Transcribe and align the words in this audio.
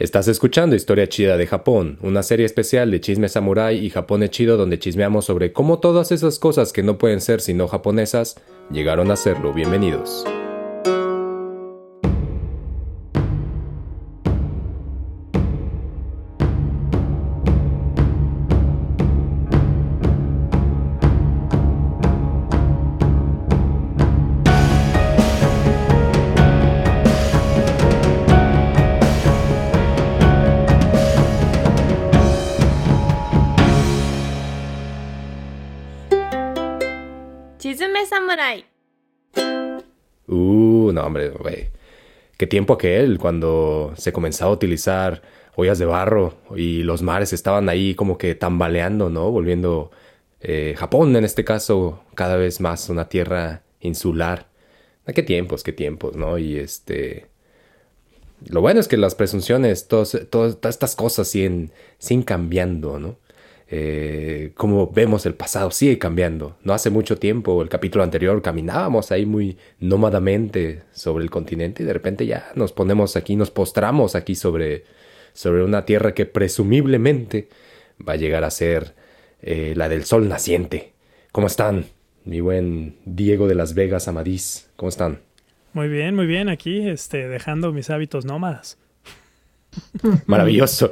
Estás 0.00 0.28
escuchando 0.28 0.74
Historia 0.74 1.10
Chida 1.10 1.36
de 1.36 1.46
Japón, 1.46 1.98
una 2.00 2.22
serie 2.22 2.46
especial 2.46 2.90
de 2.90 3.02
chisme 3.02 3.28
samurai 3.28 3.76
y 3.76 3.90
Japón 3.90 4.26
chido 4.30 4.56
donde 4.56 4.78
chismeamos 4.78 5.26
sobre 5.26 5.52
cómo 5.52 5.78
todas 5.78 6.10
esas 6.10 6.38
cosas 6.38 6.72
que 6.72 6.82
no 6.82 6.96
pueden 6.96 7.20
ser 7.20 7.42
sino 7.42 7.68
japonesas 7.68 8.36
llegaron 8.70 9.10
a 9.10 9.16
serlo. 9.16 9.52
Bienvenidos. 9.52 10.24
Tiempo 42.50 42.74
aquel 42.74 43.18
cuando 43.18 43.94
se 43.96 44.12
comenzaba 44.12 44.50
a 44.50 44.54
utilizar 44.54 45.22
ollas 45.56 45.78
de 45.78 45.86
barro 45.86 46.34
y 46.54 46.82
los 46.82 47.00
mares 47.00 47.32
estaban 47.32 47.70
ahí 47.70 47.94
como 47.94 48.18
que 48.18 48.34
tambaleando, 48.34 49.08
¿no? 49.08 49.30
Volviendo 49.30 49.90
eh, 50.40 50.74
Japón, 50.76 51.16
en 51.16 51.24
este 51.24 51.44
caso, 51.44 52.02
cada 52.14 52.36
vez 52.36 52.60
más 52.60 52.88
una 52.90 53.08
tierra 53.08 53.62
insular. 53.80 54.48
Ah, 55.06 55.12
qué 55.12 55.22
tiempos, 55.22 55.62
qué 55.62 55.72
tiempos, 55.72 56.16
¿no? 56.16 56.38
Y 56.38 56.58
este. 56.58 57.26
Lo 58.46 58.60
bueno 58.62 58.80
es 58.80 58.88
que 58.88 58.96
las 58.96 59.14
presunciones, 59.14 59.86
todos, 59.88 60.16
todas 60.30 60.56
estas 60.64 60.96
cosas 60.96 61.28
siguen, 61.28 61.72
siguen 61.98 62.22
cambiando, 62.22 62.98
¿no? 62.98 63.16
Eh, 63.72 64.50
como 64.56 64.90
vemos 64.90 65.26
el 65.26 65.34
pasado 65.34 65.70
sigue 65.70 65.96
cambiando. 65.96 66.56
No 66.64 66.74
hace 66.74 66.90
mucho 66.90 67.18
tiempo, 67.18 67.62
el 67.62 67.68
capítulo 67.68 68.02
anterior, 68.02 68.42
caminábamos 68.42 69.12
ahí 69.12 69.26
muy 69.26 69.58
nómadamente 69.78 70.82
sobre 70.90 71.22
el 71.22 71.30
continente 71.30 71.84
y 71.84 71.86
de 71.86 71.92
repente 71.92 72.26
ya 72.26 72.50
nos 72.56 72.72
ponemos 72.72 73.14
aquí, 73.14 73.36
nos 73.36 73.52
postramos 73.52 74.16
aquí 74.16 74.34
sobre, 74.34 74.84
sobre 75.34 75.62
una 75.62 75.84
tierra 75.84 76.14
que 76.14 76.26
presumiblemente 76.26 77.48
va 78.06 78.14
a 78.14 78.16
llegar 78.16 78.42
a 78.42 78.50
ser 78.50 78.94
eh, 79.40 79.74
la 79.76 79.88
del 79.88 80.04
sol 80.04 80.28
naciente. 80.28 80.92
¿Cómo 81.30 81.46
están? 81.46 81.86
Mi 82.24 82.40
buen 82.40 82.96
Diego 83.04 83.46
de 83.46 83.54
Las 83.54 83.74
Vegas, 83.74 84.08
Amadís, 84.08 84.68
¿cómo 84.74 84.88
están? 84.88 85.20
Muy 85.74 85.86
bien, 85.86 86.16
muy 86.16 86.26
bien, 86.26 86.48
aquí 86.48 86.88
este, 86.88 87.28
dejando 87.28 87.72
mis 87.72 87.88
hábitos 87.88 88.24
nómadas. 88.24 88.78
Maravilloso. 90.26 90.90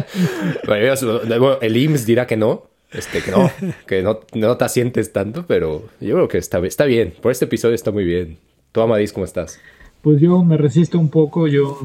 Maravilloso. 0.66 1.22
El 1.60 1.76
IMSS 1.76 2.06
dirá 2.06 2.26
que 2.26 2.36
no, 2.36 2.68
este, 2.92 3.22
que 3.22 3.30
no, 3.30 3.50
que 3.86 4.02
no, 4.02 4.20
no 4.34 4.56
te 4.56 4.64
asientes 4.64 5.12
tanto, 5.12 5.46
pero 5.46 5.88
yo 6.00 6.14
creo 6.14 6.28
que 6.28 6.38
está, 6.38 6.58
está 6.66 6.84
bien. 6.84 7.14
Por 7.20 7.32
este 7.32 7.46
episodio 7.46 7.74
está 7.74 7.90
muy 7.90 8.04
bien. 8.04 8.38
¿Tú, 8.72 8.80
Amadís, 8.80 9.12
cómo 9.12 9.24
estás? 9.24 9.60
Pues 10.02 10.20
yo 10.20 10.42
me 10.44 10.56
resisto 10.56 10.98
un 10.98 11.10
poco. 11.10 11.46
Yo 11.48 11.80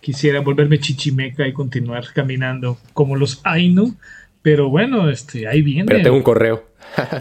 quisiera 0.00 0.40
volverme 0.40 0.78
chichimeca 0.78 1.46
y 1.46 1.52
continuar 1.52 2.04
caminando 2.14 2.78
como 2.94 3.16
los 3.16 3.40
Ainu. 3.44 3.96
Pero 4.42 4.70
bueno, 4.70 5.10
este, 5.10 5.46
ahí 5.46 5.62
viene. 5.62 5.86
Pero 5.86 6.02
tengo 6.02 6.16
un 6.16 6.22
correo. 6.22 6.64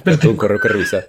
pero 0.04 0.18
tengo 0.20 0.32
un 0.32 0.38
correo 0.38 0.60
que 0.60 0.70
revisar. 0.70 1.08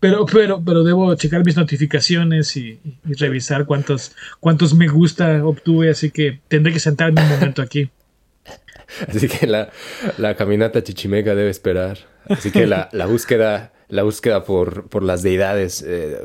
Pero, 0.00 0.26
pero, 0.26 0.62
pero 0.64 0.84
debo 0.84 1.14
checar 1.14 1.44
mis 1.44 1.56
notificaciones 1.56 2.56
y, 2.56 2.78
revisar 3.04 3.66
cuántos, 3.66 4.12
cuántos 4.40 4.74
me 4.74 4.88
gusta 4.88 5.44
obtuve, 5.44 5.90
así 5.90 6.10
que 6.10 6.40
tendré 6.48 6.72
que 6.72 6.80
sentarme 6.80 7.22
un 7.22 7.28
momento 7.28 7.62
aquí. 7.62 7.90
Así 9.08 9.26
que 9.26 9.48
la, 9.48 9.70
la 10.16 10.36
caminata 10.36 10.80
chichimeca 10.80 11.34
debe 11.34 11.50
esperar. 11.50 11.98
Así 12.28 12.52
que 12.52 12.68
la, 12.68 12.88
la 12.92 13.06
búsqueda, 13.06 13.72
la 13.88 14.04
búsqueda 14.04 14.44
por, 14.44 14.88
por 14.88 15.02
las 15.02 15.24
deidades, 15.24 15.84
eh, 15.86 16.16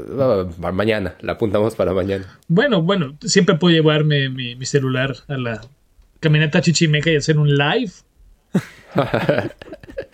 mañana, 0.59 1.15
la 1.21 1.33
apuntamos 1.33 1.75
para 1.75 1.93
mañana. 1.93 2.39
Bueno, 2.47 2.83
bueno, 2.83 3.17
siempre 3.21 3.55
puedo 3.55 3.73
llevarme 3.73 4.29
mi, 4.29 4.55
mi 4.55 4.65
celular 4.67 5.15
a 5.27 5.37
la 5.37 5.61
caminata 6.19 6.61
chichimeca 6.61 7.09
y 7.09 7.15
hacer 7.15 7.37
un 7.37 7.55
live. 7.55 7.91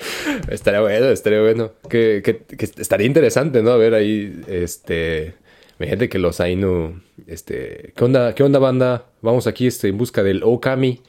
estaría 0.50 0.82
bueno, 0.82 1.08
estaría 1.08 1.42
bueno. 1.42 1.72
Que, 1.90 2.22
que, 2.24 2.66
estaría 2.78 3.08
interesante, 3.08 3.62
¿no? 3.62 3.72
A 3.72 3.78
ver 3.78 3.94
ahí, 3.94 4.42
este. 4.48 5.36
Imagínate 5.80 6.10
que 6.10 6.18
los 6.18 6.40
Ainu, 6.40 7.02
este, 7.28 7.94
¿qué 7.96 8.04
onda, 8.04 8.34
qué 8.34 8.42
onda 8.42 8.58
banda? 8.58 9.06
Vamos 9.22 9.46
aquí 9.46 9.68
este, 9.68 9.90
en 9.90 9.98
busca 9.98 10.24
del 10.24 10.42
Okami. 10.44 11.02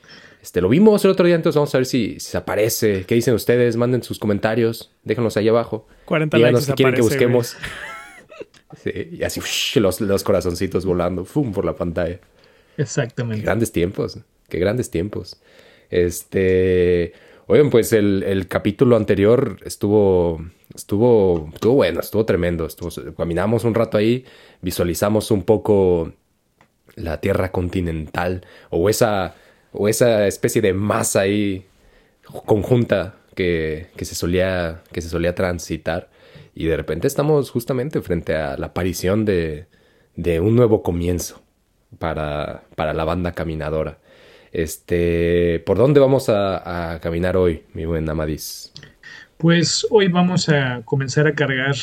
Este, 0.42 0.60
lo 0.60 0.68
vimos 0.68 1.04
el 1.04 1.10
otro 1.10 1.26
día, 1.26 1.36
entonces 1.36 1.56
vamos 1.56 1.74
a 1.74 1.78
ver 1.78 1.86
si, 1.86 2.20
se 2.20 2.36
aparece. 2.36 3.04
¿Qué 3.06 3.14
dicen 3.14 3.34
ustedes? 3.34 3.76
Manden 3.76 4.02
sus 4.02 4.18
comentarios, 4.18 4.92
déjenlos 5.04 5.36
ahí 5.36 5.48
abajo. 5.48 5.86
40 6.04 6.36
Díganos 6.36 6.64
si 6.64 6.72
quieren 6.72 6.94
que 6.94 7.02
busquemos. 7.02 7.56
Sí, 8.76 8.92
y 9.12 9.22
así 9.22 9.40
los, 9.80 9.98
los 10.02 10.22
corazoncitos 10.22 10.84
volando, 10.84 11.24
¡fum! 11.24 11.52
por 11.52 11.64
la 11.64 11.74
pantalla. 11.74 12.20
Exactamente. 12.76 13.40
Qué 13.40 13.46
grandes 13.46 13.72
tiempos, 13.72 14.18
qué 14.48 14.58
grandes 14.58 14.90
tiempos. 14.90 15.40
Este, 15.88 17.14
oigan, 17.48 17.70
pues 17.70 17.92
el, 17.92 18.46
capítulo 18.48 18.96
anterior 18.96 19.58
estuvo, 19.64 20.40
estuvo, 20.74 21.50
estuvo 21.52 21.74
bueno, 21.74 22.00
estuvo 22.00 22.24
tremendo. 22.24 22.66
Estuvo, 22.66 22.90
caminamos 23.14 23.64
un 23.64 23.74
rato 23.74 23.98
ahí, 23.98 24.24
visualizamos 24.62 25.30
un 25.30 25.42
poco 25.42 26.12
la 26.94 27.20
tierra 27.20 27.50
continental 27.50 28.46
o 28.70 28.88
esa, 28.88 29.34
o 29.72 29.88
esa 29.88 30.26
especie 30.26 30.62
de 30.62 30.72
masa 30.74 31.20
ahí 31.20 31.64
conjunta 32.46 33.16
que, 33.34 33.88
que, 33.96 34.04
se 34.04 34.14
solía, 34.14 34.82
que 34.92 35.00
se 35.00 35.08
solía 35.08 35.34
transitar. 35.34 36.10
Y 36.54 36.66
de 36.66 36.76
repente 36.76 37.06
estamos 37.06 37.50
justamente 37.50 38.00
frente 38.02 38.34
a 38.36 38.56
la 38.56 38.66
aparición 38.66 39.24
de, 39.24 39.66
de 40.16 40.40
un 40.40 40.56
nuevo 40.56 40.82
comienzo 40.82 41.40
para, 41.98 42.64
para 42.74 42.92
la 42.92 43.04
banda 43.04 43.32
caminadora. 43.32 43.98
Este, 44.52 45.62
¿por 45.66 45.76
dónde 45.76 46.00
vamos 46.00 46.28
a, 46.28 46.98
caminar 47.02 47.36
hoy, 47.36 47.62
mi 47.74 47.84
buen 47.84 48.08
Amadís? 48.08 48.72
Pues 49.36 49.86
hoy 49.90 50.08
vamos 50.08 50.48
a 50.48 50.82
comenzar 50.84 51.26
a 51.26 51.34
cargar 51.34 51.74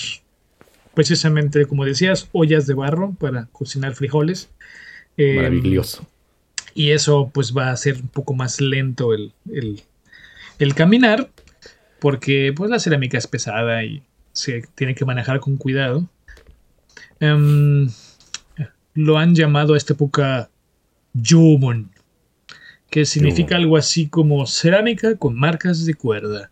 precisamente, 0.94 1.66
como 1.66 1.86
decías, 1.86 2.30
ollas 2.32 2.68
de 2.68 2.74
barro 2.74 3.14
para 3.20 3.48
cocinar 3.52 3.94
frijoles. 3.94 4.50
Em, 5.18 5.38
Maravilloso. 5.38 6.06
y 6.74 6.92
eso 6.92 7.32
pues 7.34 7.56
va 7.56 7.72
a 7.72 7.78
ser 7.78 7.96
un 7.96 8.10
poco 8.10 8.34
más 8.34 8.60
lento 8.60 9.14
el, 9.14 9.32
caminar, 10.76 11.30
porque 12.00 12.54
pues 12.56 12.70
la 12.70 12.80
cerámica 12.80 13.18
es 13.18 13.28
pesada 13.28 13.84
y 13.86 14.04
se 14.34 14.64
tiene 14.76 14.96
que 14.96 15.06
manejar 15.06 15.40
con 15.40 15.56
cuidado. 15.56 16.10
Em, 17.22 17.90
lo 18.94 19.18
han 19.18 19.36
llamado 19.36 19.74
a 19.74 19.78
esta 19.78 19.94
época 19.94 20.50
Jumon 21.14 21.95
que 22.90 23.06
significa 23.06 23.56
algo 23.56 23.78
así 23.78 24.08
como 24.08 24.46
cerámica 24.46 25.16
con 25.18 25.36
marcas 25.36 25.86
de 25.86 25.96
cuerda. 25.96 26.52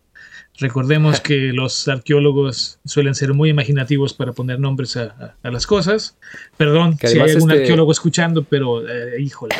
Recordemos 0.58 1.20
que 1.20 1.52
los 1.52 1.88
arqueólogos 1.88 2.78
suelen 2.84 3.14
ser 3.14 3.34
muy 3.34 3.50
imaginativos 3.50 4.14
para 4.14 4.32
poner 4.32 4.60
nombres 4.60 4.96
a, 4.96 5.34
las 5.42 5.66
cosas. 5.66 6.16
Perdón 6.56 6.96
si 6.98 7.18
hay 7.18 7.30
algún 7.30 7.50
este 7.50 7.62
arqueólogo 7.62 7.92
escuchando, 7.92 8.44
pero 8.44 8.88
eh, 8.88 9.20
híjole. 9.20 9.54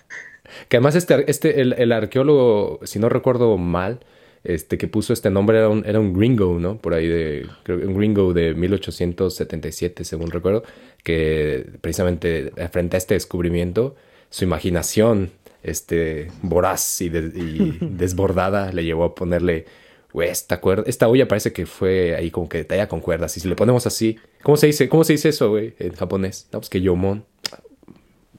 que 0.68 0.76
además 0.76 0.94
este, 0.94 1.30
este 1.30 1.60
el, 1.60 1.92
arqueólogo, 1.92 2.80
si 2.84 2.98
no 2.98 3.08
recuerdo 3.08 3.56
mal, 3.56 4.00
este 4.42 4.78
que 4.78 4.88
puso 4.88 5.12
este 5.12 5.30
nombre 5.30 5.58
era 5.58 5.68
un, 5.68 5.84
era 5.84 6.00
un 6.00 6.14
gringo, 6.14 6.58
¿no? 6.58 6.78
Por 6.78 6.94
ahí 6.94 7.06
de, 7.06 7.46
creo 7.62 7.78
un 7.86 7.96
gringo 7.96 8.32
de 8.32 8.54
1877, 8.54 10.04
según 10.04 10.30
recuerdo, 10.30 10.62
que 11.02 11.66
precisamente 11.80 12.50
frente 12.70 12.96
a 12.96 12.98
este 12.98 13.14
descubrimiento, 13.14 13.96
su 14.30 14.44
imaginación 14.44 15.32
este, 15.62 16.30
voraz 16.42 17.00
y, 17.00 17.08
desbordada 17.80 18.72
le 18.72 18.84
llevó 18.84 19.04
a 19.04 19.14
ponerle, 19.14 19.66
güey, 20.12 20.28
esta, 20.28 20.60
esta 20.86 21.08
olla 21.08 21.28
parece 21.28 21.52
que 21.52 21.66
fue 21.66 22.16
ahí 22.16 22.30
como 22.30 22.48
que 22.48 22.64
talla 22.64 22.88
con 22.88 23.00
cuerdas. 23.00 23.36
Y 23.36 23.40
si 23.40 23.48
le 23.48 23.56
ponemos 23.56 23.86
así, 23.86 24.18
¿cómo 24.42 24.56
se 24.56 24.66
dice? 24.66 24.88
¿Cómo 24.88 25.04
se 25.04 25.14
dice 25.14 25.30
eso, 25.30 25.50
güey, 25.50 25.74
en 25.78 25.94
japonés? 25.94 26.48
No, 26.52 26.60
pues 26.60 26.70
que 26.70 26.80
yomon. 26.80 27.24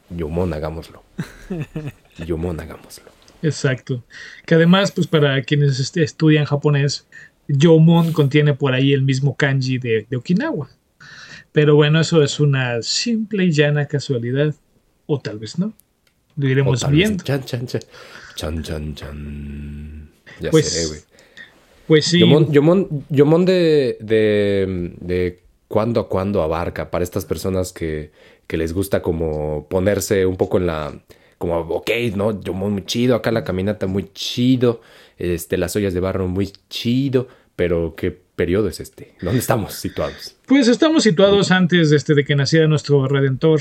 Yomon, 0.09 0.53
hagámoslo. 0.53 1.03
Yomon, 2.25 2.59
hagámoslo. 2.59 3.05
Exacto. 3.41 4.03
Que 4.45 4.55
además, 4.55 4.91
pues 4.91 5.07
para 5.07 5.41
quienes 5.43 5.95
estudian 5.95 6.45
japonés, 6.45 7.07
Yomon 7.47 8.11
contiene 8.11 8.53
por 8.53 8.73
ahí 8.73 8.93
el 8.93 9.03
mismo 9.03 9.35
kanji 9.35 9.77
de, 9.77 10.05
de 10.09 10.17
Okinawa. 10.17 10.69
Pero 11.51 11.75
bueno, 11.75 11.99
eso 11.99 12.21
es 12.23 12.39
una 12.39 12.81
simple 12.81 13.45
y 13.45 13.51
llana 13.51 13.87
casualidad. 13.87 14.53
O 15.05 15.19
tal 15.19 15.39
vez 15.39 15.57
no. 15.57 15.73
Lo 16.35 16.47
iremos 16.47 16.89
viendo. 16.89 17.23
Chan, 17.23 17.43
chan, 17.43 17.67
chan. 17.67 17.81
Chan, 18.35 18.63
chan, 18.63 18.95
chan. 18.95 20.09
Ya 20.39 20.51
pues, 20.51 20.69
sé, 20.69 20.87
güey. 20.87 20.99
Pues 21.87 22.05
sí. 22.05 22.19
Yomon, 22.19 23.45
de, 23.45 23.97
de, 23.99 24.95
de 24.99 25.39
cuándo 25.67 25.99
a 25.99 26.09
cuándo 26.09 26.41
abarca 26.41 26.89
para 26.89 27.03
estas 27.03 27.25
personas 27.25 27.73
que, 27.73 28.11
que 28.47 28.57
les 28.57 28.73
gusta 28.73 29.01
como 29.01 29.67
ponerse 29.69 30.25
un 30.25 30.37
poco 30.37 30.57
en 30.57 30.67
la 30.67 30.93
como, 31.37 31.57
ok, 31.59 31.89
¿no? 32.15 32.39
Yo 32.39 32.53
muy 32.53 32.85
chido, 32.85 33.15
acá 33.15 33.31
la 33.31 33.43
caminata 33.43 33.87
muy 33.87 34.09
chido, 34.13 34.81
este, 35.17 35.57
las 35.57 35.75
ollas 35.75 35.93
de 35.93 35.99
barro 35.99 36.27
muy 36.27 36.53
chido, 36.69 37.27
pero 37.55 37.95
¿qué 37.95 38.11
periodo 38.11 38.69
es 38.69 38.79
este? 38.79 39.15
¿Dónde 39.21 39.39
estamos 39.39 39.73
situados? 39.73 40.35
Pues 40.45 40.67
estamos 40.67 41.03
situados 41.03 41.49
antes 41.51 41.91
este, 41.91 42.13
de 42.13 42.23
que 42.23 42.35
naciera 42.35 42.67
nuestro 42.67 43.07
Redentor. 43.07 43.59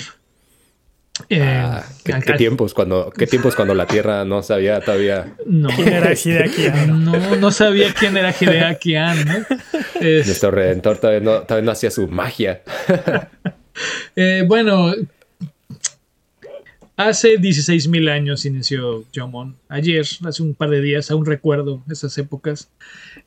Eh, 1.28 1.42
Ah, 1.42 1.84
¿qué, 2.02 2.14
tiempos 2.38 2.72
cuando, 2.72 3.10
¿Qué 3.10 3.26
tiempos 3.26 3.54
cuando 3.54 3.74
la 3.74 3.86
Tierra 3.86 4.24
no 4.24 4.42
sabía 4.42 4.80
todavía 4.80 5.34
No, 5.44 5.68
¿Quién 5.68 5.88
era 5.92 6.12
Hideaki 6.14 6.66
Anno? 6.66 6.96
no, 7.18 7.36
no 7.36 7.50
sabía 7.50 7.92
quién 7.92 8.16
era 8.16 8.32
Hideaki 8.38 8.94
Anno. 8.96 9.44
Es- 10.00 10.26
nuestro 10.26 10.50
Redentor 10.50 10.98
todavía 10.98 11.20
no, 11.20 11.42
todavía 11.42 11.66
no 11.66 11.72
hacía 11.72 11.90
su 11.90 12.08
magia? 12.08 12.62
eh, 14.16 14.44
bueno, 14.46 14.94
hace 16.96 17.34
16.000 17.38 18.10
años 18.10 18.44
inició 18.46 19.04
Jomon. 19.14 19.56
Ayer, 19.68 20.06
hace 20.26 20.42
un 20.42 20.54
par 20.54 20.70
de 20.70 20.80
días, 20.80 21.10
aún 21.10 21.26
recuerdo 21.26 21.82
esas 21.90 22.16
épocas. 22.18 22.70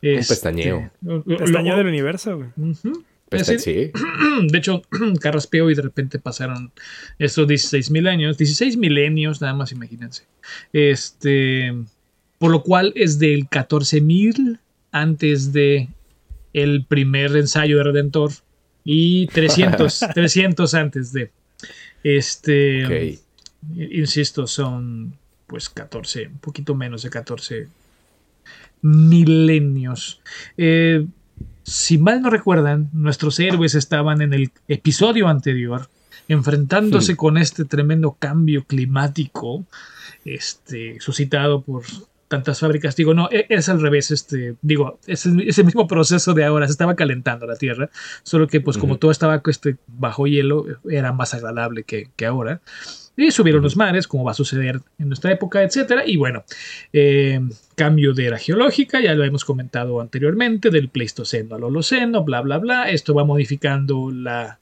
Este, 0.01 0.33
pestañeo. 0.33 0.91
lo- 1.01 1.23
Pestañeo 1.23 1.73
lo- 1.73 1.77
del 1.77 1.87
universo, 1.87 2.37
güey. 2.37 2.49
Ujú. 2.57 3.03
Sí, 3.39 3.91
De 4.47 4.57
hecho, 4.57 4.81
carraspeo 5.21 5.69
y 5.69 5.75
de 5.75 5.81
repente 5.81 6.19
pasaron 6.19 6.71
estos 7.19 7.47
16 7.47 7.91
mil 7.91 8.07
años, 8.07 8.37
16 8.37 8.77
milenios, 8.77 9.41
nada 9.41 9.53
más 9.53 9.71
imagínense. 9.71 10.23
Este, 10.71 11.73
por 12.37 12.51
lo 12.51 12.63
cual 12.63 12.93
es 12.95 13.19
del 13.19 13.47
14 13.47 14.01
mil 14.01 14.59
antes 14.91 15.53
de 15.53 15.89
el 16.53 16.85
primer 16.85 17.35
ensayo 17.35 17.77
de 17.77 17.83
Redentor 17.83 18.31
y 18.83 19.27
300, 19.27 19.99
300 20.13 20.73
antes 20.73 21.13
de. 21.13 21.31
Este, 22.03 22.85
ok. 22.85 23.19
insisto, 23.75 24.45
son 24.45 25.15
pues 25.47 25.69
14, 25.69 26.27
un 26.27 26.39
poquito 26.39 26.75
menos 26.75 27.03
de 27.03 27.09
14 27.09 27.67
milenios. 28.81 30.19
Eh, 30.57 31.05
si 31.63 31.97
mal 31.97 32.21
no 32.21 32.29
recuerdan, 32.29 32.89
nuestros 32.93 33.39
héroes 33.39 33.75
estaban 33.75 34.21
en 34.21 34.33
el 34.33 34.51
episodio 34.67 35.27
anterior 35.27 35.89
enfrentándose 36.27 37.15
con 37.17 37.37
este 37.37 37.65
tremendo 37.65 38.15
cambio 38.17 38.63
climático 38.65 39.65
este, 40.25 40.99
suscitado 40.99 41.61
por 41.61 41.83
tantas 42.27 42.59
fábricas. 42.59 42.95
Digo, 42.95 43.13
no, 43.13 43.29
e- 43.31 43.45
es 43.49 43.69
al 43.69 43.81
revés, 43.81 44.09
este, 44.11 44.55
digo, 44.61 44.99
es 45.05 45.25
el, 45.25 45.47
es 45.47 45.57
el 45.59 45.65
mismo 45.65 45.87
proceso 45.87 46.33
de 46.33 46.45
ahora, 46.45 46.65
se 46.65 46.71
estaba 46.71 46.95
calentando 46.95 47.45
la 47.45 47.57
Tierra, 47.57 47.89
solo 48.23 48.47
que 48.47 48.61
pues 48.61 48.77
como 48.77 48.97
todo 48.97 49.11
estaba 49.11 49.41
este, 49.45 49.77
bajo 49.87 50.25
hielo, 50.27 50.65
era 50.89 51.11
más 51.11 51.33
agradable 51.33 51.83
que, 51.83 52.09
que 52.15 52.25
ahora. 52.25 52.61
Y 53.15 53.31
subieron 53.31 53.61
los 53.61 53.77
mares, 53.77 54.07
como 54.07 54.23
va 54.23 54.31
a 54.31 54.35
suceder 54.35 54.81
en 54.97 55.07
nuestra 55.07 55.31
época, 55.31 55.61
etcétera. 55.61 56.03
Y 56.05 56.17
bueno, 56.17 56.43
eh, 56.91 57.39
cambio 57.75 58.13
de 58.13 58.25
era 58.25 58.37
geológica, 58.37 59.01
ya 59.01 59.13
lo 59.13 59.23
hemos 59.23 59.45
comentado 59.45 60.01
anteriormente, 60.01 60.69
del 60.69 60.89
Pleistoceno 60.89 61.55
al 61.55 61.63
Holoceno, 61.63 62.23
bla, 62.23 62.41
bla, 62.41 62.57
bla. 62.57 62.89
Esto 62.89 63.13
va 63.13 63.23
modificando 63.23 64.09
la, 64.11 64.59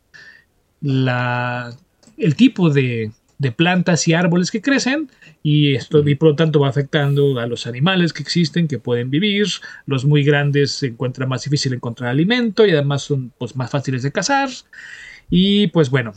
la, 0.82 1.74
el 2.18 2.36
tipo 2.36 2.70
de, 2.70 3.12
de 3.42 3.52
plantas 3.52 4.08
y 4.08 4.14
árboles 4.14 4.52
que 4.52 4.62
crecen 4.62 5.10
y 5.42 5.74
esto 5.74 6.08
y 6.08 6.14
por 6.14 6.30
lo 6.30 6.36
tanto 6.36 6.60
va 6.60 6.70
afectando 6.70 7.40
a 7.40 7.48
los 7.48 7.66
animales 7.66 8.14
que 8.14 8.22
existen 8.22 8.68
que 8.68 8.78
pueden 8.78 9.10
vivir 9.10 9.48
los 9.88 10.06
muy 10.06 10.24
grandes 10.24 10.74
se 10.74 10.88
encuentra 10.88 11.26
más 11.26 11.44
difícil 11.44 11.74
encontrar 11.74 12.12
alimento 12.12 12.68
y 12.68 12.70
además 12.70 13.02
son 13.02 13.34
pues 13.40 13.56
más 13.56 13.72
fáciles 13.72 14.04
de 14.04 14.12
cazar 14.12 14.50
y 15.32 15.66
pues 15.68 15.90
bueno 15.90 16.14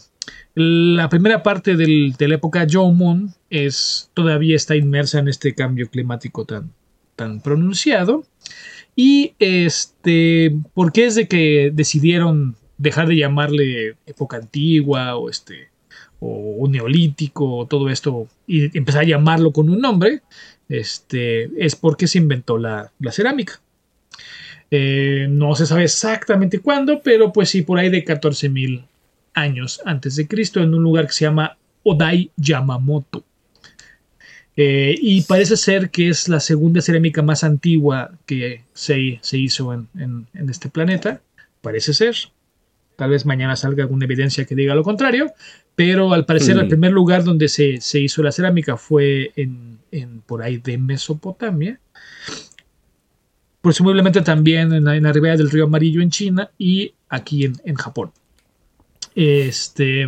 la 0.55 1.09
primera 1.09 1.43
parte 1.43 1.77
de 1.77 2.15
la 2.19 2.35
época 2.35 2.67
Jomon 2.71 3.35
es 3.51 4.11
todavía 4.15 4.57
está 4.57 4.77
inmersa 4.77 5.19
en 5.19 5.29
este 5.29 5.55
cambio 5.55 5.89
climático 5.89 6.45
tan 6.45 6.73
tan 7.17 7.41
pronunciado 7.41 8.25
y 8.97 9.35
este 9.39 10.55
por 10.75 10.93
qué 10.93 11.07
es 11.07 11.15
de 11.15 11.29
que 11.29 11.71
decidieron 11.73 12.57
dejar 12.79 13.09
de 13.09 13.17
llamarle 13.17 13.97
época 14.07 14.37
antigua 14.37 15.17
o 15.17 15.31
este 15.31 15.69
o 16.21 16.57
un 16.59 16.73
neolítico 16.73 17.57
o 17.57 17.67
todo 17.67 17.91
esto 17.91 18.29
y 18.47 18.77
empezar 18.77 19.03
a 19.03 19.07
llamarlo 19.07 19.53
con 19.53 19.69
un 19.69 19.81
nombre, 19.81 20.23
este, 20.69 21.51
es 21.63 21.77
porque 21.77 22.07
se 22.07 22.19
inventó 22.19 22.57
la, 22.57 22.93
la 22.99 23.13
cerámica. 23.13 23.61
Eh, 24.71 25.27
no 25.29 25.55
se 25.55 25.67
sabe 25.67 25.85
exactamente 25.85 26.61
cuándo, 26.61 27.03
pero 27.03 27.33
pues 27.33 27.51
sí, 27.51 27.63
por 27.63 27.79
ahí 27.79 27.91
de 27.91 28.05
14.000 28.05 28.87
años 29.35 29.81
antes 29.85 30.17
de 30.17 30.27
Cristo, 30.29 30.61
en 30.63 30.75
un 30.75 30.83
lugar 30.83 31.07
que 31.07 31.13
se 31.13 31.25
llama 31.25 31.57
Odai 31.83 32.31
Yamamoto. 32.37 33.25
Eh, 34.57 34.95
y 35.01 35.23
parece 35.23 35.57
ser 35.57 35.91
que 35.91 36.09
es 36.09 36.29
la 36.29 36.39
segunda 36.41 36.81
cerámica 36.81 37.23
más 37.23 37.43
antigua 37.43 38.13
que 38.27 38.63
se, 38.73 39.19
se 39.21 39.37
hizo 39.39 39.73
en, 39.75 39.89
en- 39.99 40.27
en 40.35 40.49
este 40.49 40.69
planeta. 40.69 41.21
Parece 41.61 41.93
ser. 41.93 42.15
Tal 42.97 43.11
vez 43.11 43.27
mañana 43.27 43.57
salga 43.57 43.83
alguna 43.83 44.05
evidencia 44.05 44.45
que 44.45 44.55
diga 44.55 44.75
lo 44.77 44.85
contrario. 44.85 45.33
Pero 45.75 46.13
al 46.13 46.25
parecer 46.25 46.55
Mm. 46.55 46.61
el 46.61 46.69
primer 46.69 46.93
lugar 46.93 47.25
donde 47.25 47.49
se, 47.49 47.81
se 47.81 47.99
hizo 48.01 48.23
la 48.23 48.31
cerámica 48.31 48.77
fue 48.77 49.33
en, 49.35 49.79
en 49.91 50.21
por 50.21 50.41
ahí 50.43 50.59
de 50.59 50.79
Mesopotamia. 50.79 51.81
Presumiblemente 53.61 54.21
también 54.21 54.73
en 54.73 54.85
la, 54.85 54.95
en 54.97 55.03
la 55.03 55.13
ribera 55.13 55.37
del 55.37 55.51
río 55.51 55.65
Amarillo 55.65 56.01
en 56.03 56.11
China 56.11 56.51
y 56.59 56.95
aquí 57.09 57.45
en, 57.45 57.55
en 57.65 57.75
Japón. 57.75 58.13
Este, 59.15 60.07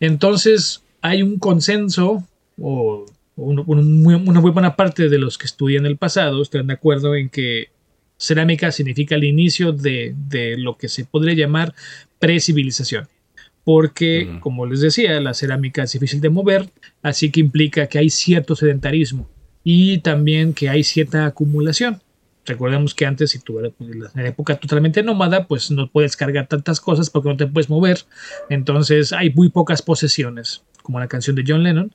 entonces 0.00 0.82
hay 1.00 1.22
un 1.22 1.38
consenso 1.38 2.26
o 2.60 3.06
un- 3.36 3.64
un 3.66 4.06
una 4.28 4.40
muy 4.40 4.50
buena 4.50 4.76
parte 4.76 5.08
de 5.08 5.18
los 5.18 5.38
que 5.38 5.46
estudian 5.46 5.86
el 5.86 5.96
pasado 5.96 6.42
están 6.42 6.66
de 6.68 6.74
acuerdo 6.74 7.14
en 7.16 7.28
que 7.28 7.68
cerámica 8.18 8.70
significa 8.70 9.14
el 9.16 9.24
inicio 9.24 9.72
de, 9.72 10.14
de 10.28 10.56
lo 10.58 10.76
que 10.76 10.88
se 10.88 11.04
podría 11.04 11.34
llamar 11.34 11.74
precivilización. 12.18 13.08
Porque, 13.64 14.26
como 14.40 14.66
les 14.66 14.80
decía, 14.80 15.20
la 15.20 15.34
cerámica 15.34 15.84
es 15.84 15.92
difícil 15.92 16.20
de 16.20 16.30
mover, 16.30 16.68
así 17.00 17.30
que 17.30 17.40
implica 17.40 17.86
que 17.86 17.98
hay 17.98 18.10
cierto 18.10 18.56
sedentarismo 18.56 19.28
y 19.64 19.98
también 19.98 20.52
que 20.52 20.68
hay 20.68 20.82
cierta 20.82 21.26
acumulación. 21.26 22.00
Recordemos 22.44 22.94
que 22.94 23.06
antes, 23.06 23.30
si 23.30 23.38
tú 23.40 23.58
eras 23.58 23.72
en 23.80 24.00
la 24.22 24.28
época 24.28 24.56
totalmente 24.56 25.02
nómada, 25.02 25.46
pues 25.46 25.70
no 25.70 25.90
puedes 25.90 26.16
cargar 26.16 26.48
tantas 26.48 26.80
cosas 26.80 27.10
porque 27.10 27.28
no 27.28 27.36
te 27.36 27.46
puedes 27.46 27.68
mover. 27.68 27.98
Entonces 28.48 29.12
hay 29.12 29.30
muy 29.30 29.48
pocas 29.48 29.82
posesiones, 29.82 30.64
como 30.82 30.98
la 30.98 31.08
canción 31.08 31.36
de 31.36 31.44
John 31.46 31.62
Lennon. 31.62 31.92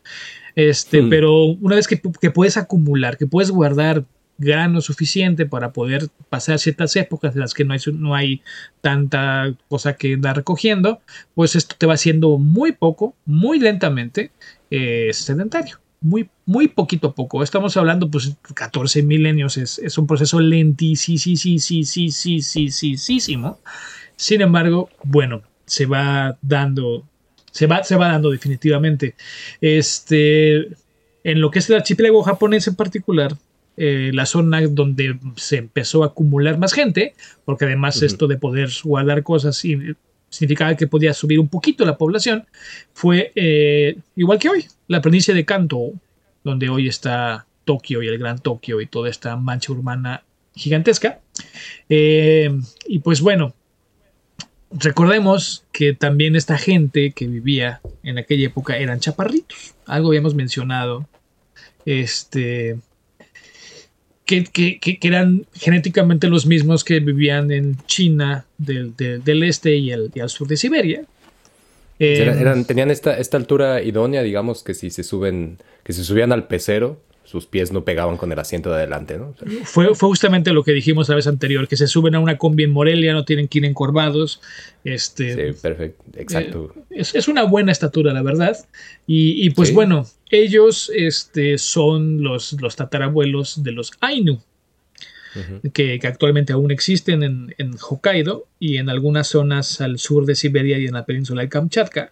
Este, 0.56 1.02
Hmm. 1.02 1.10
Pero 1.10 1.44
una 1.44 1.76
vez 1.76 1.88
que, 1.88 2.02
que 2.02 2.32
puedes 2.32 2.58
acumular, 2.58 3.18
que 3.18 3.28
puedes 3.28 3.52
guardar 3.52 4.06
grano 4.40 4.82
suficiente 4.82 5.46
para 5.46 5.74
poder 5.74 6.10
pasar 6.30 6.60
ciertas 6.60 6.96
épocas 6.96 7.34
en 7.34 7.42
las 7.42 7.54
que 7.54 7.66
no 7.66 7.74
hay, 7.74 7.80
no 7.94 8.16
hay 8.16 8.42
tanta 8.82 9.54
cosa 9.68 9.96
que 9.96 10.14
andar 10.14 10.36
recogiendo, 10.36 11.02
pues 11.34 11.56
esto 11.56 11.76
te 11.78 11.88
va 11.88 11.96
haciendo 11.96 12.38
muy 12.38 12.74
poco, 12.74 13.16
muy 13.26 13.60
lentamente, 13.60 14.32
eh, 14.70 15.10
sedentario. 15.14 15.80
Muy, 16.00 16.30
muy 16.46 16.68
poquito 16.68 17.08
a 17.08 17.16
poco. 17.16 17.42
Estamos 17.44 17.76
hablando, 17.78 18.10
pues, 18.10 18.36
14 18.54 19.04
milenios. 19.04 19.58
Es, 19.58 19.80
es 19.80 19.98
un 19.98 20.08
proceso 20.08 20.40
lentísimo. 20.40 21.18
Sin 24.16 24.42
embargo, 24.42 24.90
bueno, 25.04 25.42
se 25.66 25.86
va 25.86 26.38
dando. 26.42 27.04
Se 27.52 27.68
va, 27.68 27.84
se 27.84 27.96
va 27.96 28.10
dando 28.10 28.30
definitivamente. 28.32 29.16
Este. 29.62 30.68
En 31.24 31.42
lo 31.42 31.52
que 31.52 31.60
es 31.60 31.70
el 31.70 31.76
archipiélago 31.76 32.24
japonés 32.24 32.68
en 32.68 32.76
particular, 32.76 33.36
eh, 33.76 34.12
la 34.12 34.26
zona 34.26 34.62
donde 34.62 35.20
se 35.36 35.58
empezó 35.58 36.04
a 36.04 36.08
acumular 36.08 36.58
más 36.58 36.74
gente, 36.74 37.14
porque 37.46 37.66
además 37.66 38.02
esto 38.02 38.26
de 38.28 38.38
poder 38.38 38.72
guardar 38.84 39.22
cosas 39.22 39.64
y 39.66 39.78
significaba 40.30 40.76
que 40.76 40.88
podía 40.88 41.14
subir 41.14 41.40
un 41.40 41.48
poquito 41.48 41.86
la 41.86 41.98
población, 41.98 42.46
fue 42.94 43.32
eh, 43.36 43.98
igual 44.16 44.40
que 44.40 44.50
hoy, 44.50 44.66
la 44.88 45.02
provincia 45.02 45.34
de 45.34 45.46
Kanto, 45.46 45.94
donde 46.44 46.70
hoy 46.70 46.88
está 46.88 47.46
Tokio 47.66 48.02
y 48.02 48.08
el 48.08 48.18
Gran 48.18 48.40
Tokio 48.40 48.82
y 48.82 48.88
toda 48.88 49.10
esta 49.10 49.36
mancha 49.36 49.72
urbana 49.72 50.24
gigantesca. 50.56 51.20
Eh, 51.90 52.50
y 52.88 53.00
pues 53.00 53.22
bueno, 53.22 53.54
recordemos 54.72 55.66
que 55.72 55.94
también 55.94 56.36
esta 56.36 56.58
gente 56.58 57.12
que 57.12 57.28
vivía 57.28 57.82
en 58.04 58.18
aquella 58.18 58.48
época 58.48 58.78
eran 58.78 59.00
chaparritos, 59.00 59.76
algo 59.86 60.10
habíamos 60.10 60.36
mencionado, 60.36 61.08
este, 61.86 62.78
que, 64.28 64.44
que- 64.44 64.78
que- 64.80 65.00
eran 65.08 65.46
genéticamente 65.56 66.28
los 66.28 66.46
mismos 66.46 66.84
que 66.84 67.00
vivían 67.00 67.50
en 67.52 67.78
China 67.88 68.46
del, 68.60 68.96
del- 68.96 69.24
del 69.24 69.42
este 69.44 69.76
y, 69.76 69.92
el, 69.92 70.12
y 70.14 70.20
al 70.20 70.30
sur 70.30 70.48
de 70.48 70.58
Siberia. 70.58 71.02
Eh, 72.00 72.20
Era- 72.22 72.40
eran, 72.40 72.66
tenían 72.66 72.92
esta, 72.92 73.18
esta 73.18 73.38
altura 73.38 73.82
idónea, 73.82 74.22
digamos, 74.22 74.62
que 74.64 74.76
si 74.76 74.92
se 74.92 75.04
suben, 75.04 75.58
que 75.84 75.94
si 75.94 76.04
subían 76.04 76.32
al 76.32 76.46
pecero, 76.48 77.02
sus 77.24 77.46
pies 77.46 77.74
no 77.74 77.84
pegaban 77.84 78.16
con 78.16 78.32
el 78.32 78.40
asiento 78.40 78.70
de 78.70 78.76
adelante, 78.78 79.18
¿no? 79.18 79.30
O 79.30 79.36
sea, 79.38 79.48
Fue, 79.66 79.94
fue 79.96 80.08
justamente 80.08 80.54
lo 80.54 80.64
que 80.64 80.72
dijimos 80.72 81.10
la 81.10 81.16
vez 81.16 81.28
anterior, 81.28 81.68
que 81.68 81.76
se 81.76 81.88
suben 81.88 82.16
a 82.16 82.20
una 82.20 82.38
combi 82.38 82.64
en 82.64 82.72
Morelia, 82.72 83.12
no 83.14 83.26
tienen 83.26 83.48
que 83.50 83.58
ir 83.58 83.66
encorvados. 83.66 84.40
Este, 84.86 85.34
sí, 85.54 85.60
perfecto, 85.62 86.04
exacto. 86.16 86.74
es, 86.90 87.16
es 87.16 87.28
una 87.28 87.44
buena 87.44 87.72
estatura, 87.74 88.14
la 88.14 88.22
verdad. 88.22 88.56
Y, 89.08 89.46
y 89.46 89.50
pues 89.50 89.70
Sí. 89.70 89.76
bueno, 89.76 90.08
ellos 90.30 90.92
este, 90.94 91.58
son 91.58 92.24
los, 92.24 92.54
los 92.62 92.76
tatarabuelos 92.76 93.64
de 93.64 93.72
los 93.72 93.92
Ainu, 94.02 94.42
que, 95.74 96.00
actualmente 96.04 96.54
aún 96.54 96.72
existen 96.72 97.24
en, 97.24 97.76
Hokkaido 97.80 98.48
y 98.60 98.78
en 98.78 98.90
algunas 98.90 99.28
zonas 99.28 99.82
al 99.82 100.00
sur 100.00 100.26
de 100.26 100.36
Siberia 100.36 100.80
y 100.80 100.88
en 100.88 100.94
la 100.94 101.06
península 101.06 101.44
de 101.44 101.50
Kamchatka. 101.50 102.12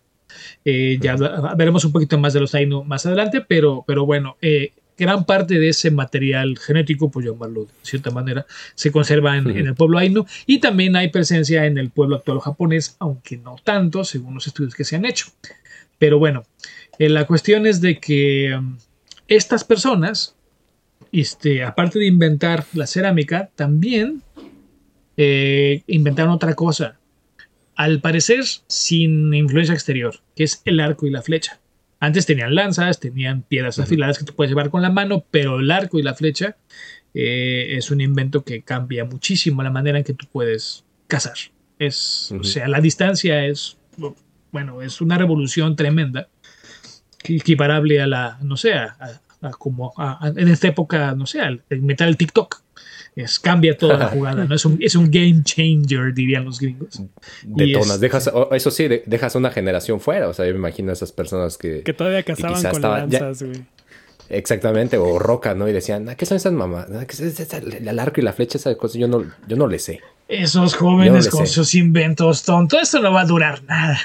Eh, 0.63 0.99
ya 1.01 1.15
veremos 1.57 1.85
un 1.85 1.91
poquito 1.91 2.19
más 2.19 2.33
de 2.33 2.41
los 2.41 2.53
Ainu 2.53 2.83
más 2.83 3.05
adelante, 3.05 3.41
pero, 3.41 3.83
pero 3.87 4.05
bueno, 4.05 4.37
eh, 4.41 4.73
gran 4.97 5.25
parte 5.25 5.59
de 5.59 5.69
ese 5.69 5.91
material 5.91 6.57
genético, 6.57 7.09
pues 7.09 7.25
llamarlo 7.25 7.65
de 7.65 7.71
cierta 7.81 8.11
manera, 8.11 8.45
se 8.75 8.91
conserva 8.91 9.37
en, 9.37 9.47
el 9.49 9.75
pueblo 9.75 9.97
Ainu 9.97 10.25
y 10.45 10.59
también 10.59 10.95
hay 10.95 11.09
presencia 11.09 11.65
en 11.65 11.77
el 11.77 11.89
pueblo 11.89 12.15
actual 12.15 12.39
japonés, 12.39 12.95
aunque 12.99 13.37
no 13.37 13.55
tanto, 13.63 14.03
según 14.03 14.35
los 14.35 14.47
estudios 14.47 14.75
que 14.75 14.83
se 14.83 14.95
han 14.95 15.05
hecho. 15.05 15.27
Pero 15.97 16.19
bueno, 16.19 16.43
eh, 16.99 17.09
la 17.09 17.25
cuestión 17.25 17.65
es 17.65 17.81
de 17.81 17.99
que 17.99 18.55
um, 18.57 18.77
estas 19.27 19.63
personas, 19.63 20.35
este, 21.11 21.63
aparte 21.63 21.99
de 21.99 22.07
inventar 22.07 22.65
la 22.73 22.87
cerámica, 22.87 23.49
también 23.55 24.21
eh, 25.17 25.83
inventaron 25.87 26.33
otra 26.33 26.53
cosa. 26.53 26.99
Al 27.75 27.99
parecer, 27.99 28.43
sin 28.67 29.33
influencia 29.33 29.73
exterior, 29.73 30.15
que 30.35 30.43
es 30.43 30.61
el 30.65 30.79
arco 30.79 31.05
y 31.05 31.11
la 31.11 31.21
flecha. 31.21 31.59
Antes 31.99 32.25
tenían 32.25 32.55
lanzas, 32.55 32.99
tenían 32.99 33.41
piedras 33.41 33.79
afiladas 33.79 34.17
que 34.17 34.25
tú 34.25 34.33
puedes 34.33 34.51
llevar 34.51 34.69
con 34.69 34.81
la 34.81 34.89
mano, 34.89 35.25
pero 35.31 35.59
el 35.59 35.71
arco 35.71 35.97
y 35.97 36.03
la 36.03 36.13
flecha 36.13 36.57
eh, 37.13 37.75
es 37.77 37.91
un 37.91 38.01
invento 38.01 38.43
que 38.43 38.61
cambia 38.61 39.05
muchísimo 39.05 39.63
la 39.63 39.71
manera 39.71 39.97
en 39.97 40.03
que 40.03 40.13
tú 40.13 40.27
puedes 40.31 40.85
cazar. 41.07 41.37
Es, 41.79 42.33
O 42.39 42.43
sea, 42.43 42.67
la 42.67 42.79
distancia 42.79 43.45
es, 43.45 43.77
bueno, 44.51 44.81
es 44.81 45.01
una 45.01 45.17
revolución 45.17 45.75
tremenda 45.75 46.29
equiparable 47.27 48.01
a 48.01 48.07
la, 48.07 48.37
no 48.41 48.57
sé, 48.57 48.73
a, 48.73 48.97
como 49.57 49.93
en 50.23 50.47
esta 50.47 50.67
época, 50.67 51.13
no 51.15 51.25
sé, 51.25 51.41
al 51.41 51.63
metal 51.69 52.17
TikTok. 52.17 52.63
Es, 53.15 53.39
cambia 53.39 53.77
toda 53.77 53.97
la 53.97 54.07
jugada, 54.13 54.43
¿no? 54.43 54.55
Es 54.55 54.65
un, 54.65 54.77
es 54.81 54.95
un 54.95 55.09
game 55.09 55.41
changer, 55.43 56.13
dirían 56.13 56.43
los 56.43 56.59
gringos. 56.59 57.01
Detonas, 57.43 57.99
dejas, 57.99 58.29
eso 58.51 58.71
sí, 58.71 58.89
dejas 59.05 59.35
una 59.35 59.51
generación 59.51 60.01
fuera, 60.01 60.27
o 60.27 60.33
sea, 60.33 60.45
yo 60.45 60.51
me 60.51 60.59
imagino 60.59 60.89
a 60.89 60.93
esas 60.93 61.11
personas 61.13 61.57
que... 61.57 61.81
Que 61.83 61.93
todavía 61.93 62.23
cazaban 62.23 62.61
con 62.61 62.81
lanzas, 62.81 63.43
güey. 63.43 63.63
Exactamente, 64.29 64.97
o 64.97 65.19
roca, 65.19 65.53
¿no? 65.53 65.69
Y 65.69 65.73
decían, 65.73 66.13
¿qué 66.17 66.25
son 66.25 66.37
esas 66.37 66.51
mamás? 66.51 66.87
El 66.89 67.99
arco 67.99 68.21
y 68.21 68.23
la 68.23 68.33
flecha, 68.33 68.57
esa 68.57 68.75
cosa, 68.75 68.97
yo 68.97 69.07
no, 69.07 69.23
yo 69.47 69.55
no 69.55 69.67
le 69.67 69.79
sé. 69.79 70.01
Esos 70.27 70.75
jóvenes 70.75 71.29
con 71.29 71.45
sus 71.45 71.75
inventos 71.75 72.43
tontos, 72.43 72.81
esto 72.81 72.99
no 72.99 73.13
va 73.13 73.21
a 73.21 73.25
durar 73.25 73.63
nada. 73.63 73.99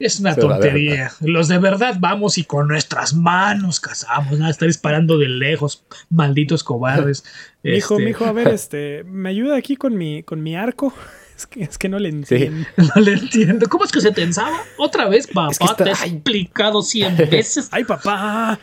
Es 0.00 0.18
una 0.18 0.34
tontería. 0.34 1.12
Los 1.20 1.48
de 1.48 1.58
verdad 1.58 1.96
vamos 2.00 2.38
y 2.38 2.44
con 2.44 2.68
nuestras 2.68 3.14
manos 3.14 3.80
cazamos, 3.80 4.38
nada, 4.38 4.50
estar 4.50 4.66
disparando 4.66 5.18
de 5.18 5.28
lejos, 5.28 5.84
malditos 6.08 6.64
cobardes. 6.64 7.22
Mijo, 7.62 7.94
este... 7.94 8.04
mijo, 8.06 8.24
a 8.24 8.32
ver, 8.32 8.48
este, 8.54 9.04
¿me 9.04 9.28
ayuda 9.28 9.56
aquí 9.56 9.76
con 9.76 9.96
mi, 9.96 10.22
con 10.22 10.42
mi 10.42 10.56
arco? 10.56 10.92
Es 11.40 11.46
que, 11.46 11.62
es 11.62 11.78
que 11.78 11.88
no 11.88 11.98
le 11.98 12.10
entiendo. 12.10 12.68
No 12.76 13.00
le 13.00 13.14
entiendo. 13.14 13.66
¿Cómo 13.70 13.84
es 13.84 13.92
que 13.92 14.02
se 14.02 14.10
tensaba? 14.10 14.62
Otra 14.76 15.08
vez, 15.08 15.26
papá, 15.26 15.74
te 15.74 15.84
he 15.84 15.90
explicado 15.90 16.82
cien 16.82 17.16
veces. 17.16 17.70
¡Ay, 17.72 17.84
papá! 17.84 18.60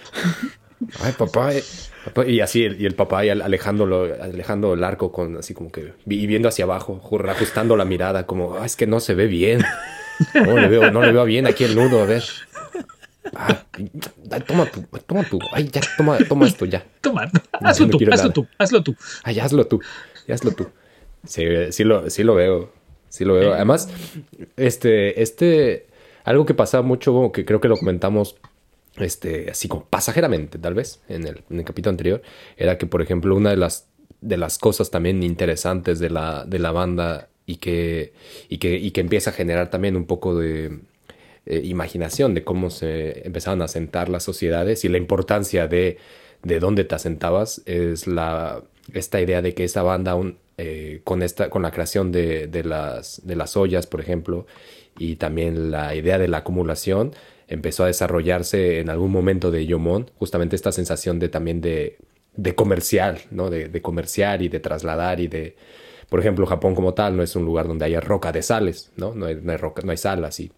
Ay, 1.02 1.14
papá. 1.18 1.56
Eh, 1.56 1.64
y 2.28 2.40
así, 2.40 2.68
y 2.78 2.86
el 2.86 2.94
papá 2.94 3.26
y 3.26 3.30
alejándolo, 3.30 4.14
alejando 4.22 4.76
el 4.76 4.84
arco 4.84 5.12
con 5.12 5.38
así 5.38 5.56
como 5.56 5.72
que, 5.72 5.94
y 6.06 6.28
viendo 6.28 6.50
hacia 6.50 6.66
abajo, 6.66 7.02
ajustando 7.28 7.76
la 7.78 7.86
mirada, 7.86 8.28
como, 8.28 8.64
es 8.64 8.76
que 8.76 8.86
no 8.86 9.00
se 9.00 9.16
ve 9.16 9.26
bien. 9.26 9.64
No 10.34 10.58
le 10.58 10.68
veo, 10.68 10.92
no 10.92 11.02
le 11.02 11.12
veo 11.12 11.26
bien 11.26 11.48
aquí 11.48 11.64
el 11.64 11.76
nudo, 11.76 12.02
a 12.02 12.06
ver. 12.06 12.24
Ah, 13.36 13.64
toma 14.46 14.66
tú, 14.66 14.86
toma 15.06 15.24
tú. 15.24 15.40
Ay, 15.52 15.70
ya, 15.72 15.82
toma, 15.98 16.18
toma 16.28 16.48
esto 16.48 16.66
ya. 16.66 16.86
Toma, 17.02 17.30
hazlo 17.52 17.90
tú, 17.90 18.00
hazlo 18.12 18.32
tú, 18.32 18.48
hazlo 18.58 18.84
tú. 18.84 18.96
Ay, 19.24 19.40
hazlo 19.40 19.68
tú, 19.68 19.82
hazlo 20.28 20.52
tú. 20.52 20.68
Sí, 21.26 21.44
sí 21.72 21.84
lo, 21.84 22.10
sí 22.10 22.24
lo 22.24 22.36
veo, 22.36 22.72
sí 23.10 23.26
lo 23.26 23.34
veo. 23.34 23.54
Además, 23.54 23.90
este, 24.56 25.22
este, 25.22 25.88
algo 26.24 26.46
que 26.46 26.54
pasa 26.54 26.82
mucho, 26.82 27.32
que 27.34 27.46
creo 27.46 27.60
que 27.60 27.68
lo 27.68 27.78
comentamos, 27.78 28.38
este, 28.98 29.52
así 29.52 29.68
como 29.68 29.86
pasajeramente, 29.86 30.58
tal 30.58 30.74
vez, 30.74 31.02
en 31.10 31.28
el, 31.28 31.44
en 31.50 31.60
el 31.60 31.66
capítulo 31.66 31.92
anterior, 31.92 32.22
era 32.56 32.78
que, 32.78 32.86
por 32.86 33.02
ejemplo, 33.02 33.36
una 33.36 33.50
de 33.50 33.58
las, 33.58 33.88
de 34.22 34.38
las 34.38 34.58
cosas 34.58 34.90
también 34.90 35.22
interesantes 35.22 36.00
de 36.00 36.10
la, 36.10 36.46
de 36.46 36.60
la 36.60 36.72
banda 36.72 37.30
y 37.48 37.56
que, 37.56 38.14
y 38.50 38.60
que, 38.60 38.76
y 38.76 38.92
que 38.92 39.02
empieza 39.02 39.32
a 39.32 39.34
generar 39.34 39.72
también 39.72 39.96
un 39.96 40.06
poco 40.06 40.38
de 40.38 40.80
eh, 41.48 41.62
imaginación 41.64 42.34
de 42.36 42.44
cómo 42.44 42.70
se 42.70 43.26
empezaban 43.26 43.62
a 43.62 43.66
asentar 43.66 44.10
las 44.10 44.24
sociedades 44.24 44.84
y 44.86 44.90
la 44.90 44.98
importancia 44.98 45.68
de, 45.68 45.98
de 46.44 46.60
dónde 46.60 46.84
te 46.84 46.94
asentabas 46.94 47.62
es 47.66 48.06
la, 48.06 48.64
esta 48.94 49.22
idea 49.22 49.42
de 49.42 49.54
que 49.54 49.64
esa 49.64 49.82
banda 49.82 50.18
eh, 50.58 51.00
con, 51.06 51.24
esta, 51.24 51.50
con 51.50 51.62
la 51.62 51.72
creación 51.72 52.12
de, 52.12 52.48
de, 52.48 52.66
las, 52.66 53.26
de 53.26 53.38
las 53.38 53.56
ollas, 53.56 53.88
por 53.88 54.02
ejemplo, 54.02 54.46
y 55.00 55.16
también 55.16 55.72
la 55.72 55.96
idea 55.96 56.18
de 56.18 56.28
la 56.28 56.40
acumulación, 56.40 57.14
empezó 57.48 57.86
a 57.86 57.88
desarrollarse 57.88 58.80
en 58.80 58.90
algún 58.90 59.12
momento 59.12 59.52
de 59.52 59.66
Yomon, 59.66 60.12
justamente 60.20 60.58
esta 60.58 60.74
sensación 60.74 61.18
de 61.18 61.30
también 61.30 61.62
de, 61.62 61.98
de 62.36 62.56
comercial, 62.56 63.22
¿no? 63.32 63.50
De, 63.50 63.70
de 63.70 63.82
comerciar 63.82 64.42
y 64.42 64.50
de 64.50 64.60
trasladar 64.60 65.22
y 65.22 65.28
de, 65.28 65.56
por 66.10 66.20
ejemplo, 66.20 66.46
Japón 66.46 66.76
como 66.76 66.94
tal 66.94 67.18
no 67.18 67.24
es 67.24 67.36
un 67.36 67.46
lugar 67.46 67.68
donde 67.68 67.86
haya 67.86 68.00
roca 68.00 68.32
de 68.32 68.42
sales, 68.42 68.92
¿no? 68.96 69.14
No 69.14 69.26
hay, 69.26 69.36
roca, 69.58 69.82
no 69.84 69.92
hay 69.92 69.98
sal 69.98 70.24
así, 70.26 70.52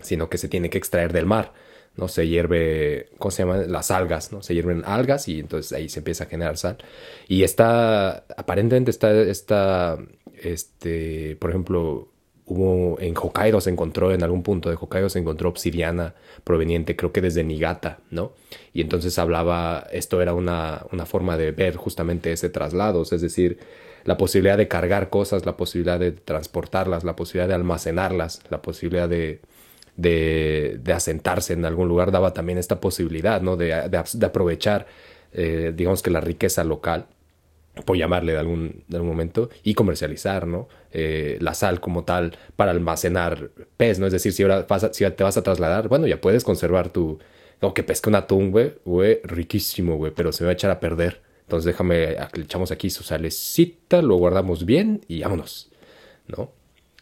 sino 0.00 0.28
que 0.28 0.38
se 0.38 0.48
tiene 0.48 0.70
que 0.70 0.78
extraer 0.78 1.12
del 1.12 1.26
mar, 1.26 1.52
¿no? 1.96 2.08
Se 2.08 2.28
hierve, 2.28 3.08
¿cómo 3.18 3.30
se 3.30 3.42
llama? 3.42 3.56
Las 3.58 3.90
algas, 3.90 4.32
¿no? 4.32 4.42
Se 4.42 4.54
hierven 4.54 4.82
algas 4.84 5.28
y 5.28 5.40
entonces 5.40 5.72
ahí 5.72 5.88
se 5.88 6.00
empieza 6.00 6.24
a 6.24 6.26
generar 6.28 6.56
sal. 6.56 6.78
Y 7.26 7.42
está, 7.42 8.24
aparentemente 8.36 8.90
está, 8.90 9.12
está, 9.22 9.98
este, 10.40 11.36
por 11.36 11.50
ejemplo, 11.50 12.08
hubo 12.46 13.00
en 13.00 13.16
Hokkaido 13.16 13.60
se 13.60 13.70
encontró, 13.70 14.12
en 14.12 14.22
algún 14.22 14.42
punto 14.42 14.68
de 14.68 14.76
Hokkaido 14.76 15.08
se 15.08 15.18
encontró 15.18 15.48
obsidiana 15.48 16.14
proveniente, 16.44 16.94
creo 16.94 17.12
que 17.12 17.20
desde 17.20 17.42
Niigata, 17.42 17.98
¿no? 18.10 18.32
Y 18.72 18.80
entonces 18.80 19.18
hablaba, 19.18 19.88
esto 19.92 20.20
era 20.22 20.34
una, 20.34 20.86
una 20.92 21.06
forma 21.06 21.36
de 21.36 21.52
ver 21.52 21.76
justamente 21.76 22.32
ese 22.32 22.50
traslado, 22.50 23.02
es 23.02 23.20
decir, 23.20 23.58
la 24.04 24.16
posibilidad 24.16 24.58
de 24.58 24.68
cargar 24.68 25.10
cosas, 25.10 25.46
la 25.46 25.56
posibilidad 25.56 25.98
de 25.98 26.12
transportarlas, 26.12 27.04
la 27.04 27.16
posibilidad 27.16 27.48
de 27.48 27.54
almacenarlas, 27.54 28.42
la 28.50 28.60
posibilidad 28.62 29.08
de, 29.08 29.40
de, 29.96 30.78
de 30.82 30.92
asentarse 30.92 31.52
en 31.52 31.64
algún 31.64 31.88
lugar, 31.88 32.10
daba 32.10 32.32
también 32.32 32.58
esta 32.58 32.80
posibilidad, 32.80 33.40
¿no? 33.40 33.56
De, 33.56 33.66
de, 33.88 34.26
aprovechar, 34.26 34.86
eh, 35.32 35.72
digamos 35.74 36.02
que 36.02 36.10
la 36.10 36.20
riqueza 36.20 36.64
local, 36.64 37.06
por 37.84 37.96
llamarle 37.96 38.32
de 38.32 38.38
algún, 38.38 38.84
de 38.86 38.96
algún 38.96 39.10
momento, 39.10 39.50
y 39.62 39.74
comercializar, 39.74 40.46
¿no? 40.46 40.68
Eh, 40.92 41.38
la 41.40 41.54
sal 41.54 41.80
como 41.80 42.04
tal 42.04 42.36
para 42.56 42.70
almacenar 42.70 43.50
pez, 43.76 43.98
¿no? 43.98 44.06
Es 44.06 44.12
decir, 44.12 44.32
si 44.32 44.42
ahora 44.42 44.66
si 44.92 45.10
te 45.10 45.24
vas 45.24 45.36
a 45.36 45.42
trasladar, 45.42 45.88
bueno, 45.88 46.06
ya 46.06 46.20
puedes 46.20 46.44
conservar 46.44 46.90
tu... 46.90 47.18
No, 47.62 47.72
que 47.72 47.82
pesca 47.82 48.10
un 48.10 48.16
atún, 48.16 48.50
güey, 48.50 48.74
güey, 48.84 49.20
riquísimo, 49.24 49.96
güey, 49.96 50.12
pero 50.14 50.32
se 50.32 50.44
va 50.44 50.50
a 50.50 50.52
echar 50.52 50.70
a 50.70 50.80
perder 50.80 51.22
entonces 51.44 51.66
déjame, 51.66 52.16
le 52.34 52.42
echamos 52.42 52.70
aquí 52.70 52.90
su 52.90 53.02
salecita, 53.02 54.02
lo 54.02 54.16
guardamos 54.16 54.64
bien 54.64 55.02
y 55.08 55.22
vámonos, 55.22 55.70
¿no? 56.26 56.52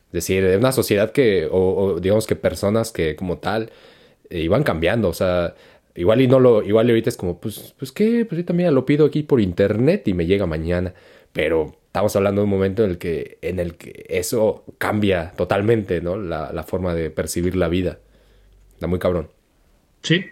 Es 0.09 0.13
decir, 0.13 0.45
es 0.45 0.59
una 0.59 0.73
sociedad 0.73 1.13
que, 1.13 1.49
o, 1.51 1.99
digamos 2.01 2.27
que 2.27 2.37
personas 2.37 2.93
que 2.93 3.17
como 3.17 3.39
tal 3.39 3.71
eh, 4.31 4.41
iban 4.41 4.63
cambiando, 4.65 5.09
o 5.09 5.13
sea, 5.15 5.55
igual 5.95 6.21
y 6.21 6.27
no 6.27 6.41
lo, 6.41 6.63
igual 6.63 6.89
y 6.89 6.91
ahorita 6.91 7.09
es 7.11 7.17
como, 7.17 7.41
pues, 7.41 7.75
pues 7.79 7.93
qué, 7.93 8.27
pues 8.27 8.41
yo 8.41 8.45
también 8.45 8.75
lo 8.75 8.85
pido 8.85 9.07
aquí 9.07 9.23
por 9.23 9.41
internet 9.41 10.09
y 10.09 10.15
me 10.15 10.27
llega 10.27 10.45
mañana, 10.47 10.93
pero 11.33 11.77
estamos 11.87 12.15
hablando 12.17 12.41
de 12.41 12.45
un 12.45 12.51
momento 12.51 12.85
en 12.85 12.91
el 12.91 12.99
que, 12.99 13.39
en 13.43 13.61
el 13.61 13.77
que 13.77 14.07
eso 14.09 14.65
cambia 14.79 15.33
totalmente, 15.37 16.01
¿no? 16.01 16.17
La, 16.17 16.53
la 16.53 16.63
forma 16.65 16.95
de 16.95 17.11
percibir 17.11 17.57
la 17.57 17.69
vida. 17.69 18.01
Está 18.75 18.87
muy 18.89 18.99
cabrón. 18.99 19.29
Sí. 20.03 20.25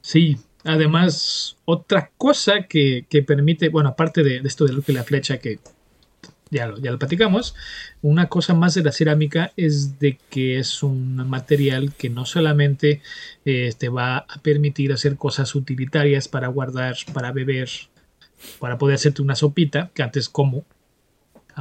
Sí, 0.00 0.38
Además, 0.68 1.56
otra 1.64 2.10
cosa 2.18 2.64
que, 2.68 3.06
permite, 3.26 3.70
bueno, 3.70 3.88
aparte 3.88 4.22
de, 4.22 4.42
esto 4.44 4.66
de 4.66 4.74
lo 4.74 4.82
que 4.82 4.92
la 4.92 5.02
flecha 5.02 5.38
que 5.38 5.60
ya 6.50 6.66
lo, 6.66 6.76
ya 6.76 6.90
lo 6.90 6.98
platicamos, 6.98 7.54
una 8.02 8.28
cosa 8.28 8.52
más 8.52 8.74
de 8.74 8.82
la 8.82 8.92
cerámica 8.92 9.50
es 9.56 9.98
de 9.98 10.18
que 10.28 10.58
es 10.58 10.82
un 10.82 11.16
material 11.26 11.94
que 11.94 12.10
no 12.10 12.26
solamente 12.26 13.00
eh, 13.46 13.72
te 13.78 13.88
va 13.88 14.18
a 14.18 14.42
permitir 14.42 14.92
hacer 14.92 15.16
cosas 15.16 15.54
utilitarias 15.54 16.28
para 16.28 16.48
guardar, 16.48 16.96
para 17.14 17.32
beber, 17.32 17.70
para 18.58 18.76
poder 18.76 18.96
hacerte 18.96 19.22
una 19.22 19.36
sopita, 19.36 19.90
que 19.94 20.02
antes 20.02 20.28
como, 20.28 20.66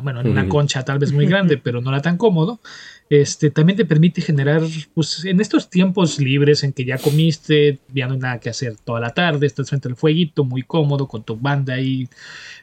bueno, 0.03 0.19
en 0.19 0.27
una 0.27 0.49
concha 0.49 0.83
tal 0.83 0.99
vez 0.99 1.13
muy 1.13 1.27
grande, 1.27 1.57
pero 1.63 1.79
no 1.79 1.91
era 1.91 2.01
tan 2.01 2.17
cómodo. 2.17 2.59
Este, 3.09 3.51
también 3.51 3.77
te 3.77 3.85
permite 3.85 4.21
generar, 4.21 4.61
pues 4.93 5.23
en 5.23 5.39
estos 5.39 5.69
tiempos 5.69 6.19
libres 6.19 6.63
en 6.63 6.73
que 6.73 6.83
ya 6.83 6.97
comiste, 6.97 7.79
ya 7.93 8.05
no 8.07 8.13
hay 8.15 8.19
nada 8.19 8.39
que 8.39 8.49
hacer 8.49 8.75
toda 8.83 8.99
la 8.99 9.11
tarde, 9.13 9.47
estás 9.47 9.69
frente 9.69 9.87
al 9.87 9.95
fueguito, 9.95 10.43
muy 10.43 10.63
cómodo, 10.63 11.07
con 11.07 11.23
tu 11.23 11.37
banda 11.37 11.75
ahí 11.75 12.09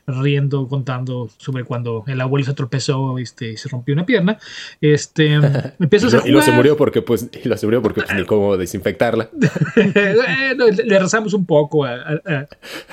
riendo, 0.07 0.69
contando 0.69 1.31
sobre 1.39 1.65
cuando 1.65 2.05
el 2.07 2.21
abuelo 2.21 2.45
se 2.45 2.53
tropezó 2.53 3.17
este, 3.19 3.53
y 3.53 3.57
se 3.57 3.71
rompió 3.71 3.95
una 3.95 4.05
pierna. 4.05 4.39
Este, 4.81 5.29
Y, 5.81 5.83
empiezas 5.85 6.13
a 6.15 6.19
lo- 6.19 6.27
y 6.27 6.31
lo 6.31 6.41
se 6.41 6.47
jugar. 6.47 6.57
murió 6.57 6.77
porque 6.77 7.01
pues, 7.01 7.29
y 7.45 7.49
lo 7.49 7.57
se 7.57 7.67
murió 7.67 7.81
porque 7.81 8.03
pues, 8.03 8.15
ni 8.15 8.25
cómo 8.27 8.57
desinfectarla. 8.57 9.31
Bueno, 9.75 10.67
le 10.85 10.99
rezamos 10.99 11.33
un 11.35 11.47
poco 11.47 11.85
a- 11.85 11.95
a- 11.95 12.47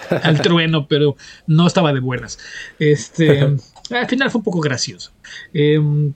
a- 0.10 0.16
al 0.18 0.42
trueno, 0.42 0.88
pero 0.88 1.16
no 1.48 1.68
estaba 1.68 1.94
de 1.94 2.00
buenas. 2.00 2.40
Este, 2.80 3.42
al 3.42 4.08
final 4.08 4.32
fue 4.32 4.40
un 4.40 4.44
poco 4.46 4.62
gracioso. 4.62 5.12
Em, 5.54 6.14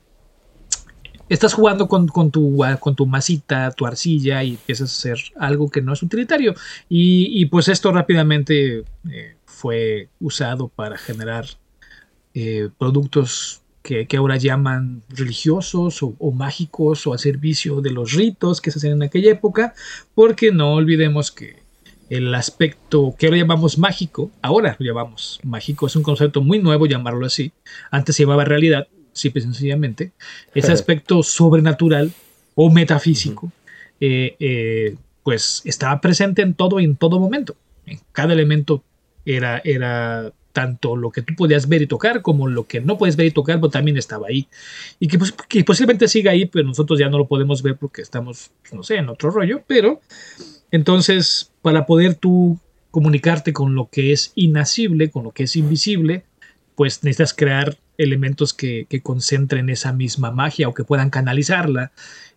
estás 1.30 1.54
jugando 1.54 1.88
con, 1.88 2.08
tu, 2.32 2.58
con 2.80 2.96
tu 2.96 3.06
masita, 3.06 3.72
tu 3.72 3.86
arcilla, 3.86 4.44
y 4.44 4.52
empiezas 4.52 4.92
a 4.92 4.94
hacer 4.96 5.34
algo 5.38 5.70
que 5.70 5.82
no 5.82 5.94
es 5.94 6.04
utilitario. 6.04 6.54
Y, 6.90 7.46
pues 7.46 7.68
esto 7.68 7.92
rápidamente 7.92 8.84
eh, 9.12 9.36
fue 9.46 10.10
usado 10.20 10.68
para 10.68 10.98
generar 10.98 11.46
eh, 12.34 12.70
productos 12.78 13.62
que, 13.82 14.08
ahora 14.18 14.38
llaman 14.38 15.04
religiosos 15.10 16.02
o, 16.02 16.16
o 16.18 16.32
mágicos 16.32 17.06
o 17.06 17.14
al 17.14 17.20
servicio 17.20 17.82
de 17.82 17.92
los 17.92 18.14
ritos 18.14 18.62
que 18.62 18.72
se 18.72 18.80
hacían 18.80 18.94
en 18.94 19.04
aquella 19.04 19.32
época, 19.32 19.74
porque 20.16 20.52
no 20.52 20.74
olvidemos 20.74 21.32
que 21.32 21.66
el 22.10 22.34
aspecto 22.36 23.16
que 23.18 23.28
ahora 23.28 23.38
llamamos 23.38 23.78
mágico, 23.78 24.32
ahora 24.42 24.76
lo 24.80 24.86
llamamos 24.86 25.40
mágico, 25.44 25.88
es 25.88 25.96
un 25.96 26.04
concepto 26.04 26.42
muy 26.42 26.60
nuevo 26.60 26.86
llamarlo 26.86 27.26
así, 27.26 27.52
antes 27.92 28.16
se 28.16 28.24
llamaba 28.24 28.46
realidad, 28.46 28.88
simple 29.16 29.40
y 29.40 29.44
sencillamente, 29.44 30.12
ese 30.54 30.72
aspecto 30.72 31.24
sobrenatural 31.24 32.12
o 32.54 32.70
metafísico, 32.70 33.52
eh, 34.00 34.36
eh, 34.40 34.96
pues 35.24 35.62
estaba 35.66 36.00
presente 36.02 36.42
en 36.42 36.54
todo 36.54 36.80
y 36.80 36.84
en 36.84 36.98
todo 36.98 37.20
momento, 37.20 37.56
en 37.86 38.00
cada 38.12 38.34
elemento 38.34 38.84
era, 39.26 39.62
era 39.64 40.32
tanto 40.52 40.96
lo 40.96 41.12
que 41.12 41.22
tú 41.22 41.34
podías 41.36 41.68
ver 41.68 41.82
y 41.82 41.88
tocar 41.88 42.22
como 42.22 42.48
lo 42.48 42.66
que 42.66 42.80
no 42.80 42.98
puedes 42.98 43.16
ver 43.16 43.28
y 43.28 43.32
tocar, 43.32 43.58
pero 43.58 43.70
también 43.70 43.98
estaba 43.98 44.28
ahí. 44.28 44.48
Y 45.00 45.08
que, 45.08 45.18
pues, 45.18 45.34
que 45.34 45.64
posiblemente 45.64 46.08
siga 46.08 46.32
ahí, 46.32 46.46
pero 46.46 46.66
nosotros 46.66 46.98
ya 46.98 47.10
no 47.10 47.18
lo 47.18 47.28
podemos 47.28 47.62
ver 47.62 47.76
porque 47.76 48.02
estamos, 48.02 48.52
no 48.72 48.82
sé, 48.84 48.96
en 48.96 49.10
otro 49.10 49.32
rollo. 49.32 49.64
Pero 49.68 50.00
entonces, 50.72 51.52
para 51.62 51.86
poder 51.86 52.16
tú 52.16 52.58
comunicarte 52.90 53.52
con 53.52 53.76
lo 53.76 53.90
que 53.90 54.14
es 54.14 54.32
inacible, 54.36 55.10
con 55.10 55.26
lo 55.26 55.32
que 55.32 55.44
es 55.44 55.58
invisible, 55.58 56.24
pues 56.76 57.04
necesitas 57.04 57.34
crear 57.34 57.78
elementos 57.98 58.54
que, 58.54 58.86
que 58.90 59.02
concentren 59.02 59.70
esa 59.70 59.94
misma 59.94 60.32
magia 60.32 60.68
o 60.68 60.74
que 60.74 60.84
puedan 60.84 61.10
canalizarla 61.10 61.92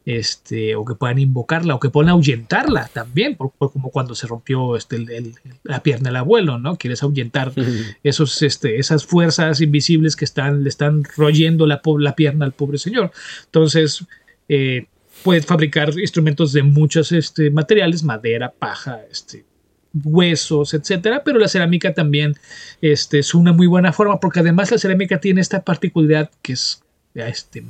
este, 0.07 0.75
o 0.75 0.85
que 0.87 0.95
puedan 0.95 1.19
invocarla, 1.19 1.75
o 1.75 1.81
que 1.81 1.91
puedan 1.91 2.09
ahuyentarla 2.09 2.89
también, 2.95 3.37
por, 3.37 3.51
por 3.51 3.71
como 3.73 3.91
cuando 3.91 4.15
se 4.15 4.27
rompió 4.27 4.75
este, 4.75 4.97
el- 4.97 5.11
el- 5.11 5.35
la 5.65 5.83
pierna 5.83 6.09
del 6.09 6.17
abuelo, 6.17 6.59
¿no? 6.59 6.77
Quieres 6.77 7.03
ahuyentar 7.03 7.53
esos, 8.03 8.41
este, 8.43 8.79
esas 8.79 9.05
fuerzas 9.05 9.61
invisibles 9.61 10.17
que 10.17 10.25
están, 10.25 10.63
le 10.63 10.71
están 10.71 11.03
royendo 11.17 11.67
la, 11.67 11.83
la 11.99 12.17
pierna 12.17 12.47
al 12.47 12.53
pobre 12.53 12.79
señor. 12.79 13.11
Entonces, 13.45 14.05
eh, 14.49 14.87
puedes 15.25 15.45
fabricar 15.45 15.91
instrumentos 15.99 16.53
de 16.55 16.63
muchos 16.63 17.13
este, 17.13 17.51
materiales, 17.51 18.03
madera, 18.03 18.51
paja, 18.59 19.01
este, 19.11 19.45
huesos, 19.93 20.75
etcétera, 20.75 21.23
pero 21.25 21.39
la 21.39 21.49
cerámica 21.49 21.95
también 21.95 22.35
este, 22.81 23.19
es 23.19 23.35
una 23.35 23.53
muy 23.53 23.67
buena 23.67 23.93
forma, 23.93 24.21
porque 24.21 24.41
además 24.41 24.71
la 24.71 24.79
cerámica 24.79 25.21
tiene 25.21 25.41
esta 25.41 25.65
particularidad 25.65 26.31
que 26.43 26.53
es 26.53 26.83
este, 27.15 27.65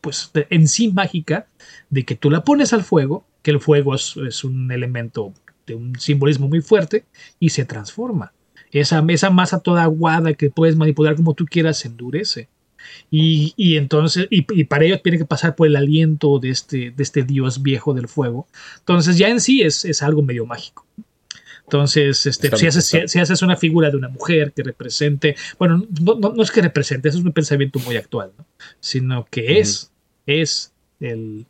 pues 0.00 0.30
en 0.50 0.68
sí 0.68 0.92
mágica, 0.92 1.46
de 1.90 2.04
que 2.04 2.14
tú 2.14 2.30
la 2.30 2.44
pones 2.44 2.72
al 2.72 2.84
fuego, 2.84 3.24
que 3.42 3.50
el 3.50 3.60
fuego 3.60 3.94
es, 3.94 4.16
es 4.16 4.44
un 4.44 4.70
elemento 4.70 5.32
de 5.66 5.74
un 5.74 5.98
simbolismo 5.98 6.48
muy 6.48 6.60
fuerte, 6.60 7.04
y 7.38 7.50
se 7.50 7.64
transforma. 7.64 8.32
Esa, 8.70 9.04
esa 9.08 9.30
masa 9.30 9.60
toda 9.60 9.84
aguada 9.84 10.34
que 10.34 10.50
puedes 10.50 10.76
manipular 10.76 11.14
como 11.16 11.34
tú 11.34 11.46
quieras 11.46 11.78
se 11.78 11.88
endurece. 11.88 12.48
Y, 13.10 13.54
y 13.56 13.76
entonces, 13.76 14.26
y, 14.30 14.44
y 14.52 14.64
para 14.64 14.84
ello 14.84 15.00
tiene 15.00 15.16
que 15.16 15.24
pasar 15.24 15.54
por 15.54 15.66
el 15.66 15.76
aliento 15.76 16.38
de 16.38 16.50
este, 16.50 16.90
de 16.90 17.02
este 17.02 17.22
dios 17.22 17.62
viejo 17.62 17.94
del 17.94 18.08
fuego. 18.08 18.46
Entonces 18.80 19.16
ya 19.16 19.28
en 19.28 19.40
sí 19.40 19.62
es, 19.62 19.84
es 19.84 20.02
algo 20.02 20.22
medio 20.22 20.44
mágico. 20.44 20.86
Entonces, 21.74 22.24
este, 22.26 22.48
si, 22.56 22.66
haces, 22.68 22.84
si, 22.86 23.08
si 23.08 23.18
haces 23.18 23.42
una 23.42 23.56
figura 23.56 23.90
de 23.90 23.96
una 23.96 24.08
mujer 24.08 24.52
que 24.52 24.62
represente, 24.62 25.34
bueno, 25.58 25.84
no, 26.00 26.14
no- 26.14 26.32
no 26.32 26.42
es 26.42 26.50
que 26.52 26.62
represente, 26.62 27.08
eso 27.08 27.18
es 27.18 27.24
un 27.24 27.32
pensamiento 27.32 27.80
muy 27.80 27.96
actual, 27.96 28.30
¿no? 28.38 28.46
sino 28.78 29.26
que 29.28 29.58
es, 29.60 29.90
es 30.26 30.72
el, 31.00 31.46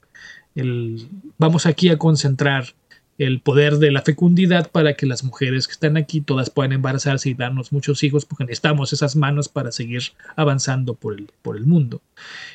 el, 0.54 1.06
vamos 1.36 1.66
aquí 1.66 1.90
a 1.90 1.98
concentrar 1.98 2.74
el 3.18 3.40
poder 3.40 3.76
de 3.76 3.92
la 3.92 4.02
fecundidad 4.02 4.70
para 4.72 4.94
que 4.94 5.06
las 5.06 5.22
mujeres 5.22 5.68
que 5.68 5.72
están 5.74 5.96
aquí 5.96 6.20
todas 6.20 6.50
puedan 6.50 6.72
embarazarse 6.72 7.28
y 7.30 7.34
darnos 7.34 7.70
muchos 7.70 8.02
hijos, 8.02 8.24
porque 8.24 8.42
necesitamos 8.44 8.92
esas 8.92 9.14
manos 9.14 9.48
para 9.48 9.70
seguir 9.70 10.02
avanzando 10.34 10.94
por 10.94 11.14
el, 11.16 11.28
por 11.42 11.56
el 11.56 11.64
mundo. 11.66 12.00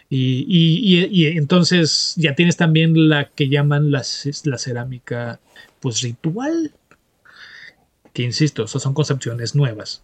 Y, 0.09 0.43
y- 0.49 0.97
y- 1.01 1.05
y 1.11 1.37
entonces 1.37 2.13
ya 2.17 2.35
tienes 2.35 2.57
también 2.57 3.07
la 3.09 3.29
que 3.29 3.47
llaman 3.47 3.91
la, 3.91 4.03
la 4.43 4.57
cerámica 4.57 5.39
pues 5.79 6.01
ritual, 6.01 6.71
que 8.13 8.23
insisto, 8.23 8.63
esas 8.63 8.81
son 8.81 8.93
concepciones 8.93 9.55
nuevas. 9.55 10.03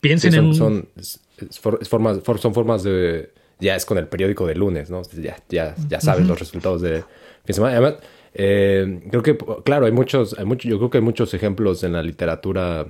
Piensen 0.00 0.32
Sí, 0.32 0.38
en 0.38 0.54
son, 0.54 0.66
un... 0.66 0.72
son, 0.74 0.88
es- 0.96 1.20
es 1.48 1.58
for- 1.60 1.78
es 1.80 1.88
formas, 1.88 2.20
for- 2.22 2.38
son 2.38 2.54
formas 2.54 2.82
de... 2.82 3.30
Ya 3.60 3.74
es 3.74 3.84
con 3.84 3.98
el 3.98 4.06
periódico 4.06 4.46
de 4.46 4.54
lunes, 4.54 4.88
¿no? 4.88 5.02
Ya, 5.20 5.36
ya, 5.48 5.74
ya 5.88 6.00
sabes 6.00 6.28
los 6.28 6.38
resultados 6.38 6.80
de 6.80 6.98
fin 6.98 7.04
de 7.46 7.54
semana. 7.54 7.72
Además, 7.76 7.94
eh, 8.34 9.00
creo 9.10 9.22
que, 9.24 9.36
claro, 9.64 9.86
hay 9.86 9.92
muchos, 9.92 10.38
hay 10.38 10.44
muchos, 10.44 10.70
yo 10.70 10.78
creo 10.78 10.90
que 10.90 10.98
hay 10.98 11.02
muchos 11.04 11.34
ejemplos 11.34 11.82
en 11.82 11.92
la 11.94 12.02
literatura 12.02 12.86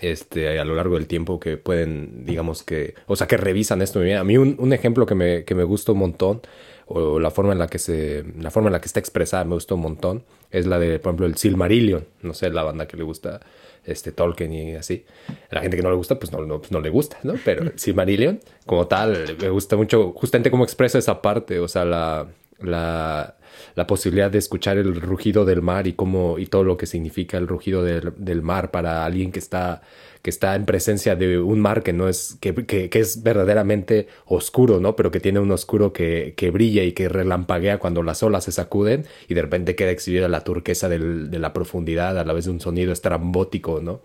este, 0.00 0.58
a 0.58 0.64
lo 0.64 0.74
largo 0.74 0.96
del 0.96 1.06
tiempo 1.06 1.38
que 1.38 1.56
pueden, 1.56 2.24
digamos 2.24 2.64
que, 2.64 2.94
o 3.06 3.14
sea, 3.14 3.28
que 3.28 3.36
revisan 3.36 3.80
esto. 3.80 4.00
A 4.00 4.24
mí 4.24 4.38
un, 4.38 4.56
un 4.58 4.72
ejemplo 4.72 5.06
que 5.06 5.14
me, 5.14 5.44
que 5.44 5.54
me 5.54 5.62
gusta 5.64 5.92
un 5.92 5.98
montón, 5.98 6.40
o 6.86 7.20
la 7.20 7.30
forma 7.30 7.52
en 7.52 7.60
la 7.60 7.68
que 7.68 7.78
se, 7.78 8.24
la 8.40 8.50
forma 8.50 8.70
en 8.70 8.72
la 8.72 8.80
que 8.80 8.86
está 8.86 8.98
expresada 8.98 9.44
me 9.44 9.54
gusta 9.54 9.74
un 9.76 9.82
montón, 9.82 10.24
es 10.50 10.66
la 10.66 10.80
de, 10.80 10.98
por 10.98 11.10
ejemplo, 11.10 11.26
el 11.26 11.36
Silmarillion. 11.36 12.04
No 12.22 12.34
sé, 12.34 12.50
la 12.50 12.64
banda 12.64 12.88
que 12.88 12.96
le 12.96 13.04
gusta 13.04 13.40
este 13.84 14.12
Tolkien 14.12 14.52
y 14.52 14.74
así. 14.74 15.04
A 15.50 15.56
la 15.56 15.60
gente 15.60 15.76
que 15.76 15.82
no 15.82 15.90
le 15.90 15.96
gusta, 15.96 16.18
pues 16.18 16.32
no, 16.32 16.44
no, 16.44 16.58
pues 16.58 16.72
no 16.72 16.80
le 16.80 16.90
gusta, 16.90 17.18
¿no? 17.22 17.34
Pero 17.44 17.72
Silmarillion, 17.76 18.40
como 18.66 18.86
tal, 18.86 19.36
me 19.40 19.48
gusta 19.48 19.76
mucho 19.76 20.12
justamente 20.12 20.50
cómo 20.50 20.64
expresa 20.64 20.98
esa 20.98 21.22
parte, 21.22 21.58
o 21.58 21.68
sea, 21.68 21.84
la, 21.84 22.28
la, 22.64 23.36
la 23.74 23.86
posibilidad 23.86 24.30
de 24.30 24.38
escuchar 24.38 24.78
el 24.78 25.00
rugido 25.00 25.44
del 25.44 25.62
mar 25.62 25.86
y 25.86 25.92
cómo, 25.94 26.38
y 26.38 26.46
todo 26.46 26.64
lo 26.64 26.76
que 26.76 26.86
significa 26.86 27.36
el 27.38 27.48
rugido 27.48 27.82
del, 27.82 28.12
del 28.16 28.42
mar 28.42 28.70
para 28.70 29.04
alguien 29.04 29.32
que 29.32 29.38
está, 29.38 29.82
que 30.22 30.30
está 30.30 30.54
en 30.54 30.64
presencia 30.66 31.16
de 31.16 31.38
un 31.38 31.60
mar 31.60 31.82
que 31.82 31.92
no 31.92 32.08
es, 32.08 32.36
que, 32.40 32.54
que, 32.54 32.90
es 32.92 33.22
verdaderamente 33.22 34.06
oscuro, 34.26 34.80
¿no? 34.80 34.94
Pero 34.96 35.10
que 35.10 35.20
tiene 35.20 35.40
un 35.40 35.50
oscuro 35.50 35.92
que, 35.92 36.34
que 36.36 36.50
brilla 36.50 36.84
y 36.84 36.92
que 36.92 37.08
relampaguea 37.08 37.78
cuando 37.78 38.02
las 38.02 38.22
olas 38.22 38.44
se 38.44 38.52
sacuden 38.52 39.04
y 39.28 39.34
de 39.34 39.42
repente 39.42 39.74
queda 39.76 39.90
exhibida 39.90 40.28
la 40.28 40.42
turquesa 40.44 40.88
del- 40.88 41.30
de 41.30 41.38
la 41.38 41.52
profundidad 41.52 42.18
a 42.18 42.24
la 42.24 42.32
vez 42.32 42.44
de 42.46 42.52
un 42.52 42.60
sonido 42.60 42.92
estrambótico, 42.92 43.80
¿no? 43.82 44.00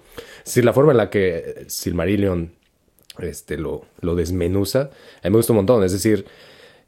Decir, 0.45 0.65
la 0.65 0.73
forma 0.73 0.91
en 0.91 0.97
la 0.97 1.09
que 1.09 1.65
Silmarillion 1.67 2.51
este, 3.19 3.57
lo, 3.57 3.85
lo 4.01 4.15
desmenuza, 4.15 4.81
a 5.23 5.27
mí 5.27 5.31
me 5.31 5.37
gusta 5.37 5.53
un 5.53 5.57
montón. 5.57 5.83
Es 5.83 5.91
decir, 5.91 6.25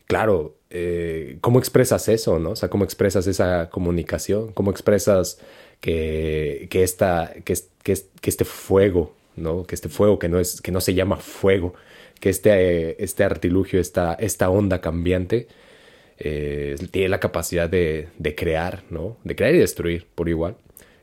claro, 0.07 0.55
eh, 0.69 1.37
¿cómo 1.41 1.59
expresas 1.59 2.07
eso, 2.09 2.39
no? 2.39 2.51
O 2.51 2.55
sea, 2.55 2.69
¿cómo 2.69 2.83
expresas 2.83 3.27
esa 3.27 3.69
comunicación? 3.69 4.51
¿Cómo 4.53 4.71
expresas 4.71 5.39
que, 5.81 6.67
que, 6.69 6.83
esta, 6.83 7.33
que, 7.45 7.55
que, 7.83 7.91
es- 7.93 8.09
que 8.21 8.29
este 8.29 8.45
fuego, 8.45 9.13
¿no? 9.35 9.63
Que 9.65 9.75
este 9.75 9.89
fuego 9.89 10.19
que 10.19 10.29
no, 10.29 10.39
es, 10.39 10.61
que 10.61 10.71
no 10.71 10.81
se 10.81 10.93
llama 10.93 11.17
fuego, 11.17 11.73
que 12.19 12.29
este, 12.29 13.01
este 13.03 13.23
artilugio, 13.23 13.79
esta, 13.79 14.13
esta 14.15 14.49
onda 14.49 14.81
cambiante, 14.81 15.47
eh, 16.17 16.75
tiene 16.91 17.09
la 17.09 17.19
capacidad 17.19 17.69
de, 17.69 18.09
de 18.17 18.35
crear, 18.35 18.83
¿no? 18.89 19.17
De 19.23 19.35
crear 19.35 19.55
y 19.55 19.59
destruir 19.59 20.07
por 20.15 20.29
igual. 20.29 20.57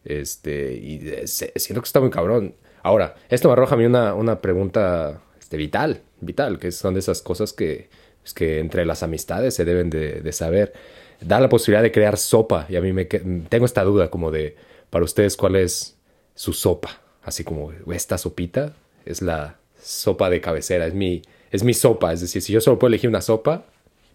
Este, 0.05 0.75
y 0.75 1.01
eh, 1.09 1.27
siento 1.27 1.81
que 1.83 1.87
está 1.87 2.01
muy 2.01 2.11
cabrón. 2.11 2.55
Ahora, 2.83 3.17
esto 3.29 3.49
me 3.49 3.53
arroja 3.55 3.75
a 3.75 3.79
mí 3.79 3.85
una, 3.87 4.15
una 4.15 4.41
pregunta 4.41 5.23
este, 5.41 5.57
vital, 5.57 6.03
vital, 6.21 6.59
que 6.59 6.71
son 6.73 6.95
de 6.95 7.01
esas 7.01 7.23
cosas 7.23 7.53
que, 7.53 7.89
pues, 8.27 8.35
que 8.35 8.59
entre 8.59 8.85
las 8.85 9.05
amistades 9.05 9.55
se 9.55 9.65
deben 9.65 9.89
de, 9.89 10.33
saber. 10.33 10.73
Da 11.21 11.39
la 11.39 11.49
posibilidad 11.49 11.85
de 11.85 11.93
crear 11.93 12.17
sopa 12.17 12.67
y 12.69 12.75
a 12.75 12.81
mí 12.81 12.93
me 12.93 13.05
tengo 13.05 13.65
esta 13.65 13.85
duda 13.85 14.11
como 14.11 14.33
de, 14.33 14.57
para 14.91 15.05
ustedes, 15.05 15.37
¿cuál 15.37 15.55
es 15.55 15.97
su 16.35 16.53
sopa? 16.53 17.01
Así 17.23 17.45
como, 17.45 17.71
esta 17.93 18.19
sopita 18.19 18.75
es 19.05 19.23
la 19.23 19.59
sopa 19.81 20.29
de 20.29 20.41
cabecera, 20.41 20.89
es 20.89 20.95
mi, 20.95 21.23
es 21.53 21.63
mi 21.63 21.73
sopa. 21.73 22.13
Es 22.13 22.21
decir, 22.21 22.43
si 22.43 22.53
yo 22.53 22.61
solo 22.61 22.81
puedo 22.81 22.89
elegir 22.89 23.09
una 23.09 23.21
sopa, 23.21 23.65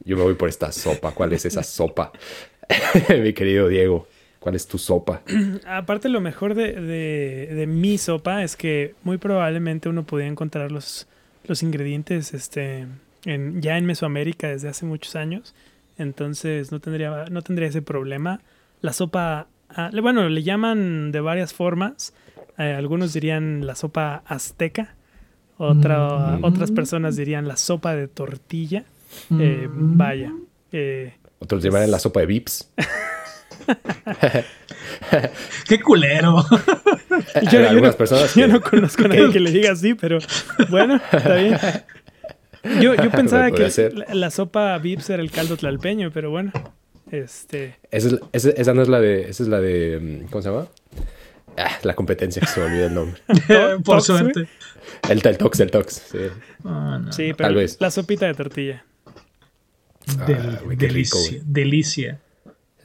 yo 0.03 0.17
me 0.17 0.23
voy 0.23 0.33
por 0.33 0.49
esta 0.49 0.73
sopa. 0.73 1.11
¿Cuál 1.13 1.31
es 1.31 1.45
esa 1.45 1.63
sopa? 1.63 2.11
mi 3.23 3.31
querido 3.31 3.69
Diego, 3.69 4.07
¿cuál 4.41 4.55
es 4.55 4.67
tu 4.67 4.77
sopa? 4.77 5.21
Aparte, 5.65 6.09
lo 6.09 6.19
mejor 6.19 6.53
de, 6.53 6.73
de- 6.73 7.47
de 7.55 7.65
mi 7.65 7.97
sopa 7.97 8.43
es 8.43 8.57
que 8.57 8.93
muy 9.03 9.17
probablemente 9.17 9.87
uno 9.87 10.05
podía 10.05 10.27
encontrar 10.27 10.69
los, 10.69 11.07
los 11.45 11.63
ingredientes 11.63 12.33
este, 12.33 12.87
en, 13.25 13.61
ya 13.61 13.77
en 13.77 13.85
Mesoamérica 13.85 14.47
desde 14.49 14.69
hace 14.69 14.85
muchos 14.85 15.15
años. 15.15 15.53
Entonces 15.97 16.71
no 16.71 16.79
tendría, 16.79 17.25
no 17.29 17.41
tendría 17.41 17.67
ese 17.67 17.81
problema. 17.81 18.39
La 18.81 18.93
sopa, 18.93 19.47
ah, 19.69 19.89
bueno, 20.01 20.27
le 20.29 20.43
llaman 20.43 21.11
de 21.11 21.19
varias 21.21 21.53
formas. 21.53 22.13
Eh, 22.57 22.73
algunos 22.77 23.13
dirían 23.13 23.65
la 23.67 23.75
sopa 23.75 24.23
azteca. 24.25 24.95
Otra, 25.57 26.37
Mm. 26.37 26.43
Otras 26.43 26.71
personas 26.71 27.15
dirían 27.15 27.47
la 27.47 27.55
sopa 27.57 27.95
de 27.95 28.07
tortilla. 28.07 28.83
Eh, 29.39 29.67
Mm. 29.69 29.97
vaya. 29.97 30.31
eh, 30.71 31.13
Otros 31.39 31.61
llaman 31.63 31.89
la 31.91 31.99
sopa 31.99 32.21
de 32.21 32.25
Vips. 32.27 32.71
¡Qué 35.67 35.79
culero! 35.81 36.43
yo, 37.43 37.51
yo 37.51 37.69
Algunas 37.69 37.93
no, 37.93 37.97
personas 37.97 38.35
yo 38.35 38.47
no 38.47 38.61
conozco 38.61 39.05
a 39.05 39.07
nadie 39.09 39.31
que 39.31 39.39
le 39.39 39.51
diga 39.51 39.71
así, 39.73 39.93
pero 39.93 40.17
bueno, 40.69 40.99
está 41.11 41.35
bien. 41.35 41.57
Yo, 42.81 42.93
yo 42.95 43.11
pensaba 43.11 43.51
que 43.51 43.69
la, 43.93 44.13
la 44.13 44.31
sopa 44.31 44.77
Vips 44.77 45.09
era 45.09 45.21
el 45.21 45.31
caldo 45.31 45.57
tlalpeño, 45.57 46.11
pero 46.11 46.29
bueno. 46.31 46.51
Este. 47.11 47.75
Esa, 47.91 48.07
es- 48.09 48.19
esa- 48.33 48.49
esa 48.51 48.73
no 48.73 48.81
es 48.81 48.87
la 48.87 48.99
de. 49.01 49.29
Esa 49.29 49.43
es 49.43 49.49
la 49.49 49.59
de. 49.59 49.99
mm, 50.25 50.29
¿Cómo 50.29 50.41
se 50.41 50.49
llama? 50.49 50.67
Ah, 51.57 51.71
la 51.83 51.93
competencia 51.95 52.39
que 52.41 52.47
se 52.47 52.59
me 52.61 52.67
olvida 52.67 52.85
el 52.85 52.93
nombre. 52.93 53.21
Por 53.83 53.97
Tox, 53.97 54.05
suerte. 54.05 54.47
El, 55.09 55.21
el 55.25 55.37
Tox, 55.37 55.59
el 55.59 55.71
Tox. 55.71 55.93
Sí. 56.11 56.17
Ah, 56.63 56.99
no. 57.03 57.11
Sí, 57.11 57.33
pero 57.35 57.47
Tal 57.49 57.55
vez. 57.55 57.77
la 57.79 57.91
sopita 57.91 58.25
de 58.27 58.33
tortilla. 58.33 58.85
Del- 60.27 60.37
Ah, 60.37 60.59
qué 60.77 60.87
rico, 60.87 61.17
delicia, 61.17 61.41
delicia. 61.45 62.19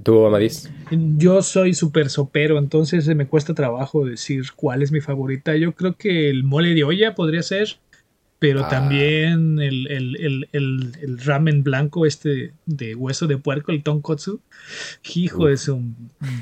¿Tú, 0.02 0.26
Amadís? 0.26 0.70
Yo 0.90 1.40
soy 1.40 1.72
súper 1.72 2.10
sopero, 2.10 2.58
entonces 2.58 3.06
me 3.16 3.26
cuesta 3.26 3.54
trabajo 3.54 4.04
decir 4.04 4.44
cuál 4.54 4.82
es 4.82 4.92
mi 4.92 5.00
favorita. 5.00 5.56
Yo 5.56 5.72
creo 5.72 5.96
que 5.96 6.28
el 6.28 6.44
mole 6.44 6.74
de 6.74 6.84
olla 6.84 7.14
podría 7.14 7.42
ser, 7.42 7.78
pero 8.38 8.64
Ah. 8.64 8.68
también 8.68 9.58
el, 9.60 9.86
el- 9.86 10.16
el- 10.52 10.92
el- 11.00 11.18
ramen 11.24 11.62
blanco 11.62 12.04
este 12.06 12.52
de 12.66 12.94
hueso 12.94 13.26
de 13.26 13.38
puerco, 13.38 13.72
el 13.72 13.82
tonkotsu. 13.82 14.40
Hijo 15.14 15.46
de 15.46 15.56
su, 15.56 15.80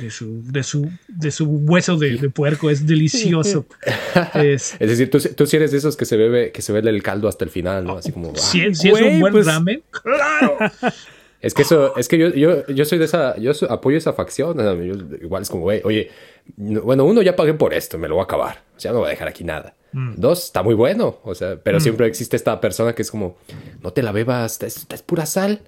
de 0.01 0.11
su, 0.11 0.43
de 0.51 0.63
su, 0.63 0.91
de 1.09 1.31
su 1.31 1.45
hueso 1.47 1.97
de, 1.97 2.17
de 2.17 2.31
puerco, 2.31 2.71
es 2.71 2.87
delicioso. 2.87 3.67
Es- 4.35 4.77
Es 4.79 4.89
decir, 4.89 5.11
tú, 5.11 5.19
tú 5.37 5.47
sí 5.47 5.57
eres 5.57 5.71
de 5.73 5.79
esos 5.79 5.97
que 5.97 6.05
se 6.05 6.17
bebe, 6.17 6.51
que 6.53 6.63
se 6.63 6.73
bebe 6.73 6.91
el 6.91 7.03
caldo 7.03 7.29
hasta 7.29 7.45
el 7.45 7.51
final, 7.51 7.85
¿no? 7.85 7.99
Así 7.99 8.11
como. 8.13 8.31
ah. 8.35 8.39
si, 8.39 8.75
si 8.75 8.89
es 8.89 9.01
un 9.01 9.21
buen 9.21 9.33
pues- 9.33 9.47
ramen, 9.47 9.83
claro. 9.91 10.57
Es 11.41 11.53
que 11.53 11.61
eso, 11.63 11.95
es 11.99 12.09
que 12.09 12.17
yo, 12.17 12.31
yo, 12.31 12.67
yo 12.69 12.85
soy 12.87 12.97
de 12.99 13.05
esa, 13.05 13.37
yo 13.37 13.53
apoyo 13.69 13.99
esa 13.99 14.15
facción. 14.15 14.57
yo- 14.83 15.17
igual 15.23 15.43
es 15.43 15.51
como, 15.51 15.63
güey, 15.65 15.81
oye, 15.85 16.11
no- 16.57 16.81
bueno, 16.83 17.05
uno 17.05 17.21
ya 17.23 17.37
pagué 17.37 17.53
por 17.55 17.75
esto, 17.75 17.99
me 17.99 18.09
lo 18.09 18.15
voy 18.15 18.23
a 18.23 18.25
acabar. 18.25 18.63
O 18.77 18.81
sea, 18.81 18.93
no 18.93 18.99
voy 19.01 19.09
a 19.09 19.11
dejar 19.11 19.29
aquí 19.29 19.45
nada. 19.45 19.75
Mm. 19.95 20.15
Dos, 20.17 20.45
está 20.47 20.63
muy 20.63 20.75
bueno. 20.75 21.19
O 21.25 21.35
sea, 21.35 21.57
pero 21.57 21.81
siempre 21.81 22.07
existe 22.07 22.37
esta 22.37 22.61
persona 22.61 22.95
que 22.95 23.03
es 23.03 23.11
como, 23.11 23.37
no 23.83 23.93
te 23.93 24.03
la 24.03 24.13
bebas, 24.13 24.63
es, 24.63 24.87
es 24.93 25.03
pura 25.03 25.25
sal. 25.25 25.61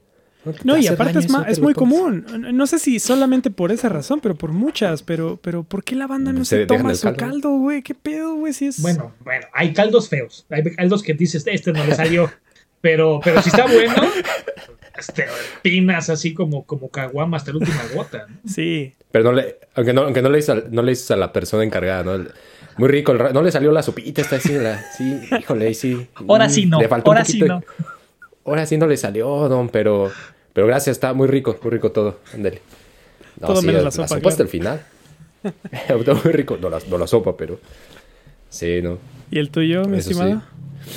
te 0.44 0.52
No, 0.64 0.74
a 0.74 0.78
y 0.78 0.86
aparte 0.88 1.20
es, 1.20 1.26
te 1.26 1.32
muy 1.62 1.72
tomas". 1.72 1.74
común. 1.74 2.26
No 2.52 2.66
sé 2.66 2.78
si 2.78 2.98
solamente 2.98 3.50
por 3.50 3.72
esa 3.72 3.88
razón, 3.88 4.20
pero 4.20 4.34
por 4.34 4.52
muchas. 4.52 5.02
Pero, 5.02 5.38
pero 5.40 5.62
¿por 5.62 5.82
qué 5.84 5.94
la 5.96 6.06
banda 6.06 6.32
no 6.32 6.44
Se 6.44 6.66
toma 6.66 6.94
su 6.94 7.14
caldo. 7.14 7.50
güey? 7.58 7.82
¿Qué 7.82 7.94
pedo, 7.94 8.34
güey? 8.34 8.52
Si 8.52 8.66
es... 8.66 8.82
Bueno, 8.82 9.14
bueno, 9.20 9.46
hay 9.54 9.72
caldos 9.72 10.08
feos. 10.08 10.44
Hay 10.50 10.62
caldos 10.74 11.02
que 11.02 11.14
dices, 11.14 11.44
este 11.46 11.72
no 11.72 11.84
le 11.84 11.94
salió. 11.94 12.30
Pero, 12.82 13.20
pero 13.24 13.42
si 13.42 13.48
está 13.48 13.64
bueno, 13.66 13.94
este, 14.96 15.24
pinas 15.62 16.08
así 16.08 16.34
como, 16.34 16.64
como 16.64 16.88
caguama 16.88 17.36
hasta 17.38 17.50
la 17.50 17.58
última 17.58 17.82
gota. 17.94 18.26
¿no? 18.28 18.48
Sí. 18.48 18.94
Pero 19.10 19.24
no 19.24 19.32
le, 19.32 19.58
aunque 19.74 19.92
no, 19.92 20.02
aunque 20.02 20.22
no 20.22 20.28
le 20.28 20.36
dices 20.36 20.50
a, 20.50 20.68
no 20.70 20.82
le 20.82 20.90
dices 20.92 21.10
a 21.10 21.16
la 21.16 21.32
persona 21.32 21.64
encargada, 21.64 22.04
¿no? 22.04 22.24
Muy 22.78 22.88
rico, 22.88 23.12
el 23.12 23.18
ra- 23.18 23.32
no 23.32 23.42
le 23.42 23.50
salió 23.50 23.72
la 23.72 23.82
sopita, 23.82 24.20
está 24.22 24.36
así, 24.36 24.52
la, 24.52 24.82
sí, 24.92 25.20
híjole, 25.38 25.72
sí. 25.74 26.06
Ahora 26.28 26.48
sí 26.48 26.66
no, 26.66 26.80
le 26.80 26.88
faltó 26.88 27.10
un 27.10 27.16
ahora 27.16 27.24
sí 27.24 27.40
no. 27.40 27.60
de- 27.60 27.66
Ahora 28.44 28.66
sí 28.66 28.76
no 28.76 28.86
le 28.86 28.96
salió, 28.96 29.48
don, 29.48 29.68
pero, 29.70 30.12
pero 30.52 30.66
gracias, 30.66 30.96
está 30.96 31.12
muy 31.14 31.26
rico, 31.26 31.58
muy 31.62 31.70
rico 31.72 31.90
todo. 31.92 32.20
Ándale. 32.34 32.60
No, 33.40 33.48
Todo 33.48 33.62
menos 33.62 33.80
la 33.82 33.84
la 33.86 33.90
sopa, 33.90 34.08
sopa 34.08 34.20
claro. 34.20 34.28
hasta 34.30 34.42
el 34.44 34.48
final. 34.48 34.82
Está 35.72 36.14
muy 36.14 36.32
rico, 36.32 36.56
no 36.60 36.68
la, 36.70 36.78
no 36.88 36.96
la 36.98 37.06
sopa, 37.06 37.36
pero. 37.36 37.58
Sí, 38.48 38.80
no. 38.82 38.98
¿Y 39.30 39.38
el 39.38 39.50
tuyo, 39.50 39.84
mi 39.86 39.98
Eso 39.98 40.10
estimado? 40.10 40.40
sí. 40.40 40.92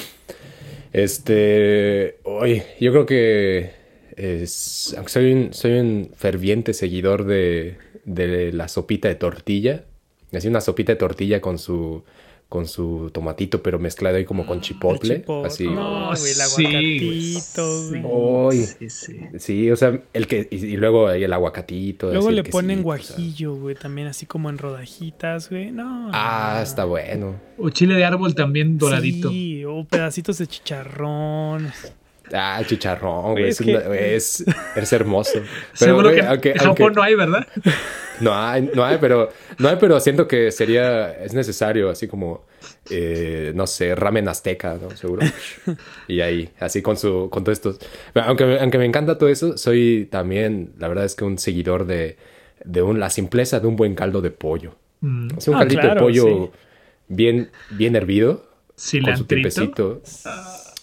Este. 0.93 2.17
Oye, 2.23 2.65
yo 2.79 2.91
creo 2.91 3.05
que. 3.05 3.71
Es, 4.15 4.93
aunque 4.97 5.11
soy 5.11 5.31
un, 5.33 5.53
soy 5.53 5.73
un 5.79 6.11
ferviente 6.15 6.73
seguidor 6.73 7.25
de, 7.25 7.77
de 8.05 8.51
la 8.51 8.67
sopita 8.67 9.07
de 9.07 9.15
tortilla. 9.15 9.85
Así 10.33 10.47
una 10.47 10.61
sopita 10.61 10.91
de 10.91 10.97
tortilla 10.97 11.41
con 11.41 11.57
su. 11.57 12.03
Con 12.47 12.67
su 12.67 13.11
tomatito, 13.13 13.61
pero 13.61 13.77
mezclado 13.77 14.17
ahí 14.17 14.25
como 14.25 14.47
con 14.47 14.59
chipotle. 14.59 15.13
El 15.13 15.19
chipotle. 15.21 15.47
Así. 15.47 15.67
No, 15.67 16.07
güey, 16.07 16.31
el 16.31 16.35
Sí, 16.35 16.41
aguacatito. 16.41 17.89
Sí, 18.51 18.89
sí. 18.89 19.19
Sí, 19.37 19.69
o 19.69 19.75
sea, 19.75 20.01
el 20.13 20.25
que. 20.25 20.47
Y, 20.49 20.55
y 20.55 20.77
luego 20.77 21.07
ahí 21.07 21.23
el 21.23 21.31
aguacatito. 21.31 22.07
Luego 22.11 22.29
así, 22.29 22.35
le 22.35 22.43
ponen 22.43 22.81
guajillo, 22.81 23.53
güey, 23.53 23.75
también 23.75 24.07
así 24.07 24.25
como 24.25 24.49
en 24.49 24.57
rodajitas, 24.57 25.51
güey. 25.51 25.69
No. 25.69 26.09
Ah, 26.11 26.53
no. 26.57 26.63
está 26.63 26.85
bueno. 26.85 27.35
O 27.59 27.69
chile 27.69 27.93
de 27.93 28.05
árbol 28.05 28.33
también 28.33 28.79
doradito. 28.79 29.29
Sí, 29.29 29.63
o 29.65 29.85
pedacitos 29.85 30.39
de 30.39 30.47
chicharrón. 30.47 31.71
Ah, 32.33 32.61
chicharrón, 32.65 33.31
Güey, 33.33 33.49
es 33.49 33.59
Es, 33.61 33.65
que- 33.65 34.15
es, 34.15 34.45
es 34.75 34.93
hermoso. 34.93 35.33
Pero, 35.39 35.45
Seguro 35.73 36.09
güey, 36.09 36.21
que 36.21 36.27
aunque- 36.27 36.51
en 36.51 36.57
Japón 36.57 36.75
aunque- 36.79 36.95
no 36.95 37.03
hay, 37.03 37.15
¿verdad? 37.15 37.47
No 38.21 38.35
hay, 38.35 38.69
no 38.73 38.83
hay, 38.83 38.97
pero, 38.99 39.29
no 39.59 39.69
hay, 39.69 39.77
pero 39.79 39.97
siento 40.01 40.27
que 40.27 40.51
sería, 40.51 41.09
es 41.23 41.33
necesario, 41.33 41.89
así 41.89 42.05
como, 42.09 42.45
eh, 42.89 43.53
no 43.55 43.65
sé, 43.65 43.95
ramen 43.95 44.27
azteca, 44.27 44.77
¿no? 44.81 44.89
Seguro. 44.97 45.25
Y 46.09 46.19
ahí, 46.19 46.49
así 46.59 46.81
con 46.81 46.97
su, 46.97 47.29
con 47.31 47.45
todos 47.45 47.57
estos. 47.59 47.79
Aunque, 48.15 48.57
aunque 48.59 48.77
me 48.77 48.83
encanta 48.85 49.17
todo 49.17 49.29
eso, 49.29 49.57
soy 49.57 50.09
también, 50.11 50.73
la 50.77 50.89
verdad 50.89 51.05
es 51.05 51.15
que 51.15 51.23
un 51.23 51.37
seguidor 51.37 51.85
de, 51.85 52.17
de 52.65 52.81
un, 52.81 52.99
la 52.99 53.09
simpleza 53.09 53.61
de 53.61 53.67
un 53.67 53.77
buen 53.77 53.95
caldo 53.95 54.19
de 54.21 54.31
pollo. 54.31 54.75
Mm, 54.99 55.29
O 55.37 55.39
sea, 55.41 55.51
un 55.51 55.55
Ah, 55.55 55.59
caldito 55.61 55.81
claro, 55.81 55.95
de 55.95 56.01
pollo 56.01 56.25
sí. 56.25 56.51
bien, 57.07 57.51
bien 57.69 57.95
hervido, 57.95 58.43
con 59.01 59.15
su 59.17 59.23
tiempecito. 59.23 60.01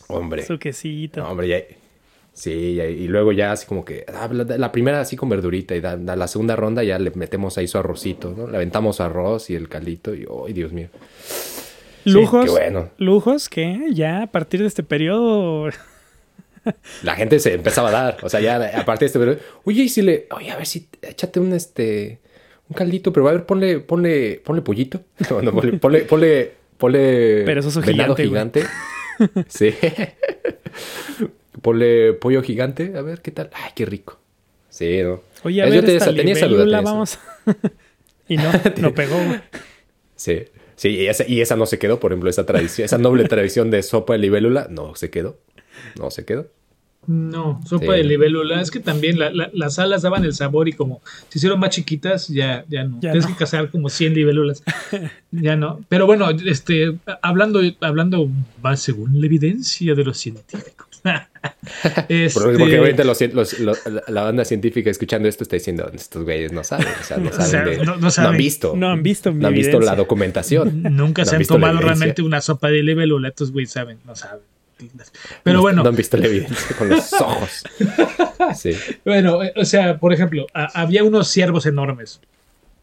Hombre. 0.08 0.44
Su 0.44 0.58
quesito. 0.58 1.20
No, 1.20 1.30
hombre, 1.30 1.48
ya. 1.48 1.58
Sí, 2.32 2.50
y, 2.50 2.80
y 2.80 3.08
luego 3.08 3.32
ya 3.32 3.52
así 3.52 3.66
como 3.66 3.84
que 3.84 4.04
ah, 4.12 4.28
la, 4.30 4.44
la 4.44 4.70
primera 4.70 5.00
así 5.00 5.16
con 5.16 5.30
verdurita 5.30 5.74
y 5.74 5.80
da, 5.80 5.96
da 5.96 6.16
la 6.16 6.28
segunda 6.28 6.54
ronda 6.54 6.84
ya 6.84 6.98
le 6.98 7.10
metemos 7.12 7.56
ahí 7.56 7.66
su 7.66 7.78
arrocito, 7.78 8.34
¿no? 8.36 8.46
Le 8.46 8.56
aventamos 8.56 9.00
arroz 9.00 9.48
y 9.48 9.54
el 9.54 9.70
caldito 9.70 10.14
y, 10.14 10.26
¡ay, 10.46 10.52
Dios 10.52 10.72
mío! 10.72 10.88
lujos. 12.06 12.44
qué 12.44 12.50
bueno. 12.50 12.90
Lujos 12.98 13.48
que 13.48 13.88
ya 13.92 14.22
a 14.22 14.26
partir 14.26 14.60
de 14.60 14.66
este 14.66 14.82
periodo. 14.82 15.70
La 17.02 17.14
gente 17.14 17.38
se 17.38 17.54
empezaba 17.54 17.88
a 17.90 17.92
dar, 17.92 18.18
o 18.22 18.28
sea, 18.28 18.40
ya 18.40 18.56
aparte 18.78 19.04
de 19.04 19.06
este, 19.06 19.18
pero, 19.18 19.36
oye, 19.64 19.84
y 19.84 19.88
si 19.88 20.02
le, 20.02 20.26
oye, 20.32 20.50
a 20.50 20.56
ver 20.56 20.66
si, 20.66 20.88
échate 21.02 21.38
un, 21.38 21.52
este, 21.52 22.18
un 22.68 22.74
caldito, 22.74 23.12
pero 23.12 23.28
a 23.28 23.32
ver, 23.32 23.46
ponle, 23.46 23.78
ponle, 23.80 24.40
ponle 24.44 24.62
pollito. 24.62 25.00
No, 25.30 25.42
no, 25.42 25.52
ponle, 25.52 25.78
ponle, 25.78 26.00
ponle, 26.00 26.52
ponle 26.76 27.42
Perezoso 27.44 27.80
venado 27.80 28.16
gigante, 28.16 28.60
gigante. 28.60 28.64
Sí. 29.48 29.74
ponle 31.62 32.12
pollo 32.14 32.42
gigante, 32.42 32.92
a 32.96 33.02
ver 33.02 33.22
qué 33.22 33.30
tal. 33.30 33.50
Ay, 33.52 33.72
qué 33.74 33.86
rico. 33.86 34.18
Sí, 34.68 35.02
¿no? 35.02 35.22
Oye, 35.42 35.62
a 35.62 35.66
Yo 35.66 35.72
ver, 35.72 35.84
tenía 35.84 35.96
esta 35.96 36.14
tenía 36.14 36.82
vamos. 36.82 37.18
y 38.28 38.36
no, 38.36 38.50
no 38.80 38.94
pegó. 38.94 39.16
Sí, 40.14 40.44
sí, 40.74 40.90
y 40.90 41.06
esa, 41.06 41.24
y 41.26 41.40
esa 41.40 41.56
no 41.56 41.66
se 41.66 41.78
quedó, 41.78 41.98
por 41.98 42.12
ejemplo, 42.12 42.28
esa 42.28 42.44
tradición, 42.44 42.84
esa 42.84 42.98
noble 42.98 43.24
tradición 43.24 43.70
de 43.70 43.82
sopa 43.82 44.12
de 44.12 44.18
libélula, 44.18 44.66
no 44.70 44.94
se 44.94 45.10
quedó. 45.10 45.38
No 45.98 46.10
se 46.10 46.24
quedó. 46.24 46.48
No, 47.06 47.60
sopa 47.66 47.86
Sí. 47.86 47.92
de 47.98 48.04
libélula. 48.04 48.60
Es 48.60 48.70
que 48.70 48.80
también 48.80 49.18
la- 49.18 49.30
la- 49.30 49.50
las 49.54 49.78
alas 49.78 50.02
daban 50.02 50.24
el 50.24 50.34
sabor 50.34 50.68
y 50.68 50.72
como 50.72 51.00
se 51.28 51.38
hicieron 51.38 51.60
más 51.60 51.70
chiquitas, 51.70 52.28
ya, 52.28 52.64
ya 52.68 52.84
no. 52.84 52.96
Ya 53.00 53.12
Tienes 53.12 53.24
no. 53.28 53.34
que 53.34 53.38
cazar 53.38 53.70
como 53.70 53.88
100 53.88 54.14
libélulas. 54.14 54.62
ya 55.30 55.56
no. 55.56 55.80
Pero 55.88 56.06
bueno, 56.06 56.28
este, 56.30 56.96
hablando, 57.22 57.60
hablando 57.80 58.28
más 58.62 58.80
según 58.80 59.20
la 59.20 59.26
evidencia 59.26 59.94
de 59.94 60.04
los 60.04 60.18
científicos. 60.18 60.86
Este, 62.08 62.30
Porque, 62.40 62.58
porque 62.58 62.78
obviamente 62.80 63.04
los 63.04 63.20
cien- 63.20 63.32
los- 63.32 63.60
los- 63.60 63.78
la- 64.08 64.22
banda 64.24 64.44
científica 64.44 64.90
escuchando 64.90 65.28
esto 65.28 65.44
está 65.44 65.54
diciendo, 65.54 65.88
estos 65.94 66.24
güeyes 66.24 66.50
no 66.52 66.64
saben, 66.64 66.88
o 67.00 67.04
sea, 67.04 67.18
no 67.18 67.28
O 67.30 67.32
sea, 67.32 67.46
saben, 67.46 67.78
de- 67.78 67.84
no- 67.84 67.94
no 67.94 68.00
no, 68.00 68.10
saben. 68.10 68.32
han 68.32 68.36
visto, 68.36 68.74
No 68.76 68.88
han 68.90 69.02
visto 69.04 69.32
mi 69.32 69.40
no 69.42 69.48
han 69.48 69.54
visto 69.54 69.78
la 69.78 69.94
documentación. 69.94 70.82
Nunca 70.82 71.22
No 71.22 71.26
se 71.28 71.36
han 71.36 71.42
han 71.42 71.46
tomado 71.46 71.78
realmente 71.78 72.22
una 72.22 72.40
sopa 72.40 72.68
de 72.68 72.82
libélula. 72.82 73.28
Estos 73.28 73.52
güeyes 73.52 73.70
saben, 73.70 73.98
no 74.04 74.16
saben. 74.16 74.40
Pero 75.42 75.56
No- 75.56 75.62
bueno, 75.62 75.82
No 75.82 75.88
han 75.88 75.96
visto 75.96 76.16
la 76.16 76.26
evidencia 76.26 76.76
con 76.76 76.88
los 76.88 77.12
ojos. 77.20 77.62
Sí. 78.56 78.72
Bueno, 79.04 79.42
eh, 79.42 79.52
o 79.56 79.64
sea, 79.64 79.98
por 79.98 80.12
ejemplo, 80.12 80.46
a- 80.54 80.80
había 80.82 81.02
unos 81.04 81.28
ciervos 81.28 81.66
enormes. 81.66 82.20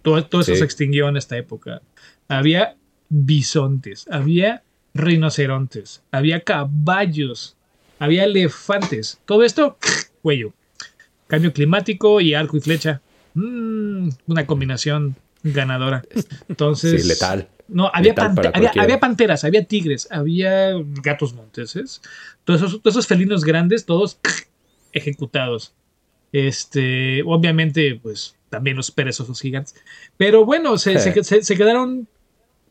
Todo, 0.01 0.25
todo 0.25 0.41
eso 0.41 0.51
Sí. 0.53 0.57
se 0.59 0.65
extinguió 0.65 1.07
en 1.07 1.17
esta 1.17 1.37
época. 1.37 1.81
Había 2.27 2.75
bisontes, 3.09 4.05
había 4.09 4.63
rinocerontes, 4.93 6.01
había 6.11 6.41
caballos, 6.41 7.55
había 7.99 8.23
elefantes. 8.25 9.19
Todo 9.25 9.43
esto, 9.43 9.77
cuello. 10.21 10.53
Cambio 11.27 11.53
climático 11.53 12.19
y 12.21 12.33
arco 12.33 12.57
y 12.57 12.61
flecha. 12.61 13.01
Mm, 13.35 14.09
una 14.27 14.45
combinación 14.45 15.15
ganadora. 15.43 16.03
Entonces, 16.49 17.01
Sí, 17.01 17.07
letal. 17.07 17.47
No, 17.67 17.89
había, 17.93 18.13
pante- 18.13 18.51
había, 18.53 18.71
había 18.77 18.99
panteras, 18.99 19.43
había 19.43 19.63
tigres, 19.65 20.07
había 20.11 20.73
gatos 21.01 21.33
monteses. 21.33 22.01
Todos 22.43 22.61
esos, 22.61 22.81
todos 22.81 22.95
esos 22.95 23.07
felinos 23.07 23.43
grandes, 23.45 23.85
todos 23.85 24.19
ejecutados. 24.91 25.73
Este, 26.31 27.21
obviamente, 27.25 27.99
pues 28.01 28.35
también 28.49 28.75
los 28.77 28.91
perezosos 28.91 29.39
gigantes. 29.39 29.75
Pero 30.17 30.45
bueno, 30.45 30.77
se, 30.77 30.99
se- 30.99 31.23
se- 31.23 31.43
se 31.43 31.55
quedaron 31.55 32.07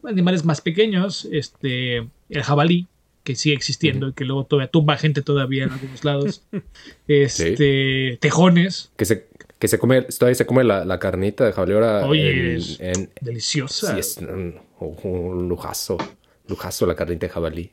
animales 0.04 0.44
más 0.44 0.60
pequeños. 0.60 1.26
Este, 1.32 1.96
el 2.28 2.42
jabalí, 2.42 2.86
que 3.24 3.36
sigue 3.36 3.54
existiendo 3.54 4.08
y 4.08 4.12
que 4.14 4.24
luego 4.24 4.44
todavía 4.44 4.70
tumba 4.70 4.96
gente 4.96 5.22
todavía 5.22 5.64
en 5.64 5.70
algunos 5.72 6.04
lados. 6.04 6.42
Este, 7.08 8.18
tejones, 8.20 8.90
Que 8.96 9.04
se, 9.04 9.28
que 9.58 9.68
se 9.68 9.78
come, 9.78 10.02
todavía 10.02 10.34
se 10.34 10.46
come 10.46 10.64
la, 10.64 10.84
la 10.84 10.98
carnita 10.98 11.44
de 11.44 11.52
jabalí 11.52 11.72
ahora 11.74 12.06
Oye, 12.06 12.30
en- 12.52 12.56
es 12.56 12.80
en- 12.80 13.10
deliciosa. 13.20 13.92
sí, 13.94 14.00
es 14.00 14.18
un, 14.82 15.10
un 15.10 15.48
lujazo, 15.48 15.96
lujazo 16.48 16.86
la 16.86 16.94
carnita 16.94 17.26
de 17.26 17.32
jabalí. 17.32 17.72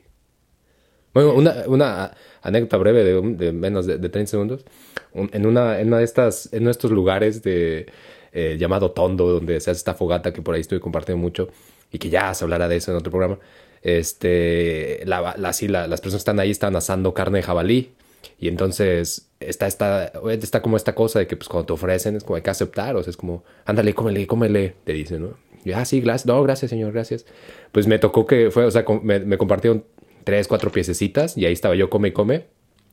Bueno, 1.12 1.34
una, 1.34 2.12
anécdota 2.42 2.76
breve 2.76 3.02
de, 3.02 3.52
menos 3.52 3.86
de, 3.86 3.98
de 3.98 4.08
30 4.08 4.30
segundos. 4.30 4.64
Un- 5.12 5.30
en, 5.32 5.44
una, 5.46 5.80
en 5.80 5.88
una 5.88 5.98
de 5.98 6.04
estas, 6.04 6.52
en 6.52 6.68
estos 6.68 6.90
lugares 6.92 7.42
de, 7.42 7.86
eh, 8.32 8.56
llamado 8.58 8.92
Tondo, 8.92 9.26
donde 9.28 9.60
se 9.60 9.70
hace 9.72 9.78
esta 9.78 9.94
fogata 9.94 10.32
que 10.32 10.40
por 10.42 10.54
ahí 10.54 10.60
estoy 10.60 10.78
compartiendo 10.78 11.20
mucho 11.20 11.48
y 11.90 11.98
que 11.98 12.10
ya 12.10 12.32
se 12.34 12.44
hablará 12.44 12.68
de 12.68 12.76
eso 12.76 12.92
en 12.92 12.98
otro 12.98 13.10
programa. 13.10 13.38
Este, 13.82 15.02
la, 15.06 15.34
las 15.36 15.58
personas 15.58 16.00
que 16.00 16.16
están 16.18 16.38
ahí 16.38 16.50
están 16.50 16.76
asando 16.76 17.12
carne 17.14 17.38
de 17.38 17.42
jabalí 17.42 17.92
y 18.38 18.48
entonces 18.48 19.30
está, 19.40 19.66
esta, 19.66 20.12
está 20.30 20.62
como 20.62 20.76
esta 20.76 20.94
cosa 20.94 21.18
de 21.18 21.26
que 21.26 21.36
pues 21.36 21.48
cuando 21.48 21.66
te 21.66 21.72
ofrecen 21.72 22.14
es 22.16 22.22
como 22.24 22.36
hay 22.36 22.42
que 22.42 22.50
aceptar, 22.50 22.94
o 22.96 23.02
sea, 23.02 23.10
es 23.10 23.16
como, 23.16 23.42
ándale, 23.64 23.94
cómele, 23.94 24.26
cómele, 24.26 24.76
te 24.84 24.92
dicen, 24.92 25.22
¿no? 25.22 25.49
Y, 25.64 25.72
ah, 25.72 25.84
sí, 25.84 26.00
gracias, 26.00 26.26
no, 26.26 26.42
gracias, 26.42 26.70
señor, 26.70 26.92
gracias. 26.92 27.26
Pues 27.72 27.86
me 27.86 27.98
tocó 27.98 28.26
que 28.26 28.50
fue, 28.50 28.64
o 28.64 28.70
sea, 28.70 28.84
me, 29.02 29.38
compartieron 29.38 29.84
tres, 30.24 30.48
cuatro 30.48 30.70
piececitas 30.70 31.36
y 31.36 31.46
ahí 31.46 31.52
estaba 31.52 31.74
yo, 31.74 31.90
come 31.90 32.08
y 32.08 32.12
come. 32.12 32.46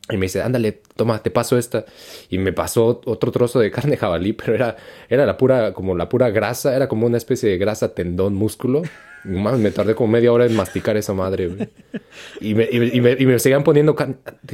Y 0.09 0.15
me 0.15 0.27
dice, 0.27 0.41
ándale, 0.41 0.81
toma, 0.95 1.21
te 1.21 1.31
paso 1.31 1.57
esta. 1.57 1.85
Y 2.29 2.37
me 2.37 2.53
pasó 2.53 3.01
otro 3.05 3.31
trozo 3.31 3.59
de 3.59 3.71
carne 3.71 3.97
jabalí, 3.97 4.33
pero 4.33 4.55
era, 4.55 4.77
era 5.09 5.25
la 5.25 5.37
pura, 5.37 5.73
como 5.73 5.95
la 5.95 6.07
pura 6.09 6.29
grasa, 6.29 6.75
era 6.75 6.87
como 6.87 7.05
una 7.05 7.17
especie 7.17 7.49
de 7.49 7.57
grasa, 7.57 7.93
tendón, 7.93 8.33
músculo. 8.35 8.83
Y, 9.25 9.29
me 9.29 9.71
tardé 9.71 9.95
como 9.95 10.09
media 10.11 10.31
hora 10.31 10.45
en 10.45 10.55
masticar 10.55 10.95
esa 10.95 11.13
madre. 11.13 11.69
Y 12.39 12.53
me, 12.53 12.69
y, 12.71 13.01
me- 13.01 13.17
y 13.19 13.25
me, 13.25 13.39
seguían 13.39 13.63
poniendo. 13.63 13.95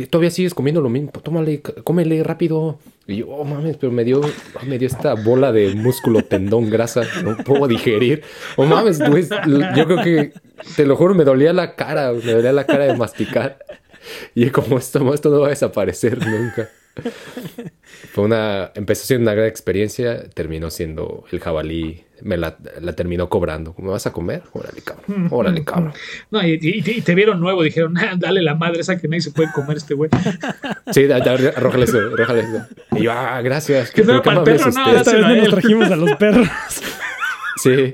Todavía 0.10 0.32
sigues 0.32 0.56
comiendo 0.56 0.82
lo 0.82 0.90
mismo, 0.90 1.12
tómale, 1.12 1.62
cómele 1.62 2.24
rápido. 2.24 2.80
Y 3.06 3.18
yo, 3.18 3.28
oh 3.30 3.44
mames, 3.44 3.76
pero 3.76 3.92
me 3.92 4.06
dio, 4.06 4.22
me 4.66 4.80
dio 4.80 4.88
esta 4.88 5.14
bola 5.14 5.52
de 5.52 5.76
músculo, 5.76 6.22
tendón, 6.22 6.70
grasa, 6.70 7.02
no 7.24 7.36
puedo 7.38 7.68
digerir. 7.68 8.24
Oh 8.56 8.66
mames, 8.66 9.00
güey, 9.00 9.26
yo 9.76 9.86
creo 9.86 10.02
que, 10.04 10.32
te 10.78 10.86
lo 10.86 10.96
juro, 10.96 11.14
me 11.14 11.26
dolía 11.26 11.52
la 11.52 11.76
cara, 11.76 12.14
me 12.14 12.32
dolía 12.32 12.54
la 12.54 12.66
cara 12.66 12.86
de 12.86 12.96
masticar. 12.96 13.60
Y 14.36 14.50
como 14.50 14.78
esto, 14.78 15.14
esto 15.14 15.30
no 15.30 15.40
va 15.42 15.48
a 15.48 15.50
desaparecer 15.52 16.18
nunca. 16.26 16.70
Fue 18.14 18.24
una, 18.26 18.72
empezó 18.76 19.06
siendo 19.06 19.24
una 19.24 19.34
gran 19.34 19.48
experiencia, 19.48 20.30
terminó 20.30 20.70
siendo 20.70 21.24
el 21.32 21.40
jabalí, 21.40 22.04
me 22.22 22.38
la, 22.38 22.58
la 22.82 22.94
terminó 22.94 23.30
cobrando. 23.30 23.74
¿Me 23.80 23.90
vas 23.90 24.06
a 24.06 24.14
comer? 24.14 24.44
Órale, 24.54 24.82
cabrón. 24.84 25.28
Órale, 25.32 25.64
cabrón. 25.64 25.94
No, 26.30 26.46
y, 26.46 26.60
y- 26.62 26.84
y 26.86 27.02
te 27.02 27.16
vieron 27.16 27.40
nuevo, 27.40 27.64
dijeron, 27.64 27.98
"Ah, 27.98 28.14
dale 28.18 28.42
la 28.44 28.54
madre 28.56 28.82
esa 28.82 28.98
que 29.00 29.08
nadie 29.08 29.22
se 29.22 29.32
puede 29.32 29.52
comer 29.52 29.78
este 29.78 29.94
güey. 29.96 30.10
Sí, 30.92 31.08
da- 31.08 31.20
da- 31.20 31.34
arrójale 31.56 31.86
eso, 31.86 31.98
arrójale 31.98 32.42
eso. 32.42 32.66
Y 32.92 33.04
yo, 33.04 33.12
ah, 33.12 33.42
gracias. 33.42 33.90
Que 33.92 34.04
no 34.04 34.22
para 34.22 34.40
el 34.40 34.44
perro, 34.44 34.70
no. 34.72 34.96
Esta 34.96 35.14
vez 35.14 35.22
no 35.22 35.36
nos 35.36 35.50
trajimos 35.50 35.90
a 35.90 35.96
los 35.96 36.16
perros. 36.18 36.48
Sí. 37.58 37.94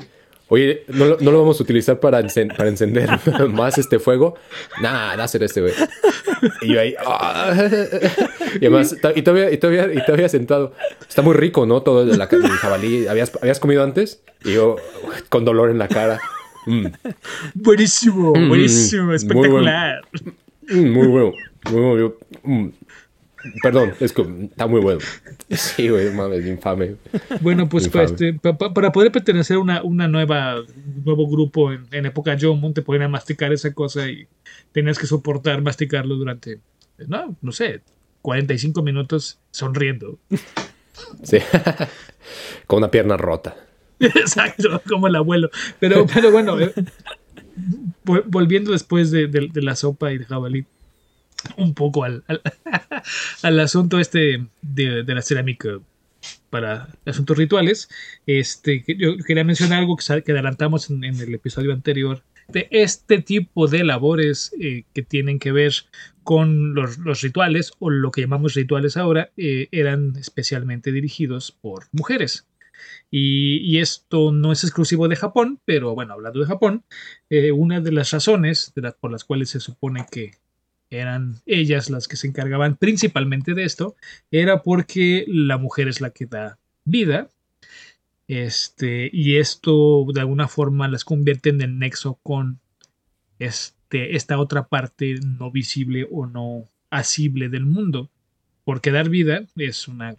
Oye, 0.51 0.83
¿no, 0.87 1.05
lo- 1.05 1.17
no 1.21 1.31
lo 1.31 1.39
vamos 1.39 1.59
a 1.59 1.63
utilizar 1.63 1.99
para, 1.99 2.19
encen- 2.21 2.55
para 2.55 2.69
encender 2.69 3.07
más 3.49 3.77
este 3.77 3.99
fuego? 3.99 4.35
Nah, 4.81 5.15
a 5.43 5.45
este 5.45 5.61
güey. 5.61 5.73
Y 6.61 6.73
yo 6.73 6.81
ahí... 6.81 6.95
ah. 7.05 7.53
Y 8.55 8.65
además, 8.65 8.95
y 9.15 9.21
todavía, 9.21 9.51
y, 9.51 9.57
todavía, 9.57 9.93
y 9.93 10.03
todavía 10.05 10.27
sentado. 10.27 10.73
Está 11.07 11.21
muy 11.21 11.35
rico, 11.35 11.65
¿no? 11.67 11.81
Todo 11.83 12.01
el, 12.01 12.19
jabalí. 12.57 13.07
¿Habías, 13.07 13.31
¿Habías 13.41 13.59
comido 13.59 13.83
antes? 13.83 14.21
Y 14.43 14.53
yo 14.53 14.77
con 15.29 15.45
dolor 15.45 15.69
en 15.69 15.77
la 15.77 15.87
cara. 15.87 16.19
Mm, 16.65 16.87
Buenísimo, 17.53 18.33
Mm, 18.35 18.49
buenísimo, 18.49 19.05
muy 19.05 19.15
espectacular. 19.15 20.01
mm, 20.67 20.89
muy 20.91 21.07
bueno. 21.07 21.33
Muy 21.71 21.81
bueno. 21.81 22.13
Perdón, 23.63 23.93
es 23.99 24.11
que 24.13 24.21
está 24.51 24.67
muy 24.67 24.81
bueno. 24.81 24.99
Sí, 25.49 25.87
güey, 25.89 26.11
mames, 26.13 26.45
infame. 26.45 26.95
Bueno, 27.41 27.69
pues 27.69 27.85
Infame. 27.85 28.05
pa- 28.05 28.11
este, 28.11 28.33
pa- 28.33 28.57
pa- 28.57 28.73
para 28.73 28.91
poder 28.91 29.11
pertenecer 29.11 29.55
a 29.57 29.59
una, 29.59 29.81
una 29.83 30.07
nueva, 30.07 30.59
un 30.59 31.03
nuevo 31.05 31.27
grupo 31.29 31.71
en, 31.71 31.85
en 31.91 32.05
época 32.05 32.35
Jomon, 32.39 32.73
te 32.73 32.81
ponían 32.81 33.03
a 33.03 33.07
masticar 33.09 33.53
esa 33.53 33.73
cosa 33.73 34.09
y 34.09 34.27
tenías 34.73 34.99
que 34.99 35.07
soportar 35.07 35.61
masticarlo 35.61 36.15
durante, 36.15 36.59
no, 37.07 37.35
no 37.41 37.51
sé, 37.53 37.81
45 38.21 38.81
minutos 38.83 39.39
sonriendo. 39.51 40.19
Sí. 41.23 41.37
Con 42.67 42.79
una 42.79 42.91
pierna 42.91 43.15
rota. 43.15 43.55
Exacto, 43.99 44.81
como 44.87 45.07
el 45.07 45.15
abuelo. 45.15 45.49
Pero, 45.79 46.05
pero 46.13 46.31
bueno, 46.31 46.59
eh, 46.59 46.73
vol- 48.05 48.23
volviendo 48.27 48.71
después 48.71 49.11
de, 49.11 49.27
de- 49.27 49.49
de 49.51 49.61
la 49.61 49.75
sopa 49.75 50.11
y 50.11 50.15
el 50.15 50.25
jabalí, 50.25 50.65
un 51.57 51.73
poco 51.73 52.03
al, 52.03 52.23
al, 52.27 52.41
al 53.43 53.59
asunto 53.59 53.99
este 53.99 54.45
de, 54.61 55.03
de 55.03 55.15
la 55.15 55.21
cerámica 55.21 55.79
para 56.49 56.89
asuntos 57.05 57.37
rituales, 57.37 57.89
este, 58.25 58.83
yo 58.97 59.17
quería 59.17 59.43
mencionar 59.43 59.79
algo 59.79 59.95
que, 59.95 60.23
que 60.23 60.31
adelantamos 60.31 60.89
en, 60.89 61.03
el 61.03 61.33
episodio 61.33 61.73
anterior, 61.73 62.23
de 62.47 62.67
este 62.71 63.21
tipo 63.21 63.67
de 63.67 63.83
labores 63.83 64.51
eh, 64.59 64.83
que 64.93 65.03
tienen 65.03 65.37
que 65.37 65.51
ver 65.51 65.73
con 66.23 66.73
los, 66.73 66.97
los 66.97 67.21
rituales 67.21 67.73
o 67.79 67.91
lo 67.91 68.11
que 68.11 68.21
llamamos 68.21 68.55
rituales 68.55 68.97
ahora, 68.97 69.31
eh, 69.37 69.67
eran 69.71 70.15
especialmente 70.17 70.91
dirigidos 70.91 71.51
por 71.51 71.85
mujeres. 71.91 72.47
Y, 73.11 73.57
y 73.57 73.79
esto 73.79 74.31
no 74.31 74.51
es 74.51 74.63
exclusivo 74.63 75.07
de 75.07 75.15
Japón, 75.15 75.59
pero 75.65 75.93
bueno, 75.93 76.13
hablando 76.13 76.39
de 76.39 76.45
Japón, 76.45 76.83
eh, 77.29 77.51
una 77.51 77.81
de 77.81 77.91
las 77.91 78.11
razones 78.11 78.71
de 78.75 78.91
por 78.93 79.11
las 79.11 79.25
cuales 79.25 79.49
se 79.49 79.59
supone 79.59 80.05
que 80.09 80.31
eran 80.89 81.35
ellas 81.45 81.89
las 81.89 82.07
que 82.07 82.15
se 82.15 82.27
encargaban 82.27 82.75
principalmente 82.75 83.53
de 83.53 83.63
esto, 83.63 83.95
era 84.31 84.63
porque 84.63 85.25
la 85.27 85.57
mujer 85.57 85.87
es 85.87 86.01
la 86.01 86.11
que 86.11 86.25
da 86.25 86.57
vida. 86.85 87.29
Este, 88.27 89.09
y 89.11 89.37
esto 89.37 90.05
de 90.13 90.21
alguna 90.21 90.47
forma 90.47 90.87
las 90.87 91.03
convierte 91.03 91.49
en 91.49 91.61
el 91.61 91.79
nexo 91.79 92.19
con 92.21 92.59
este, 93.39 94.15
esta 94.15 94.39
otra 94.39 94.67
parte 94.67 95.15
no 95.25 95.51
visible 95.51 96.07
o 96.11 96.27
no 96.27 96.65
asible 96.89 97.49
del 97.49 97.65
mundo. 97.65 98.09
Porque 98.63 98.91
dar 98.91 99.09
vida 99.09 99.45
es 99.55 99.87
una 99.87 100.15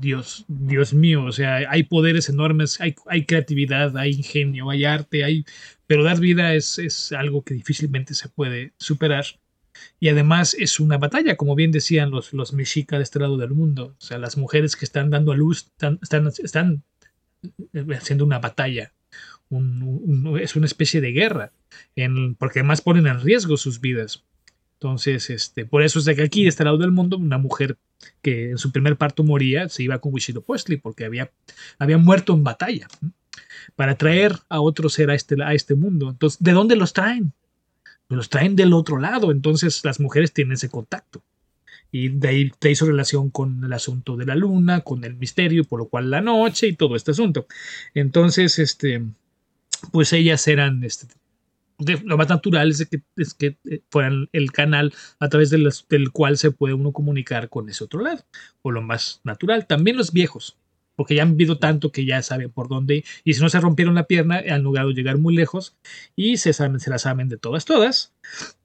Dios, 0.00 0.44
Dios 0.48 0.94
mío, 0.94 1.24
o 1.24 1.32
sea, 1.32 1.56
hay 1.68 1.82
poderes 1.84 2.28
enormes, 2.28 2.80
hay, 2.80 2.94
hay 3.06 3.24
creatividad, 3.26 3.96
hay 3.96 4.12
ingenio, 4.12 4.70
hay 4.70 4.84
arte, 4.84 5.24
hay, 5.24 5.44
pero 5.86 6.04
dar 6.04 6.20
vida 6.20 6.54
es, 6.54 6.78
es 6.78 7.12
algo 7.12 7.42
que 7.42 7.54
difícilmente 7.54 8.14
se 8.14 8.28
puede 8.28 8.72
superar. 8.78 9.24
Y 9.98 10.08
además 10.08 10.54
es 10.58 10.80
una 10.80 10.98
batalla, 10.98 11.36
como 11.36 11.54
bien 11.54 11.70
decían 11.70 12.10
los, 12.10 12.32
los 12.32 12.52
mexica 12.52 12.96
de 12.96 13.02
este 13.02 13.18
lado 13.18 13.36
del 13.36 13.50
mundo. 13.50 13.94
O 13.98 14.00
sea, 14.00 14.18
las 14.18 14.36
mujeres 14.36 14.76
que 14.76 14.84
están 14.84 15.10
dando 15.10 15.32
a 15.32 15.36
luz 15.36 15.66
están, 15.72 15.98
están, 16.02 16.32
están 16.42 16.82
haciendo 17.96 18.24
una 18.24 18.38
batalla. 18.38 18.92
Es 20.40 20.54
una 20.54 20.66
especie 20.66 21.00
de 21.00 21.12
guerra, 21.12 21.52
porque 22.38 22.60
además 22.60 22.82
ponen 22.82 23.06
en 23.06 23.20
riesgo 23.20 23.56
sus 23.56 23.80
vidas. 23.80 24.24
Entonces, 24.74 25.28
este, 25.28 25.66
por 25.66 25.82
eso 25.82 25.98
es 25.98 26.04
de 26.04 26.14
que 26.14 26.22
aquí, 26.22 26.44
de 26.44 26.48
este 26.48 26.64
lado 26.64 26.78
del 26.78 26.92
mundo, 26.92 27.18
una 27.18 27.36
mujer 27.36 27.76
que 28.22 28.50
en 28.50 28.58
su 28.58 28.72
primer 28.72 28.96
parto 28.96 29.24
moría, 29.24 29.68
se 29.68 29.82
iba 29.82 29.98
con 29.98 30.14
Huitzilopochtli 30.14 30.78
porque 30.78 31.04
había, 31.04 31.30
había 31.78 31.98
muerto 31.98 32.32
en 32.32 32.44
batalla 32.44 32.88
para 33.76 33.96
traer 33.96 34.36
a 34.48 34.60
otro 34.60 34.88
ser 34.88 35.10
a 35.10 35.14
este, 35.14 35.42
a 35.42 35.52
este 35.52 35.74
mundo. 35.74 36.10
Entonces, 36.10 36.42
¿de 36.42 36.52
dónde 36.52 36.76
los 36.76 36.92
traen? 36.92 37.32
Los 38.10 38.28
traen 38.28 38.56
del 38.56 38.72
otro 38.74 38.98
lado, 38.98 39.30
entonces 39.32 39.82
las 39.84 40.00
mujeres 40.00 40.32
tienen 40.34 40.52
ese 40.54 40.68
contacto. 40.68 41.22
Y 41.92 42.08
de 42.10 42.28
ahí 42.28 42.52
te 42.58 42.70
hizo 42.70 42.86
relación 42.86 43.30
con 43.30 43.64
el 43.64 43.72
asunto 43.72 44.16
de 44.16 44.26
la 44.26 44.36
luna, 44.36 44.82
con 44.82 45.04
el 45.04 45.14
misterio, 45.16 45.64
por 45.64 45.78
lo 45.80 45.88
cual 45.88 46.10
la 46.10 46.20
noche 46.20 46.68
y 46.68 46.74
todo 46.76 46.96
este 46.96 47.12
asunto. 47.12 47.46
Entonces, 47.94 48.58
este, 48.58 49.02
pues 49.92 50.12
ellas 50.12 50.46
eran, 50.48 50.84
este, 50.84 51.06
de- 51.78 52.00
lo 52.04 52.16
más 52.18 52.28
natural 52.28 52.70
es 52.70 52.86
que, 52.86 53.02
es 53.16 53.34
que 53.34 53.56
eh, 53.64 53.80
fueran 53.90 54.28
el 54.32 54.52
canal 54.52 54.92
a 55.18 55.28
través 55.28 55.50
de 55.50 55.58
del 55.88 56.12
cual 56.12 56.38
se 56.38 56.50
puede 56.52 56.74
uno 56.74 56.92
comunicar 56.92 57.48
con 57.48 57.68
ese 57.70 57.84
otro 57.84 58.02
lado, 58.02 58.22
o 58.62 58.70
lo 58.70 58.82
más 58.82 59.20
natural. 59.24 59.66
También 59.66 59.96
los 59.96 60.12
viejos, 60.12 60.56
porque 61.00 61.14
ya 61.14 61.22
han 61.22 61.34
vivido 61.34 61.56
tanto 61.56 61.92
que 61.92 62.04
ya 62.04 62.20
saben 62.20 62.50
por 62.50 62.68
dónde, 62.68 63.06
y 63.24 63.32
si 63.32 63.40
no 63.40 63.48
se 63.48 63.58
rompieron 63.58 63.94
la 63.94 64.06
pierna, 64.06 64.42
han 64.50 64.62
logrado 64.62 64.90
llegar 64.90 65.16
muy 65.16 65.34
lejos 65.34 65.74
y 66.14 66.36
se, 66.36 66.52
saben, 66.52 66.78
la 66.86 66.98
saben 66.98 67.30
de 67.30 67.38
todas, 67.38 67.64
todas. 67.64 68.12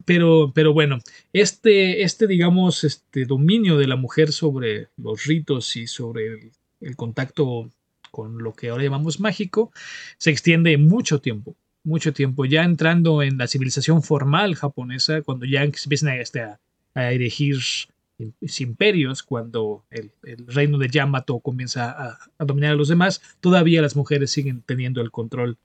Pero, 0.04 0.52
pero 0.54 0.74
bueno, 0.74 1.00
este, 1.32 2.02
este, 2.02 2.28
digamos, 2.28 2.84
este 2.84 3.24
dominio 3.24 3.78
de 3.78 3.88
la 3.88 3.96
mujer 3.96 4.34
sobre 4.34 4.90
los 4.98 5.24
ritos 5.24 5.78
y 5.78 5.88
sobre 5.88 6.52
el, 6.82 6.96
contacto 6.98 7.70
con 8.12 8.40
lo 8.40 8.52
que 8.52 8.68
ahora 8.68 8.84
llamamos 8.84 9.22
mágico, 9.22 9.72
se 10.18 10.32
extiende 10.32 10.78
mucho 10.78 11.22
tiempo 11.22 11.56
mucho 11.86 12.12
tiempo. 12.12 12.44
Ya 12.44 12.66
entrando 12.66 13.24
en 13.24 13.38
la 13.38 13.48
civilización 13.48 14.04
formal 14.04 14.56
japonesa, 14.56 15.22
cuando 15.22 15.46
ya 15.46 15.64
empiezan 15.64 16.10
a, 16.10 16.18
este, 16.18 16.42
a, 16.42 16.60
a 16.96 17.14
erigir 17.14 17.60
imperios, 18.60 19.24
cuando 19.24 19.86
el, 19.90 20.12
el, 20.24 20.48
reino 20.48 20.78
de 20.78 20.90
Yamato 20.90 21.40
comienza 21.40 21.92
a, 21.92 22.20
a, 22.38 22.46
dominar 22.46 22.72
a 22.72 22.76
los 22.76 22.88
demás, 22.88 23.22
todavía 23.42 23.82
las 23.82 23.96
mujeres 23.96 24.32
siguen 24.32 24.64
teniendo 24.66 25.02
el 25.02 25.12
control, 25.12 25.58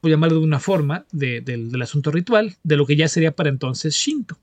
por 0.00 0.10
llamarlo 0.10 0.38
de 0.38 0.44
una 0.44 0.60
forma, 0.60 1.06
de, 1.12 1.40
de, 1.40 1.56
del 1.56 1.82
asunto 1.82 2.10
ritual, 2.10 2.56
de 2.62 2.76
lo 2.76 2.86
que 2.86 2.96
ya 2.96 3.08
sería 3.08 3.32
para 3.32 3.48
entonces 3.48 3.94
Shinto. 3.94 4.38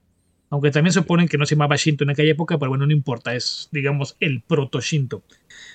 Aunque 0.50 0.70
también 0.70 0.94
suponen 0.94 1.28
que 1.28 1.38
no 1.38 1.48
se 1.48 1.56
llamaba 1.56 1.78
Shinto 1.78 2.04
en 2.04 2.12
aquella 2.12 2.32
época, 2.32 2.60
pero 2.60 2.70
bueno, 2.70 2.86
no 2.86 2.94
importa, 2.94 3.34
es, 3.34 3.70
digamos, 3.72 4.16
el 4.20 4.42
proto-Shinto. 4.42 5.24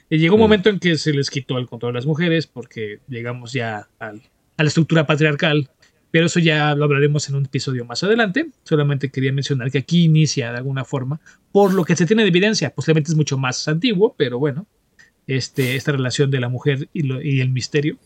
Y 0.09 0.19
llegó 0.19 0.37
un 0.37 0.43
momento 0.43 0.69
en 0.69 0.79
que 0.79 0.97
se 0.97 1.13
les 1.13 1.31
quitó 1.31 1.59
el 1.59 1.67
control 1.67 1.95
de 1.95 1.99
las 1.99 2.07
mujeres, 2.07 2.47
porque 2.47 3.01
llegamos 3.09 3.53
ya 3.53 3.89
al, 3.99 4.23
a 4.57 4.63
la 4.63 4.69
estructura 4.69 5.07
patriarcal, 5.07 5.71
pero 6.11 6.27
eso 6.27 6.41
ya 6.41 6.75
lo 6.75 6.85
hablaremos 6.85 7.29
en 7.29 7.37
un 7.37 7.45
episodio 7.47 7.85
más 7.85 8.03
adelante. 8.03 8.49
Solamente 8.65 9.11
quería 9.11 9.33
mencionar 9.33 9.71
que 9.71 9.79
aquí 9.79 10.05
inicia 10.05 10.51
de 10.53 10.59
alguna 10.59 10.85
forma, 10.85 11.21
por 11.53 11.75
lo 11.75 11.85
que 11.85 11.97
se 11.97 12.07
tiene 12.07 12.23
de 12.23 12.29
evidencia, 12.29 12.71
posiblemente 12.71 13.11
es 13.11 13.17
mucho 13.17 13.37
más 13.37 13.69
antiguo, 13.69 14.15
pero 14.17 14.39
bueno, 14.39 14.67
este, 15.27 15.77
esta 15.77 15.93
relación 15.93 16.31
de 16.31 16.41
la 16.41 16.49
mujer 16.49 16.89
y, 16.93 17.03
lo, 17.03 17.23
y 17.23 17.41
el 17.41 17.51
misterio. 17.51 17.99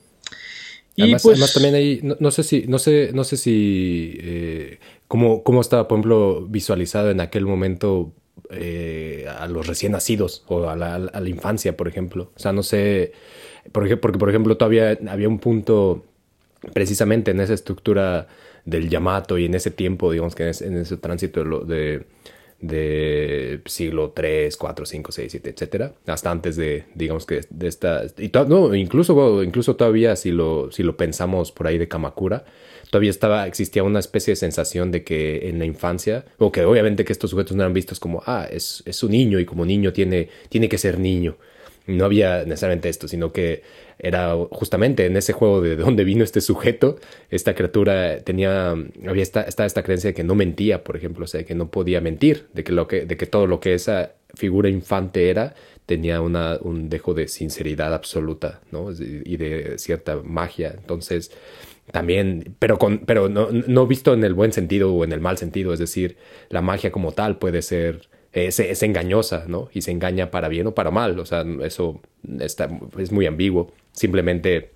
Y 0.95 1.03
además, 1.03 1.23
pues, 1.23 1.35
además, 1.35 1.55
también 1.55 1.75
ahí, 1.75 2.01
no, 2.03 2.17
no, 2.21 2.31
sé 2.31 2.43
si, 2.43 2.67
no 2.67 2.79
sé, 2.79 3.12
no 3.15 3.25
sé 3.25 3.37
si 3.37 4.15
eh, 4.19 4.79
cómo, 5.09 5.43
cómo 5.43 5.61
estaba, 5.61 5.88
por 5.88 5.97
ejemplo, 5.99 6.47
visualizado 6.49 7.11
en 7.11 7.21
aquel 7.21 7.47
momento 7.47 8.12
eh, 8.51 9.27
a 9.38 9.47
los 9.47 9.67
recién 9.67 9.93
nacidos 9.93 10.45
o 10.49 10.69
a 10.69 10.77
la, 10.77 10.97
a 10.97 11.21
la, 11.21 11.29
infancia, 11.29 11.77
por 11.77 11.88
ejemplo. 11.88 12.33
O 12.37 12.38
sea, 12.38 12.53
no 12.53 12.62
sé, 12.62 13.12
porque, 13.73 13.97
porque 13.97 14.19
por 14.19 14.29
ejemplo 14.29 14.57
todavía 14.57 14.99
había 15.09 15.29
un 15.29 15.38
punto 15.38 16.05
precisamente 16.72 17.31
en 17.31 17.40
esa 17.40 17.55
estructura 17.55 18.29
del 18.64 18.88
Yamato 18.88 19.38
y 19.38 19.46
en 19.46 19.55
ese 19.55 19.70
tiempo, 19.70 20.12
digamos 20.12 20.35
que 20.35 20.44
en 20.44 20.48
ese, 20.51 20.66
en 20.66 20.77
ese 20.77 20.96
tránsito 20.96 21.44
de, 21.64 22.05
de, 22.61 23.61
siglo 23.66 24.12
3, 24.14 24.57
4, 24.57 24.87
5, 24.87 25.12
6, 25.12 25.33
7, 25.33 25.51
etcétera, 25.51 25.92
hasta 26.07 26.31
antes 26.31 26.57
de, 26.57 26.85
digamos 26.94 27.27
que 27.27 27.40
de 27.51 27.68
esta, 27.68 28.05
y 28.18 28.31
no, 28.48 28.75
incluso, 28.75 29.42
incluso 29.42 29.77
todavía 29.77 30.14
si 30.16 30.31
lo, 30.31 30.70
si 30.70 30.83
lo 30.83 30.96
pensamos 30.96 31.51
por 31.51 31.66
ahí 31.66 31.79
de 31.79 31.88
Kamakura, 31.88 32.44
todavía 32.90 33.11
estaba, 33.11 33.46
existía 33.46 33.83
una 33.83 33.98
especie 33.98 34.33
de 34.33 34.37
sensación 34.37 34.92
de 34.92 35.03
que 35.03 35.48
en 35.48 35.59
la 35.59 35.64
infancia, 35.64 36.25
o 36.38 36.53
que 36.53 36.64
obviamente 36.64 37.05
que 37.05 37.12
estos 37.12 37.31
sujetos 37.31 37.57
no 37.57 37.62
eran 37.62 37.75
vistos 37.75 37.98
como, 37.98 38.22
ah, 38.27 38.46
es, 38.48 38.83
es 38.87 39.03
un 39.03 39.11
niño 39.11 39.40
y 39.40 39.44
como 39.44 39.64
niño 39.64 39.92
tiene, 39.92 40.29
tiene 40.48 40.68
que 40.68 40.79
ser 40.79 40.98
niño. 40.98 41.37
No 41.87 42.05
había 42.05 42.45
necesariamente 42.45 42.88
esto, 42.88 43.09
sino 43.09 43.33
que 43.33 43.62
era 43.99 44.35
justamente 44.51 45.07
en 45.07 45.16
ese 45.16 45.33
juego 45.33 45.61
de 45.61 45.77
dónde 45.85 46.05
vino 46.05 46.25
este 46.25 46.40
sujeto, 46.40 46.99
esta 47.31 47.55
criatura 47.55 48.21
tenía, 48.21 48.71
había 49.07 49.23
esta, 49.23 49.42
esta, 49.42 49.64
esta 49.64 49.83
creencia 49.83 50.11
de 50.11 50.14
que 50.14 50.25
no 50.25 50.35
mentía, 50.35 50.85
por 50.85 50.97
ejemplo, 50.97 51.25
o 51.25 51.29
sea, 51.29 51.45
que 51.45 51.55
no 51.55 51.71
podía 51.71 52.01
mentir, 52.01 52.47
de 52.53 52.64
que, 52.64 52.73
lo 52.73 52.88
que, 52.88 53.07
de 53.07 53.16
que 53.16 53.27
todo 53.27 53.47
lo 53.47 53.61
que 53.61 53.75
esa 53.75 54.12
figura 54.35 54.68
infante 54.68 55.31
era 55.31 55.55
tenía 55.87 56.21
una, 56.21 56.59
un 56.61 56.88
dejo 56.88 57.12
de 57.14 57.29
sinceridad 57.29 57.92
absoluta, 57.92 58.61
¿no? 58.71 58.90
Y 58.92 59.37
de 59.37 59.79
cierta 59.79 60.16
magia. 60.23 60.75
Entonces, 60.79 61.33
también, 61.90 62.55
pero, 62.59 62.79
con, 62.79 63.01
pero 63.01 63.29
no, 63.29 63.49
no 63.51 63.87
visto 63.87 64.14
en 64.14 64.25
el 64.25 64.35
buen 64.35 64.53
sentido 64.53 64.92
o 64.95 65.05
en 65.05 65.12
el 65.12 65.21
mal 65.21 65.38
sentido, 65.38 65.73
es 65.73 65.81
decir, 65.81 66.16
la 66.49 66.62
magia 66.62 66.92
como 66.92 67.12
tal 67.12 67.38
puede 67.38 67.62
ser 67.62 68.09
es, 68.33 68.61
es, 68.61 68.83
engañosa, 68.83 69.45
¿no? 69.47 69.68
Y 69.73 69.83
se 69.83 69.90
engaña 69.90 70.31
para 70.31 70.49
bien 70.49 70.66
o 70.66 70.75
para 70.75 70.90
mal, 70.90 71.18
o 71.18 71.27
sea, 71.27 71.45
eso 71.62 72.01
está, 72.40 72.68
es 72.99 73.12
muy 73.12 73.27
ambiguo. 73.27 73.73
Simplemente 73.92 74.71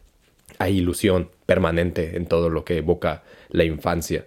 hay 0.59 0.79
ilusión 0.79 1.31
permanente 1.47 2.17
en 2.17 2.27
todo 2.27 2.51
lo 2.51 2.65
que 2.65 2.79
evoca 2.79 3.23
la 3.51 3.65
infancia. 3.65 4.27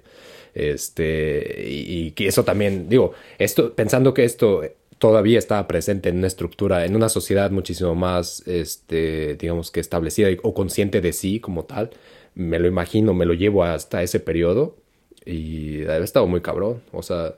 Este, 0.54 1.66
y, 1.68 2.14
y 2.18 2.26
eso 2.26 2.44
también, 2.44 2.90
digo, 2.90 3.14
esto, 3.38 3.74
pensando 3.76 4.14
que 4.14 4.24
esto 4.24 4.64
todavía 5.00 5.40
estaba 5.40 5.68
presente 5.68 6.10
en 6.10 6.18
una 6.18 6.28
estructura, 6.28 6.86
en 6.86 6.96
una 6.96 7.10
sociedad 7.10 7.50
muchísimo 7.52 7.96
más, 7.96 8.46
este, 8.48 9.36
digamos 9.36 9.72
que 9.72 9.80
establecida 9.80 10.30
o 10.44 10.54
consciente 10.54 11.02
de 11.02 11.14
sí 11.14 11.40
como 11.40 11.64
tal, 11.66 11.92
me 12.36 12.60
lo 12.60 12.68
imagino, 12.68 13.14
me 13.14 13.26
lo 13.26 13.34
llevo 13.34 13.64
hasta 13.64 14.04
ese 14.04 14.20
periodo 14.20 14.76
y 15.26 15.84
ha 15.86 15.98
estado 15.98 16.28
muy 16.28 16.42
cabrón, 16.42 16.82
o 16.92 17.02
sea, 17.02 17.36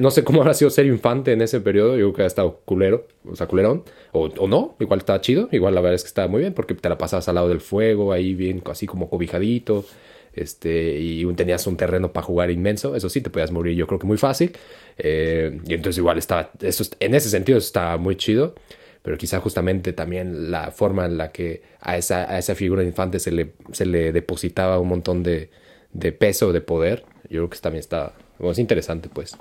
no 0.00 0.10
sé 0.10 0.24
cómo 0.24 0.40
habrá 0.40 0.54
sido 0.54 0.70
ser 0.70 0.86
infante 0.86 1.32
en 1.32 1.42
ese 1.42 1.60
periodo. 1.60 1.96
Yo 1.96 2.06
creo 2.06 2.14
que 2.14 2.22
ha 2.22 2.26
estado 2.26 2.60
culero, 2.64 3.06
o 3.24 3.36
sea, 3.36 3.46
culerón. 3.46 3.84
O, 4.12 4.28
no, 4.48 4.76
igual 4.80 5.00
estaba 5.00 5.20
chido. 5.20 5.48
Igual 5.52 5.74
la 5.74 5.80
verdad 5.80 5.94
es 5.94 6.02
que 6.02 6.08
estaba 6.08 6.28
muy 6.28 6.40
bien 6.40 6.54
porque 6.54 6.74
te 6.74 6.88
la 6.88 6.98
pasabas 6.98 7.28
al 7.28 7.36
lado 7.36 7.48
del 7.48 7.60
fuego, 7.60 8.12
ahí 8.12 8.34
bien, 8.34 8.62
así 8.66 8.86
como 8.86 9.08
cobijadito. 9.08 9.84
Este, 10.32 10.96
y 10.98 11.26
tenías 11.34 11.66
un 11.66 11.76
terreno 11.76 12.12
para 12.12 12.24
jugar 12.26 12.50
inmenso. 12.50 12.94
Eso 12.96 13.08
sí, 13.08 13.20
te 13.20 13.30
podías 13.30 13.50
morir, 13.50 13.76
yo 13.76 13.86
creo 13.86 13.98
que 13.98 14.06
muy 14.06 14.18
fácil. 14.18 14.52
Eh, 14.98 15.60
y 15.66 15.74
entonces, 15.74 15.98
igual 15.98 16.18
estaba, 16.18 16.50
eso, 16.60 16.84
en 17.00 17.14
ese 17.14 17.30
sentido, 17.30 17.58
estaba 17.58 17.96
muy 17.96 18.16
chido. 18.16 18.54
Pero 19.02 19.16
quizá 19.16 19.40
justamente 19.40 19.94
también 19.94 20.50
la 20.50 20.72
forma 20.72 21.06
en 21.06 21.16
la 21.16 21.32
que 21.32 21.62
a 21.80 21.96
esa, 21.96 22.30
a 22.30 22.38
esa 22.38 22.54
figura 22.54 22.82
de 22.82 22.88
infante 22.88 23.18
se 23.18 23.30
le, 23.32 23.54
se 23.72 23.86
le 23.86 24.12
depositaba 24.12 24.78
un 24.78 24.88
montón 24.88 25.22
de, 25.22 25.50
de 25.92 26.12
peso, 26.12 26.52
de 26.52 26.60
poder. 26.60 27.04
Yo 27.24 27.40
creo 27.40 27.50
que 27.50 27.58
también 27.58 27.80
está, 27.80 28.12
es 28.48 28.58
interesante, 28.58 29.08
pues. 29.08 29.36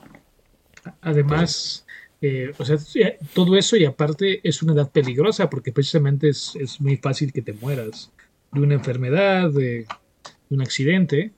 Además, 1.01 1.85
eh, 2.21 2.51
o 2.57 2.65
sea, 2.65 2.77
todo 3.33 3.55
eso 3.55 3.77
y 3.77 3.85
aparte 3.85 4.41
es 4.43 4.61
una 4.61 4.73
edad 4.73 4.91
peligrosa 4.91 5.49
porque 5.49 5.71
precisamente 5.71 6.29
es, 6.29 6.55
es 6.59 6.81
muy 6.81 6.97
fácil 6.97 7.31
que 7.31 7.41
te 7.41 7.53
mueras 7.53 8.11
de 8.51 8.59
una 8.59 8.73
enfermedad, 8.73 9.49
de, 9.51 9.85
de, 9.85 9.87
un 10.49 10.61
accidente. 10.61 11.31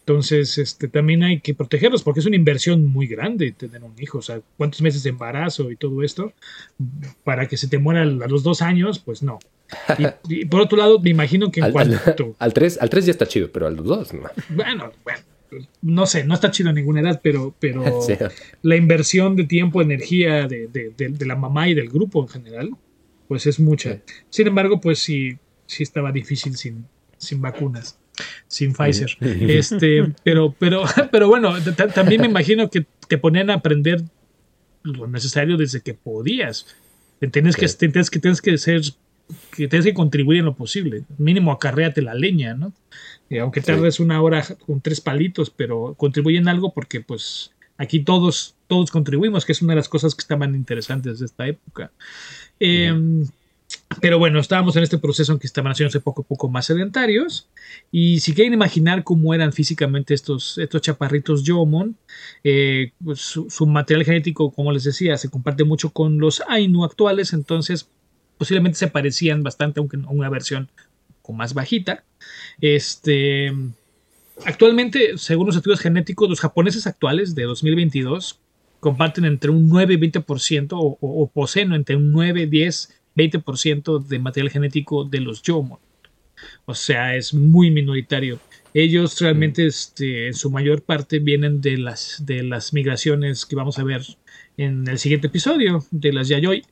Entonces, 0.00 0.58
este, 0.58 0.88
también 0.88 1.22
hay 1.22 1.40
que 1.40 1.54
protegerlos 1.54 2.02
porque 2.02 2.20
es 2.20 2.26
una 2.26 2.36
inversión 2.36 2.84
muy 2.84 3.06
grande 3.06 3.52
tener 3.52 3.82
un 3.82 3.94
hijo. 3.98 4.18
O 4.18 4.22
sea, 4.22 4.40
cuántos 4.56 4.82
meses 4.82 5.02
de 5.02 5.10
embarazo 5.10 5.70
y 5.70 5.76
todo 5.76 6.02
esto 6.02 6.32
para 7.22 7.46
que 7.48 7.56
se 7.56 7.68
te 7.68 7.78
muera 7.78 8.02
a 8.02 8.04
los 8.04 8.42
dos 8.42 8.60
años, 8.60 8.98
pues 8.98 9.22
no. 9.22 9.38
Y, 9.98 10.40
y 10.40 10.44
por 10.44 10.60
otro 10.60 10.76
lado, 10.76 10.98
me 10.98 11.10
imagino 11.10 11.50
que 11.50 11.60
en 11.60 11.66
al, 11.66 11.72
cuanto... 11.72 12.34
Al 12.38 12.52
3 12.52 12.78
al 12.82 12.90
tres 12.90 13.06
ya 13.06 13.12
está 13.12 13.26
chido, 13.26 13.50
pero 13.50 13.66
a 13.66 13.70
los 13.70 13.84
dos 13.86 14.12
no. 14.12 14.28
Bueno, 14.50 14.92
bueno 15.04 15.33
no 15.82 16.06
sé, 16.06 16.24
no 16.24 16.34
está 16.34 16.50
chido 16.50 16.70
a 16.70 16.72
ninguna 16.72 17.00
edad, 17.00 17.20
pero, 17.22 17.54
pero 17.58 18.02
sí. 18.06 18.14
la 18.62 18.76
inversión 18.76 19.36
de 19.36 19.44
tiempo, 19.44 19.82
energía 19.82 20.46
de, 20.46 20.68
de, 20.68 20.92
de, 20.96 21.08
de, 21.08 21.26
la 21.26 21.36
mamá 21.36 21.68
y 21.68 21.74
del 21.74 21.88
grupo 21.88 22.22
en 22.22 22.28
general, 22.28 22.70
pues 23.28 23.46
es 23.46 23.60
mucha. 23.60 23.94
Sí. 23.94 24.00
Sin 24.30 24.46
embargo, 24.46 24.80
pues 24.80 24.98
sí, 24.98 25.38
sí 25.66 25.82
estaba 25.82 26.12
difícil 26.12 26.56
sin, 26.56 26.86
sin 27.18 27.40
vacunas, 27.40 27.98
sin 28.46 28.72
Pfizer. 28.72 29.16
este, 29.20 30.12
pero, 30.22 30.54
pero, 30.58 30.84
pero 31.10 31.28
bueno, 31.28 31.54
también 31.94 32.20
me 32.20 32.28
imagino 32.28 32.70
que 32.70 32.86
te 33.08 33.18
ponían 33.18 33.50
a 33.50 33.54
aprender 33.54 34.02
lo 34.82 35.06
necesario 35.06 35.56
desde 35.56 35.80
que 35.80 35.94
podías. 35.94 36.66
Tienes 37.32 37.56
que, 37.56 37.66
tienes 37.68 38.10
que, 38.10 38.18
tienes 38.18 38.42
que 38.42 38.58
ser, 38.58 38.82
que 39.50 39.68
tienes 39.68 39.86
que 39.86 39.94
contribuir 39.94 40.40
en 40.40 40.44
lo 40.44 40.54
posible. 40.54 41.04
Mínimo 41.18 41.52
acarréate 41.52 42.02
la 42.02 42.14
leña, 42.14 42.54
¿no? 42.54 42.72
Eh, 43.30 43.40
aunque 43.40 43.60
tardes 43.60 43.96
sí. 43.96 44.02
una 44.02 44.20
hora 44.20 44.44
con 44.66 44.80
tres 44.80 45.00
palitos, 45.00 45.50
pero 45.50 45.94
contribuyen 45.96 46.48
algo 46.48 46.72
porque 46.72 47.00
pues 47.00 47.52
aquí 47.78 48.00
todos, 48.00 48.54
todos 48.66 48.90
contribuimos, 48.90 49.44
que 49.44 49.52
es 49.52 49.62
una 49.62 49.72
de 49.72 49.78
las 49.78 49.88
cosas 49.88 50.14
que 50.14 50.22
estaban 50.22 50.54
interesantes 50.54 51.18
de 51.20 51.26
esta 51.26 51.46
época. 51.46 51.90
Eh, 52.60 52.92
pero 54.00 54.18
bueno, 54.18 54.40
estábamos 54.40 54.76
en 54.76 54.82
este 54.82 54.98
proceso 54.98 55.32
en 55.32 55.38
que 55.38 55.46
estaban 55.46 55.72
haciéndose 55.72 56.00
poco 56.00 56.22
a 56.22 56.24
poco 56.24 56.48
más 56.48 56.66
sedentarios. 56.66 57.48
Y 57.90 58.20
si 58.20 58.34
quieren 58.34 58.52
imaginar 58.52 59.04
cómo 59.04 59.34
eran 59.34 59.52
físicamente 59.52 60.14
estos, 60.14 60.58
estos 60.58 60.82
chaparritos 60.82 61.44
Yomon, 61.44 61.96
eh, 62.42 62.92
pues 63.02 63.20
su, 63.20 63.48
su, 63.50 63.66
material 63.66 64.04
genético, 64.04 64.50
como 64.52 64.72
les 64.72 64.84
decía, 64.84 65.16
se 65.16 65.30
comparte 65.30 65.64
mucho 65.64 65.90
con 65.90 66.18
los 66.18 66.42
Ainu 66.48 66.84
actuales, 66.84 67.32
entonces 67.32 67.88
posiblemente 68.38 68.78
se 68.78 68.88
parecían 68.88 69.42
bastante, 69.42 69.80
aunque 69.80 69.96
a 69.96 70.10
una 70.10 70.28
versión 70.28 70.68
con 71.22 71.36
más 71.36 71.54
bajita. 71.54 72.04
Este, 72.60 73.52
actualmente, 74.44 75.16
según 75.16 75.46
los 75.46 75.56
estudios 75.56 75.80
genéticos, 75.80 76.28
los 76.28 76.40
japoneses 76.40 76.86
actuales 76.86 77.34
de 77.34 77.44
2022 77.44 78.40
comparten 78.80 79.24
entre 79.24 79.50
un 79.50 79.68
9 79.68 79.94
y 79.94 79.96
20% 79.96 80.72
o, 80.72 80.76
o, 80.78 80.98
o 81.00 81.26
poseen 81.28 81.72
entre 81.72 81.96
un 81.96 82.12
9, 82.12 82.46
10, 82.46 83.00
20% 83.16 84.04
de 84.04 84.18
material 84.18 84.50
genético 84.50 85.04
de 85.04 85.20
los 85.20 85.42
Yomon. 85.42 85.78
O 86.66 86.74
sea, 86.74 87.16
es 87.16 87.32
muy 87.32 87.70
minoritario. 87.70 88.38
Ellos 88.74 89.20
realmente 89.20 89.66
este, 89.66 90.26
en 90.26 90.34
su 90.34 90.50
mayor 90.50 90.82
parte 90.82 91.20
vienen 91.20 91.60
de 91.60 91.78
las, 91.78 92.24
de 92.26 92.42
las 92.42 92.72
migraciones 92.72 93.46
que 93.46 93.56
vamos 93.56 93.78
a 93.78 93.84
ver 93.84 94.02
en 94.56 94.86
el 94.88 94.98
siguiente 94.98 95.28
episodio, 95.28 95.84
de 95.90 96.12
las 96.12 96.28
Yayoi. 96.28 96.64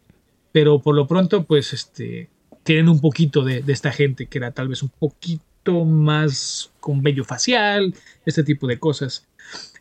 Pero 0.53 0.81
por 0.81 0.95
lo 0.95 1.07
pronto, 1.07 1.45
pues 1.45 1.73
este, 1.73 2.29
tienen 2.63 2.89
un 2.89 3.01
poquito 3.01 3.43
de, 3.43 3.65
esta 3.67 3.91
gente 3.93 4.27
que 4.27 4.39
era 4.39 4.53
tal 4.53 4.69
vez 4.69 4.83
un 4.83 4.91
poquito 4.91 5.85
más 5.85 6.71
con 6.81 7.03
vello 7.03 7.25
facial, 7.25 7.95
este 8.27 8.45
tipo 8.45 8.67
de 8.67 8.79
cosas. 8.79 9.27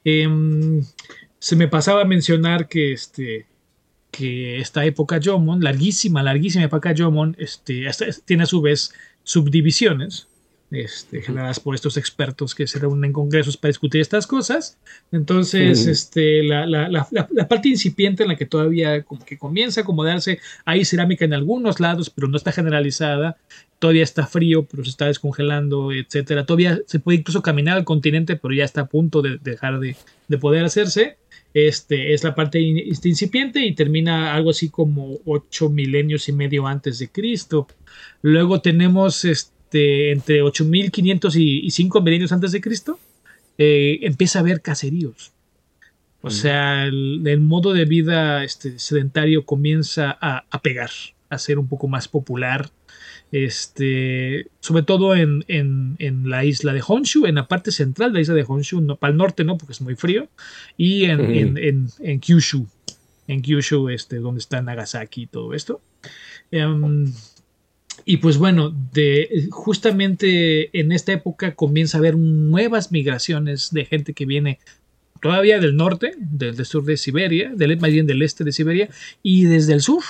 Eh, 0.06 0.28
se 1.40 1.56
me 1.56 1.68
pasaba 1.68 2.06
mencionar 2.06 2.68
que 2.68 2.94
este 2.94 3.48
que 4.12 4.60
esta 4.60 4.86
época 4.86 5.20
Jomon, 5.24 5.64
larguísima, 5.64 6.22
larguísima 6.22 6.66
época 6.66 6.94
Jomon, 6.96 7.36
este, 7.40 7.90
tiene 8.26 8.44
a 8.44 8.46
su 8.46 8.62
vez 8.62 8.94
subdivisiones. 9.24 10.28
Este, 10.72 11.22
generadas 11.22 11.60
por 11.60 11.76
estos 11.76 11.98
expertos 11.98 12.56
que 12.56 12.66
se 12.66 12.80
reúnen 12.80 13.10
en 13.10 13.14
congresos 13.14 13.58
para 13.58 13.70
discutir 13.70 14.00
estas 14.00 14.26
cosas. 14.26 14.78
Entonces, 15.12 15.86
este, 15.86 16.44
la, 16.44 16.66
la, 16.66 16.88
la, 16.88 17.08
la, 17.12 17.48
parte 17.48 17.68
incipiente 17.68 18.24
en 18.24 18.30
la 18.30 18.38
que 18.38 18.46
todavía 18.46 19.04
como 19.04 19.24
que 19.26 19.38
comienza 19.38 19.82
a 19.82 19.84
acomodarse, 19.84 20.40
hay 20.64 20.86
cerámica 20.86 21.26
en 21.26 21.34
algunos 21.34 21.80
lados, 21.82 22.10
pero 22.10 22.30
no 22.30 22.38
está 22.38 22.54
generalizada. 22.54 23.38
Todavía 23.80 24.04
está 24.04 24.28
frío, 24.28 24.66
pero 24.66 24.84
se 24.84 24.92
está 24.92 25.08
descongelando, 25.08 25.92
etcétera. 25.92 26.46
Todavía 26.46 26.80
se 26.86 27.00
puede 27.00 27.18
incluso 27.20 27.42
caminar 27.42 27.78
al 27.78 27.84
continente, 27.84 28.38
pero 28.38 28.54
ya 28.54 28.64
está 28.64 28.82
a 28.82 28.88
punto 28.88 29.22
de 29.22 29.40
dejar 29.40 29.80
de, 29.80 29.98
de 30.28 30.38
poder 30.38 30.64
hacerse. 30.64 31.18
Este 31.54 32.14
es 32.14 32.24
la 32.24 32.34
parte 32.34 32.90
este, 32.90 33.10
incipiente 33.10 33.66
y 33.66 33.76
termina 33.76 34.34
algo 34.34 34.52
así 34.52 34.70
como 34.70 35.18
ocho 35.26 35.70
milenios 35.70 36.30
y 36.30 36.32
medio 36.32 36.66
antes 36.66 37.00
de 37.00 37.10
Cristo. 37.10 37.68
Luego 38.22 38.62
tenemos 38.62 39.26
este 39.26 39.52
este, 39.72 40.12
entre 40.12 40.42
8500 40.42 41.34
y, 41.38 41.60
y 41.66 41.72
5 41.72 42.02
milenios 42.02 42.34
antes 42.34 42.52
de 42.52 42.60
Cristo, 42.60 43.00
eh, 43.58 44.00
empieza 44.02 44.40
a 44.40 44.42
haber 44.42 44.62
caseríos. 44.62 45.32
O 46.22 46.28
mm. 46.28 46.32
sea, 46.32 46.86
el, 46.86 47.40
modo 47.40 47.72
de 47.72 47.86
vida 47.86 48.44
este, 48.44 48.80
sedentario 48.80 49.46
comienza 49.46 50.18
a, 50.20 50.62
pegar, 50.62 50.90
a 51.30 51.38
ser 51.38 51.58
un 51.58 51.70
poco 51.70 51.88
más 51.88 52.10
popular. 52.10 52.70
Este, 53.32 54.48
sobre 54.60 54.84
todo 54.84 55.16
en, 55.16 55.46
la 56.26 56.44
isla 56.44 56.74
de 56.74 56.84
Honshu, 56.86 57.26
en 57.26 57.36
la 57.36 57.48
parte 57.48 57.72
central 57.72 58.12
de 58.12 58.16
la 58.16 58.22
isla 58.24 58.34
de 58.34 58.44
Honshu, 58.46 58.82
no, 58.82 58.98
para 58.98 59.12
el 59.12 59.18
norte 59.18 59.46
no, 59.46 59.58
porque 59.58 59.72
es 59.72 59.80
muy 59.80 59.96
frío, 59.96 60.28
y 60.76 61.06
en, 61.06 61.58
en, 61.58 62.20
Kyushu, 62.20 62.68
en 63.30 63.42
Kyushu, 63.42 63.88
este, 63.88 64.18
donde 64.18 64.40
está 64.40 64.62
Nagasaki 64.62 65.22
y 65.22 65.28
todo 65.28 65.54
esto. 65.54 65.80
Em, 66.52 67.14
y 68.06 68.18
pues 68.18 68.38
bueno, 68.38 68.74
de, 68.94 69.48
justamente 69.52 70.78
en 70.78 70.92
esta 70.92 71.12
época 71.12 71.56
comienza 71.56 71.98
a 71.98 72.00
haber 72.00 72.18
nuevas 72.18 72.92
migraciones 72.92 73.72
de 73.72 73.86
gente 73.86 74.14
que 74.14 74.26
viene 74.26 74.60
todavía 75.22 75.60
del 75.60 75.76
norte, 75.76 76.14
del, 76.18 76.66
sur 76.66 76.84
de 76.84 76.98
Siberia, 76.98 77.52
del, 77.56 77.80
más 77.80 77.92
bien 77.92 78.08
del 78.08 78.22
este 78.22 78.44
de 78.44 78.52
Siberia, 78.52 78.90
y 79.24 79.46
desde 79.46 79.74
el 79.74 79.82
sur. 79.82 80.04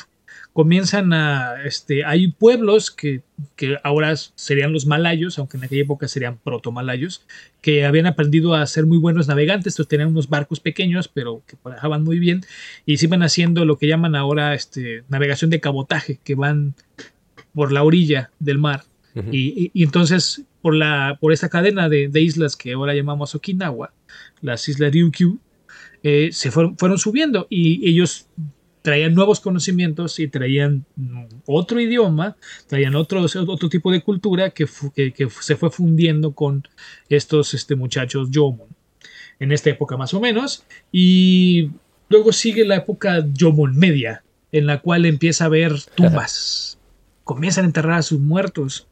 Comienzan 0.53 1.13
a, 1.13 1.63
este, 1.63 2.03
hay 2.03 2.29
pueblos 2.29 2.91
que, 2.91 3.21
que 3.55 3.77
ahora 3.83 4.13
serían 4.17 4.73
los 4.73 4.85
malayos, 4.85 5.39
aunque 5.39 5.55
en 5.55 5.63
aquella 5.63 5.83
época 5.83 6.09
serían 6.09 6.39
proto-malayos, 6.39 7.25
que 7.61 7.85
habían 7.85 8.05
aprendido 8.05 8.53
a 8.53 8.65
ser 8.65 8.85
muy 8.85 8.97
buenos 8.97 9.29
navegantes, 9.29 9.73
entonces 9.73 9.87
tenían 9.87 10.09
unos 10.09 10.27
barcos 10.27 10.59
pequeños, 10.59 11.07
pero 11.07 11.41
que 11.47 11.55
manejaban 11.63 12.03
muy 12.03 12.19
bien, 12.19 12.41
y 12.85 12.97
se 12.97 13.05
iban 13.05 13.23
haciendo 13.23 13.63
lo 13.63 13.77
que 13.77 13.87
llaman 13.87 14.13
ahora 14.13 14.53
este, 14.53 15.03
navegación 15.07 15.51
de 15.51 15.61
cabotaje, 15.61 16.19
que 16.21 16.35
van 16.35 16.75
por 17.54 17.72
la 17.72 17.84
orilla 17.84 18.32
del 18.39 18.58
mar. 18.58 18.84
y, 19.32 19.72
entonces, 19.84 20.43
por, 20.62 20.76
la, 20.76 21.18
por 21.20 21.34
esta 21.34 21.49
cadena 21.49 21.89
de, 21.89 22.22
islas 22.22 22.56
que 22.56 22.74
ahora 22.74 22.93
llamamos 22.93 23.36
Okinawa, 23.36 23.93
las 24.41 24.68
islas 24.70 24.91
Ryukyu, 24.91 25.39
eh, 26.04 26.30
se 26.32 26.52
fueron, 26.52 26.78
fueron 26.78 26.97
subiendo 26.97 27.47
y 27.49 27.88
ellos 27.88 28.28
traían 28.82 29.14
nuevos 29.14 29.39
conocimientos 29.39 30.20
y 30.20 30.28
traían 30.28 30.86
otro 31.45 31.80
idioma, 31.80 32.36
traían 32.68 32.95
otro, 32.95 33.24
otro 33.24 33.70
tipo 33.70 33.91
de 33.91 34.02
cultura 34.02 34.49
que, 34.49 34.66
que, 34.95 35.30
se 35.30 35.56
fue 35.56 35.70
fundiendo 35.70 36.34
con 36.34 36.68
estos 37.10 37.54
este, 37.54 37.76
muchachos 37.76 38.30
Yomon. 38.32 38.68
En 39.39 39.52
esta 39.52 39.70
época 39.70 39.97
más 39.97 40.14
o 40.14 40.20
menos. 40.20 40.64
Y 40.91 41.72
luego 42.10 42.32
sigue 42.32 42.66
la 42.66 42.78
época 42.78 43.26
Yomon 43.34 43.78
media, 43.78 44.24
en 44.52 44.66
la 44.66 44.82
cual 44.82 45.06
empieza 45.06 45.43
a 45.43 45.47
haber 45.47 45.74
tumbas 45.95 46.80
comienzan 47.36 47.65
a 47.65 47.67
enterrar 47.67 47.99
a 47.99 48.01
sus 48.01 48.19
muertos, 48.19 48.88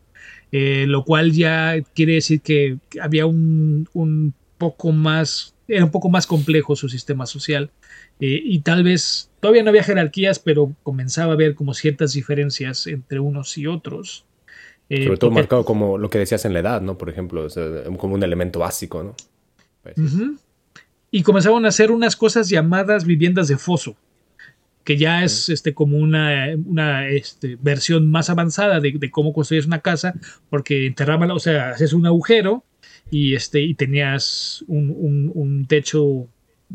eh, 0.51 0.85
lo 0.87 1.03
cual 1.05 1.31
ya 1.31 1.75
quiere 1.93 2.13
decir 2.13 2.41
que 2.41 2.77
había 3.01 3.25
un, 3.25 4.33
poco 4.57 4.91
más, 4.91 5.55
era 5.67 5.85
un 5.85 5.91
poco 5.91 6.09
más 6.09 6.27
complejo 6.27 6.75
su 6.75 6.89
sistema 6.89 7.25
social 7.25 7.71
eh, 8.19 8.41
y 8.43 8.59
tal 8.59 8.83
vez 8.83 9.29
todavía 9.39 9.63
no 9.63 9.69
había 9.69 9.83
jerarquías, 9.83 10.39
pero 10.39 10.73
comenzaba 10.83 11.31
a 11.31 11.35
haber 11.35 11.55
como 11.55 11.73
ciertas 11.73 12.13
diferencias 12.13 12.87
entre 12.87 13.19
unos 13.19 13.57
y 13.57 13.67
otros. 13.67 14.25
Eh, 14.89 15.05
Sobre 15.05 15.17
todo 15.17 15.31
marcado 15.31 15.63
como 15.63 15.97
lo 15.97 16.09
que 16.09 16.17
decías 16.17 16.43
en 16.45 16.53
la 16.53 16.59
edad, 16.59 16.81
¿no? 16.81 16.97
Por 16.97 17.09
ejemplo, 17.09 17.47
como 17.97 18.15
un 18.15 18.23
elemento 18.23 18.59
básico, 18.59 19.03
¿no? 19.03 19.15
Pues 19.83 19.95
y 21.11 21.23
comenzaban 21.23 21.65
a 21.65 21.69
hacer 21.69 21.91
unas 21.91 22.15
cosas 22.15 22.49
llamadas 22.49 23.05
viviendas 23.05 23.47
de 23.47 23.57
foso 23.57 23.95
que 24.89 24.97
ya 24.97 25.23
es 25.23 25.49
este, 25.49 25.75
como 25.75 25.99
una, 25.99 26.47
una 26.65 27.07
este, 27.09 27.59
versión 27.61 28.09
más 28.09 28.31
avanzada 28.31 28.79
de, 28.79 29.11
cómo 29.11 29.33
construir 29.33 29.67
una 29.67 29.81
casa, 29.81 30.15
porque 30.49 30.87
enterraban, 30.87 31.29
o 31.29 31.37
sea, 31.37 31.69
haces 31.69 31.93
un 31.93 32.07
agujero 32.07 32.63
y, 33.11 33.35
este, 33.35 33.61
y 33.61 33.75
tenías 33.75 34.65
un, 34.67 35.31
un, 35.31 35.67
techo 35.67 36.27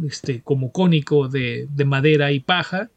este, 0.07 0.43
como 0.43 0.71
cónico 0.71 1.27
de, 1.27 1.67
de, 1.75 1.85
madera 1.85 2.31
y 2.31 2.39
paja, 2.39 2.89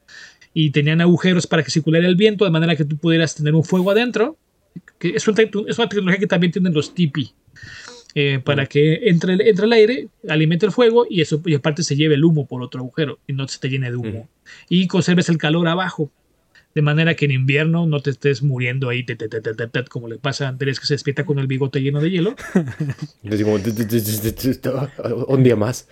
y 0.54 0.70
tenían 0.70 1.02
agujeros 1.02 1.48
para 1.48 1.64
que 1.64 1.72
circulara 1.72 2.06
el 2.06 2.16
viento, 2.16 2.46
de 2.46 2.52
manera 2.52 2.76
que 2.76 2.86
tú 2.86 2.96
pudieras 2.96 3.34
tener 3.34 3.56
un 3.56 3.64
fuego 3.64 3.90
adentro. 3.90 4.38
Que 5.00 5.16
es, 5.16 5.28
una, 5.28 5.42
es 5.42 5.80
una 5.80 5.90
tecnología 5.90 6.20
que 6.20 6.28
también 6.28 6.52
tienen 6.52 6.76
los 6.76 6.94
tipi. 6.94 7.34
Eh, 8.20 8.40
para 8.44 8.66
que 8.66 9.10
entre, 9.10 9.34
entre 9.48 9.68
el 9.68 9.74
aire, 9.74 10.08
alimente 10.28 10.66
el 10.66 10.72
fuego 10.72 11.06
y 11.08 11.22
eso 11.22 11.40
y 11.46 11.54
aparte 11.54 11.84
se 11.84 11.96
lleve 11.96 12.16
el 12.16 12.26
humo 12.26 12.48
por 12.48 12.64
otro 12.64 12.80
agujero 12.80 13.20
y 13.28 13.34
no 13.34 13.48
se 13.48 13.60
te 13.60 13.70
llene 13.70 13.92
de 13.92 13.96
humo. 13.96 14.28
Y 14.70 14.88
conserves 14.88 15.30
el 15.30 15.38
calor 15.38 15.68
abajo. 15.68 16.10
De 16.74 16.82
manera 16.82 17.14
que 17.14 17.26
en 17.26 17.32
invierno 17.32 17.86
no 17.86 18.00
te 18.00 18.10
estés 18.10 18.42
muriendo 18.42 18.90
ahí, 18.90 19.06
como 19.90 20.08
le 20.08 20.18
pasa 20.18 20.46
a 20.46 20.50
Andrés 20.50 20.80
que 20.80 20.88
se 20.88 20.96
despierta 20.96 21.26
con 21.26 21.38
el 21.38 21.46
bigote 21.46 21.80
lleno 21.80 22.02
de 22.02 22.10
hielo. 22.10 22.36
un 25.28 25.44
día 25.44 25.56
más, 25.56 25.88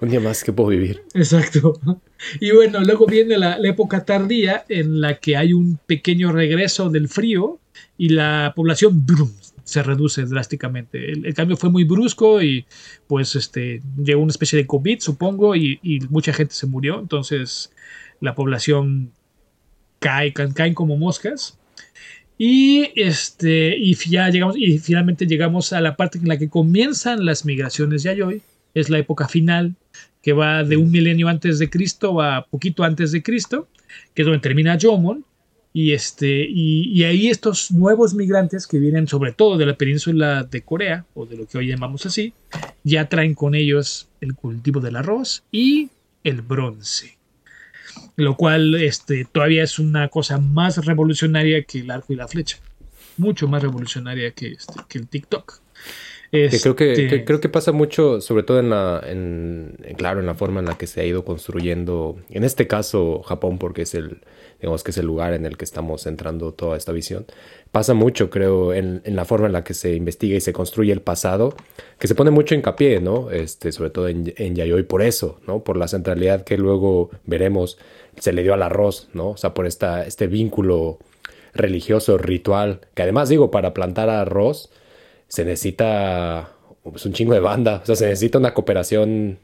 un 0.00 0.08
día 0.08 0.20
más 0.20 0.42
que 0.42 0.54
puedo 0.54 0.70
vivir. 0.70 1.02
Exacto. 1.12 1.78
Y 2.40 2.52
bueno, 2.52 2.80
luego 2.80 3.04
viene 3.04 3.36
la, 3.36 3.58
la 3.58 3.68
época 3.68 4.06
tardía 4.06 4.64
en 4.70 5.02
la 5.02 5.18
que 5.18 5.36
hay 5.36 5.52
un 5.52 5.78
pequeño 5.86 6.32
regreso 6.32 6.88
del 6.88 7.08
frío 7.08 7.58
y 7.98 8.08
la 8.08 8.54
población 8.56 9.04
se 9.70 9.82
reduce 9.82 10.24
drásticamente. 10.24 11.12
El, 11.12 11.34
cambio 11.34 11.56
fue 11.56 11.70
muy 11.70 11.84
brusco 11.84 12.42
y 12.42 12.66
pues 13.06 13.36
este, 13.36 13.80
llegó 13.96 14.22
una 14.22 14.30
especie 14.30 14.58
de 14.58 14.66
COVID, 14.66 15.00
supongo, 15.00 15.54
y, 15.54 15.78
mucha 16.10 16.32
gente 16.32 16.54
se 16.54 16.66
murió. 16.66 16.98
Entonces 16.98 17.72
la 18.20 18.34
población 18.34 19.12
cae, 20.00 20.32
caen 20.32 20.74
como 20.74 20.96
moscas. 20.96 21.58
Y, 22.36 22.90
este, 22.96 23.76
y, 23.76 23.94
ya 23.94 24.28
llegamos, 24.30 24.56
y 24.58 24.78
finalmente 24.78 25.26
llegamos 25.26 25.72
a 25.72 25.80
la 25.80 25.96
parte 25.96 26.18
en 26.18 26.26
la 26.26 26.38
que 26.38 26.48
comienzan 26.48 27.24
las 27.24 27.44
migraciones 27.44 28.02
Yayoi. 28.02 28.42
Es 28.74 28.90
la 28.90 28.98
época 28.98 29.28
final 29.28 29.76
que 30.22 30.32
va 30.32 30.64
de 30.64 30.76
un 30.76 30.90
milenio 30.90 31.28
antes 31.28 31.58
de 31.58 31.70
Cristo 31.70 32.20
a 32.20 32.46
poquito 32.50 32.82
antes 32.82 33.12
de 33.12 33.22
Cristo, 33.22 33.68
que 34.14 34.22
es 34.22 34.26
donde 34.26 34.40
termina 34.40 34.78
Jomon. 34.80 35.24
Y, 35.72 35.92
este, 35.92 36.46
y, 36.48 37.04
ahí 37.04 37.28
estos 37.28 37.70
nuevos 37.70 38.14
migrantes 38.14 38.66
que 38.66 38.78
vienen 38.78 39.06
sobre 39.06 39.32
todo 39.32 39.56
de 39.56 39.66
la 39.66 39.76
península 39.76 40.42
de 40.42 40.62
Corea, 40.62 41.04
o 41.14 41.26
de 41.26 41.36
lo 41.36 41.46
que 41.46 41.58
hoy 41.58 41.68
llamamos 41.68 42.06
así, 42.06 42.32
ya 42.82 43.08
traen 43.08 43.34
con 43.34 43.54
ellos 43.54 44.08
el 44.20 44.34
cultivo 44.34 44.80
del 44.80 44.96
arroz 44.96 45.44
y 45.52 45.90
el 46.24 46.42
bronce. 46.42 47.18
Lo 48.16 48.36
cual 48.36 48.74
este, 48.74 49.24
todavía 49.24 49.62
es 49.62 49.78
una 49.78 50.08
cosa 50.08 50.38
más 50.38 50.84
revolucionaria 50.84 51.62
que 51.62 51.80
el 51.80 51.90
arco 51.90 52.12
y 52.12 52.16
la 52.16 52.26
flecha. 52.26 52.58
Mucho 53.16 53.46
más 53.46 53.62
revolucionaria 53.62 54.32
que, 54.32 54.48
este, 54.52 54.74
que 54.88 54.98
el 54.98 55.06
TikTok. 55.06 55.60
Creo, 56.30 56.76
que, 56.76 56.92
este 56.92 57.24
creo 57.24 57.40
que 57.40 57.48
pasa 57.48 57.72
mucho, 57.72 58.20
sobre 58.20 58.44
todo 58.44 58.60
en 58.60 58.70
la, 58.70 59.02
en, 59.04 59.76
claro, 59.96 60.20
en 60.20 60.26
la 60.26 60.34
forma 60.34 60.60
en 60.60 60.66
la 60.66 60.78
que 60.78 60.86
se 60.86 61.00
ha 61.00 61.04
ido 61.04 61.24
construyendo, 61.24 62.16
en 62.30 62.44
este 62.44 62.66
caso 62.66 63.22
Japón, 63.22 63.58
porque 63.58 63.82
es 63.82 63.94
el, 63.94 64.20
digamos 64.60 64.84
que 64.84 64.92
es 64.92 64.98
el 64.98 65.06
lugar 65.06 65.32
en 65.32 65.44
el 65.44 65.56
que 65.56 65.64
estamos 65.64 66.02
centrando 66.02 66.52
toda 66.52 66.76
esta 66.76 66.92
visión. 66.92 67.26
Pasa 67.72 67.94
mucho, 67.94 68.30
creo, 68.30 68.72
en, 68.72 69.02
la 69.04 69.24
forma 69.24 69.46
en 69.46 69.52
la 69.52 69.64
que 69.64 69.74
se 69.74 69.94
investiga 69.94 70.36
y 70.36 70.40
se 70.40 70.52
construye 70.52 70.92
el 70.92 71.02
pasado, 71.02 71.54
que 71.98 72.06
se 72.06 72.14
pone 72.14 72.30
mucho 72.30 72.54
hincapié, 72.54 73.00
¿no? 73.00 73.30
Este, 73.30 73.72
sobre 73.72 73.90
todo 73.90 74.08
en, 74.08 74.32
en 74.36 74.54
Yayoi 74.54 74.84
por 74.84 75.02
eso, 75.02 75.40
¿no? 75.46 75.64
Por 75.64 75.76
la 75.76 75.88
centralidad 75.88 76.44
que 76.44 76.58
luego 76.58 77.10
veremos 77.24 77.78
se 78.18 78.32
le 78.32 78.42
dio 78.42 78.54
al 78.54 78.62
arroz, 78.62 79.08
¿no? 79.14 79.30
O 79.30 79.36
sea, 79.36 79.54
por 79.54 79.66
esta, 79.66 80.06
este 80.06 80.26
vínculo 80.26 80.98
religioso, 81.54 82.18
ritual, 82.18 82.80
que 82.94 83.02
además 83.02 83.28
digo, 83.28 83.50
para 83.50 83.74
plantar 83.74 84.08
arroz 84.08 84.70
se 85.30 85.44
necesita 85.44 86.50
pues, 86.82 87.06
un 87.06 87.12
chingo 87.12 87.32
de 87.32 87.40
banda, 87.40 87.80
o 87.82 87.86
sea, 87.86 87.94
se 87.94 88.06
necesita 88.06 88.38
una 88.38 88.52
cooperación 88.52 89.38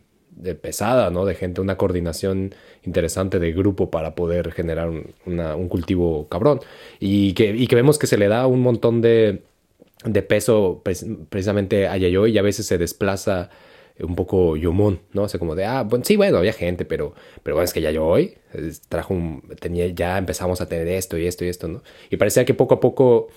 pesada, 0.61 1.11
¿no? 1.11 1.25
De 1.25 1.35
gente, 1.35 1.61
una 1.61 1.77
coordinación 1.79 2.55
interesante 2.83 3.39
de 3.39 3.53
grupo 3.53 3.91
para 3.91 4.15
poder 4.15 4.53
generar 4.53 4.91
un, 4.91 5.69
cultivo 5.69 6.29
cabrón. 6.29 6.61
Y 7.01 7.33
que, 7.33 7.51
y 7.57 7.67
que 7.69 7.77
vemos 7.77 7.99
que 7.99 8.07
se 8.07 8.19
le 8.19 8.29
da 8.29 8.47
un 8.47 8.61
montón 8.61 9.01
de, 9.01 9.45
de 10.05 10.23
peso 10.23 10.83
precisamente 11.31 11.87
a 11.87 11.97
Yayoi 11.97 12.33
y 12.33 12.39
a 12.39 12.43
veces 12.43 12.67
se 12.67 12.79
desplaza 12.79 13.49
un 13.99 14.15
poco 14.15 14.57
Yomon, 14.57 15.01
¿no? 15.13 15.23
O 15.23 15.39
como 15.39 15.55
de, 15.55 15.65
ah, 15.65 15.83
bueno, 15.83 16.05
sí, 16.05 16.17
bueno, 16.17 16.37
había 16.37 16.53
gente, 16.53 16.85
pero, 16.85 17.15
pero 17.43 17.57
bueno, 17.57 17.65
es 17.65 17.73
que 17.73 17.81
Yayoi 17.81 18.37
trajo 18.89 19.15
un, 19.15 19.43
tenía, 19.59 19.87
ya 19.87 20.19
empezamos 20.19 20.61
a 20.61 20.69
tener 20.69 20.89
esto 20.89 21.17
y 21.17 21.27
esto 21.27 21.45
y 21.45 21.49
esto, 21.49 21.69
¿no? 21.69 21.83
Y 22.11 22.17
parecía 22.19 22.45
que 22.45 22.53
poco 22.53 22.75
a 22.75 22.81
poco 22.81 23.29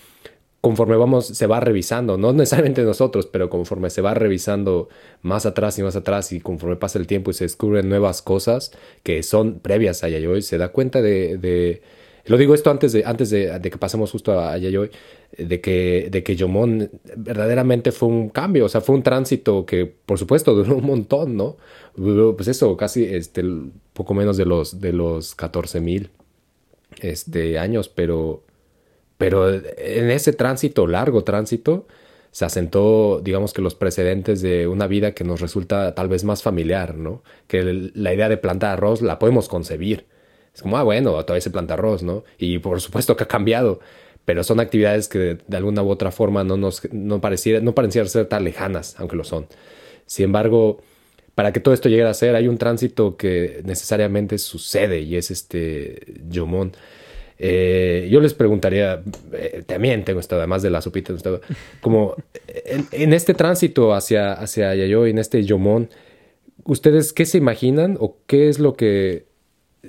conforme 0.62 0.97
vamos, 0.97 1.28
se 1.28 1.47
va 1.47 1.60
revisando, 1.60 2.18
no 2.18 2.34
necesariamente 2.34 2.84
nosotros, 2.84 3.28
pero 3.28 3.49
conforme 3.49 3.89
se 3.89 4.01
va 4.01 4.14
revisando 4.14 4.89
más 5.22 5.45
atrás 5.45 5.80
y 5.80 5.84
más 5.84 5.95
atrás 5.95 6.34
y 6.34 6.41
conforme 6.41 6.76
pasa 6.76 6.99
el 6.99 7.07
tiempo 7.07 7.32
y 7.32 7.34
se 7.34 7.45
descubren 7.45 7.88
nuevas 7.88 8.22
cosas 8.22 8.72
que 9.03 9.24
son 9.24 9.60
previas 9.60 10.03
a 10.03 10.10
Yayoi, 10.10 10.41
se 10.41 10.57
da 10.57 10.70
cuenta 10.70 11.01
de, 11.01 11.82
lo 12.26 12.38
digo 12.38 12.53
esto 12.53 12.72
antes 12.72 12.91
de, 12.91 13.03
antes 13.05 13.30
de, 13.30 13.57
de 13.57 13.70
que 13.70 13.78
pasemos 13.78 14.12
justo 14.12 14.38
a, 14.38 14.57
Yayoi, 14.57 14.91
de 15.38 15.62
que, 15.62 16.10
de 16.12 16.24
que 16.24 16.36
Yomon 16.36 16.89
verdaderamente 17.16 17.93
fue 17.93 18.10
un 18.10 18.30
cambio, 18.30 18.66
o 18.66 18.70
sea, 18.70 18.82
fue 18.82 18.95
un 18.95 19.03
tránsito 19.03 19.66
que 19.66 19.86
por 19.86 20.20
supuesto 20.20 20.53
duró 20.55 20.76
un 20.76 20.86
montón, 20.86 21.38
¿no? 21.38 21.55
pues 21.95 22.49
eso, 22.49 22.76
casi 22.76 23.05
este, 23.05 23.43
poco 23.93 24.14
menos 24.14 24.36
de 24.36 24.45
los, 24.45 24.82
de 24.82 24.91
los 24.91 25.36
14 25.36 25.80
mil 25.80 26.10
este, 27.01 27.60
años, 27.60 27.88
pero 27.88 28.43
pero 29.20 29.53
en 29.53 30.11
ese 30.11 30.32
tránsito, 30.32 30.88
largo 30.88 31.26
tránsito, 31.26 31.86
se 32.32 32.45
asentó, 32.45 33.20
digamos 33.22 33.51
que 33.51 33.61
los 33.61 33.76
precedentes 33.76 34.41
de 34.41 34.65
una 34.65 34.88
vida 34.88 35.13
que 35.13 35.26
nos 35.26 35.41
resulta 35.41 35.93
tal 35.93 36.07
vez 36.07 36.24
más 36.24 36.41
familiar, 36.41 36.95
¿no? 36.95 37.22
Que 37.47 37.91
la 37.93 38.13
idea 38.13 38.30
de 38.30 38.38
plantar 38.38 38.72
arroz 38.72 39.01
la 39.01 39.20
podemos 39.20 39.49
concebir. 39.49 40.05
Es 40.55 40.61
como, 40.61 40.78
ah, 40.78 40.84
bueno, 40.84 41.11
todavía 41.26 41.41
se 41.41 41.51
planta 41.51 41.74
arroz, 41.74 42.01
¿no? 42.01 42.24
Y 42.38 42.59
por 42.59 42.80
supuesto 42.80 43.17
que 43.17 43.26
ha 43.26 43.28
cambiado, 43.28 43.82
pero 44.24 44.41
son 44.45 44.61
actividades 44.61 45.09
que 45.09 45.38
de 45.45 45.57
alguna 45.57 45.84
u 45.84 45.89
otra 45.89 46.11
forma 46.11 46.45
no 46.45 46.55
nos 46.55 46.82
no 46.93 47.20
pareciera, 47.20 47.59
no 47.59 47.76
parecieran 47.76 48.07
ser 48.07 48.26
tan 48.28 48.45
lejanas, 48.45 48.95
aunque 48.99 49.17
lo 49.17 49.26
son. 49.26 49.47
Sin 50.05 50.24
embargo, 50.24 50.82
para 51.36 51.51
que 51.51 51.59
todo 51.59 51.74
esto 51.74 51.89
llegue 51.89 52.03
a 52.05 52.13
ser, 52.13 52.36
hay 52.36 52.47
un 52.47 52.57
tránsito 52.57 53.17
que 53.17 53.61
necesariamente 53.65 54.38
sucede 54.38 55.01
y 55.01 55.17
es 55.17 55.30
este 55.30 56.22
Yomón. 56.30 56.72
Eh, 57.41 58.09
yo 58.11 58.19
les 58.19 58.33
preguntaría, 58.33 59.01
eh, 59.31 59.63
también 59.65 60.03
tengo 60.03 60.19
esto, 60.19 60.35
además 60.35 60.61
de 60.61 60.69
la 60.69 60.81
sopita, 60.81 61.13
como 61.79 62.15
en, 62.91 63.13
este 63.13 63.33
tránsito 63.33 63.93
hacia, 63.93 64.33
hacia 64.33 64.75
Yayoi, 64.75 65.11
en 65.11 65.19
este 65.19 65.43
Yomón, 65.45 65.89
¿ustedes 66.65 67.13
qué 67.13 67.25
se 67.25 67.37
imaginan 67.37 67.97
o 67.99 68.17
qué 68.27 68.49
es 68.49 68.59
lo 68.59 68.75
que, 68.75 69.25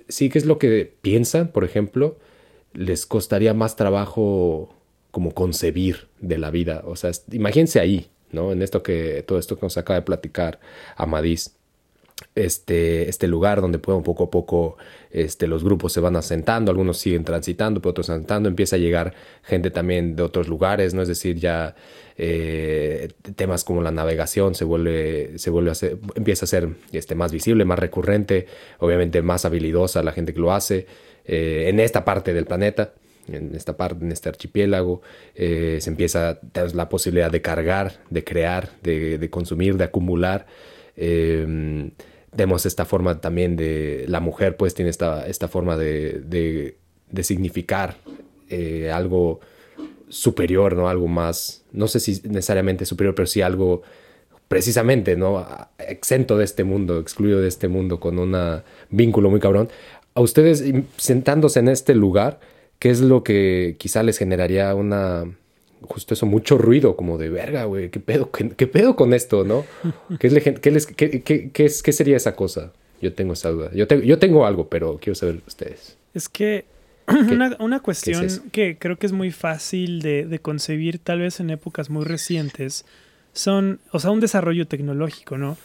sí, 0.09 0.31
qué 0.31 0.39
es 0.39 0.47
lo 0.47 0.59
que 0.59 0.95
piensan, 1.03 1.49
por 1.49 1.65
ejemplo, 1.65 2.19
les 2.73 3.05
costaría 3.05 3.53
más 3.53 3.75
trabajo 3.75 4.73
como 5.11 5.33
concebir 5.33 6.07
de 6.21 6.39
la 6.39 6.53
vida? 6.53 6.83
O 6.87 6.95
sea, 6.95 7.11
imagínense 7.33 7.81
ahí, 7.81 8.11
¿no? 8.31 8.53
En 8.53 8.63
esto 8.63 8.85
que, 8.85 9.25
todo 9.27 9.41
esto 9.41 9.57
que 9.57 9.67
nos 9.67 9.77
acaba 9.77 9.99
de 9.99 10.07
platicar 10.07 10.61
Amadís 10.95 11.57
este, 12.35 13.09
este 13.09 13.27
lugar 13.27 13.61
donde 13.61 13.79
poco 13.79 14.25
a 14.25 14.31
poco 14.31 14.77
este, 15.11 15.47
los 15.47 15.65
grupos 15.65 15.93
se 15.93 16.01
van 16.01 16.17
asentando, 16.17 16.71
algunos 16.71 16.99
siguen 16.99 17.25
transitando, 17.25 17.81
pero 17.81 17.91
otros 17.91 18.11
asentando, 18.11 18.49
empieza 18.49 18.77
a 18.77 18.79
llegar 18.79 19.15
gente 19.43 19.71
también 19.71 20.17
de 20.17 20.23
otros 20.23 20.49
lugares, 20.49 20.95
¿no? 20.95 21.03
Es 21.03 21.09
decir, 21.09 21.37
ya 21.37 21.75
eh, 22.17 23.09
temas 23.37 23.65
como 23.65 23.83
la 23.83 23.91
navegación 23.91 24.55
se 24.55 24.65
vuelve, 24.65 25.39
se 25.39 25.51
vuelve 25.51 25.71
a 25.71 25.75
ser, 25.75 25.99
empieza 26.15 26.45
a 26.45 26.49
ser 26.49 26.69
este, 26.93 27.15
más 27.15 27.33
visible, 27.33 27.65
más 27.65 27.79
recurrente, 27.79 28.47
obviamente 28.79 29.23
más 29.23 29.45
habilidosa 29.45 30.03
la 30.03 30.13
gente 30.13 30.33
que 30.33 30.41
lo 30.41 30.53
hace 30.53 30.87
eh, 31.25 31.67
en 31.69 31.81
esta 31.81 32.05
parte 32.05 32.33
del 32.35 32.47
planeta. 32.47 32.93
En 33.29 33.55
esta 33.55 33.77
parte, 33.77 34.05
en 34.05 34.11
este 34.11 34.29
archipiélago, 34.29 35.03
eh, 35.37 35.79
se 35.81 35.91
empieza 35.91 36.41
la 36.75 36.89
posibilidad 36.89 37.31
de 37.31 37.41
cargar, 37.41 38.01
de 38.11 38.25
crear, 38.25 38.71
de, 38.83 39.19
de 39.19 39.31
consumir, 39.31 39.77
de 39.77 39.85
acumular. 39.85 40.47
Eh, 41.03 41.91
vemos 42.37 42.67
esta 42.67 42.85
forma 42.85 43.23
también 43.23 43.57
de 43.57 44.05
la 44.07 44.21
mujer 44.21 44.57
pues 44.59 44.75
tiene 44.75 44.91
esta, 44.91 45.27
esta 45.27 45.49
forma 45.49 45.79
de, 45.79 46.21
de, 47.11 47.25
significar 47.25 47.97
eh, 48.51 48.91
algo 48.93 49.41
superior, 50.11 50.77
¿no? 50.77 50.89
Algo 50.89 51.09
más, 51.09 51.65
no 51.73 51.89
sé 51.89 52.01
si 52.01 52.21
necesariamente 52.29 52.85
superior, 52.85 53.15
pero 53.15 53.27
sí 53.27 53.41
algo 53.41 53.83
precisamente, 54.47 55.17
¿no? 55.17 55.47
Exento 55.79 56.37
de 56.37 56.45
este 56.45 56.65
mundo, 56.65 56.99
excluido 57.01 57.41
de 57.41 57.49
este 57.49 57.69
mundo, 57.69 57.99
con 57.99 58.19
un 58.19 58.63
vínculo 58.91 59.31
muy 59.31 59.41
cabrón. 59.41 59.71
A 60.15 60.21
ustedes, 60.21 60.63
sentándose 60.99 61.61
en 61.61 61.69
este 61.69 61.95
lugar, 61.95 62.41
¿qué 62.79 62.91
es 62.91 63.01
lo 63.01 63.23
que 63.23 63.77
quizá 63.79 64.03
les 64.03 64.19
generaría 64.19 64.75
una, 64.75 65.25
justo 65.83 66.15
eso, 66.15 66.27
mucho 66.27 66.59
ruido, 66.59 66.97
como 66.97 67.19
de 67.19 67.29
verga, 67.29 67.65
güey, 67.65 67.91
¿qué 67.91 68.01
pedo, 68.01 68.31
qué, 68.31 68.67
pedo 68.67 68.97
con 68.97 69.15
esto, 69.15 69.45
no? 69.45 69.65
¿Qué, 70.19 70.27
es, 70.29 70.61
qué, 70.61 70.71
les, 70.71 70.87
qué, 70.87 71.23
qué, 71.23 71.65
es, 71.65 71.83
¿Qué 71.83 71.93
sería 71.93 72.17
esa 72.17 72.37
cosa? 72.37 72.73
Yo 73.01 73.13
tengo 73.15 73.33
esa 73.33 73.51
duda. 73.51 73.71
Yo, 73.75 73.87
yo 73.87 74.19
tengo 74.19 74.47
algo, 74.47 74.69
pero 74.69 74.99
quiero 75.01 75.15
saber 75.15 75.41
ustedes. 75.47 75.97
Es 76.13 76.29
que 76.29 76.65
una, 77.09 77.57
una, 77.59 77.81
cuestión 77.81 78.27
que 78.53 78.77
creo 78.79 78.99
que 78.99 79.07
es 79.07 79.13
muy 79.13 79.31
fácil 79.31 80.03
de, 80.03 80.27
de, 80.27 80.39
concebir, 80.39 80.99
tal 80.99 81.21
vez 81.21 81.41
en 81.41 81.51
épocas 81.51 81.91
muy 81.91 82.05
recientes, 82.05 82.85
son, 83.33 83.81
o 83.93 84.01
sea, 84.01 84.11
un 84.11 84.21
desarrollo 84.21 84.67
tecnológico, 84.67 85.39
¿no? 85.39 85.57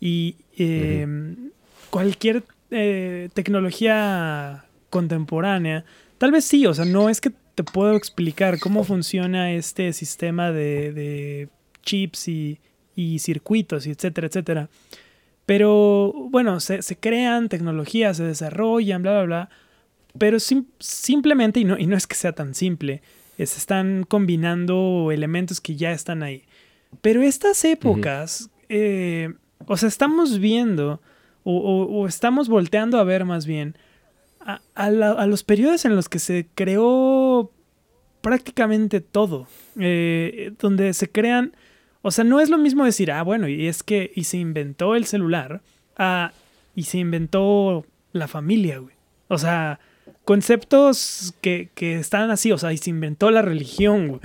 Y 0.00 0.36
em, 0.56 1.50
cualquier 1.90 2.42
eh, 2.70 3.28
tecnología 3.34 4.64
contemporánea, 4.90 5.84
tal 6.18 6.32
vez 6.32 6.44
sí, 6.44 6.66
o 6.66 6.74
sea, 6.74 6.84
no 6.84 7.08
es 7.08 7.20
que 7.20 7.30
te 7.54 7.64
puedo 7.64 7.96
explicar 7.96 8.58
cómo 8.58 8.84
funciona 8.84 9.52
este 9.52 9.92
sistema 9.92 10.52
de, 10.52 11.48
chips 11.82 12.28
y, 12.28 12.58
circuitos, 13.18 13.86
y 13.86 13.90
etcétera, 13.90 14.26
etcétera. 14.26 14.68
Pero 15.46 16.12
bueno, 16.30 16.60
se, 16.60 16.80
crean 16.98 17.48
tecnologías, 17.48 18.16
se 18.16 18.24
desarrollan, 18.24 19.02
bla, 19.02 19.12
bla, 19.12 19.22
bla. 19.24 19.50
Pero 20.18 20.38
simplemente, 20.40 21.60
y 21.60 21.64
no, 21.64 21.78
y 21.78 21.86
no 21.86 21.96
es 21.96 22.06
que 22.06 22.14
sea 22.14 22.32
tan 22.32 22.54
simple, 22.54 23.02
se 23.36 23.44
están 23.58 24.04
combinando 24.04 25.10
elementos 25.12 25.60
que 25.60 25.76
ya 25.76 25.92
están 25.92 26.22
ahí. 26.22 26.44
Pero 27.00 27.22
estas 27.22 27.64
épocas, 27.64 28.50
eh, 28.68 29.32
o 29.66 29.76
sea, 29.76 29.88
estamos 29.88 30.38
viendo, 30.38 31.00
o, 31.44 32.06
estamos 32.06 32.48
volteando 32.48 32.98
a 32.98 33.04
ver 33.04 33.24
más 33.24 33.46
bien, 33.46 33.76
a, 34.44 35.26
los 35.26 35.44
periodos 35.44 35.84
en 35.84 35.96
los 35.96 36.08
que 36.08 36.18
se 36.18 36.46
creó 36.54 37.50
prácticamente 38.20 39.00
todo, 39.00 39.46
eh, 39.78 40.52
donde 40.58 40.94
se 40.94 41.10
crean, 41.10 41.54
o 42.02 42.10
sea, 42.10 42.24
no 42.24 42.40
es 42.40 42.50
lo 42.50 42.58
mismo 42.58 42.84
decir, 42.84 43.10
ah, 43.12 43.22
bueno, 43.22 43.48
y 43.48 43.66
es 43.66 43.82
que, 43.82 44.12
y 44.14 44.24
se 44.24 44.38
inventó 44.38 44.94
el 44.96 45.06
celular, 45.06 45.62
ah, 45.96 46.32
y 46.74 46.84
se 46.84 46.98
inventó 46.98 47.84
la 48.12 48.28
familia, 48.28 48.78
güey. 48.78 48.94
O 49.28 49.38
sea, 49.38 49.80
conceptos 50.24 51.34
que, 51.40 51.70
están 51.76 52.30
así, 52.30 52.52
o 52.52 52.58
sea, 52.58 52.72
y 52.72 52.78
se 52.78 52.90
inventó 52.90 53.30
la 53.30 53.42
religión, 53.42 54.08
güey. 54.08 54.20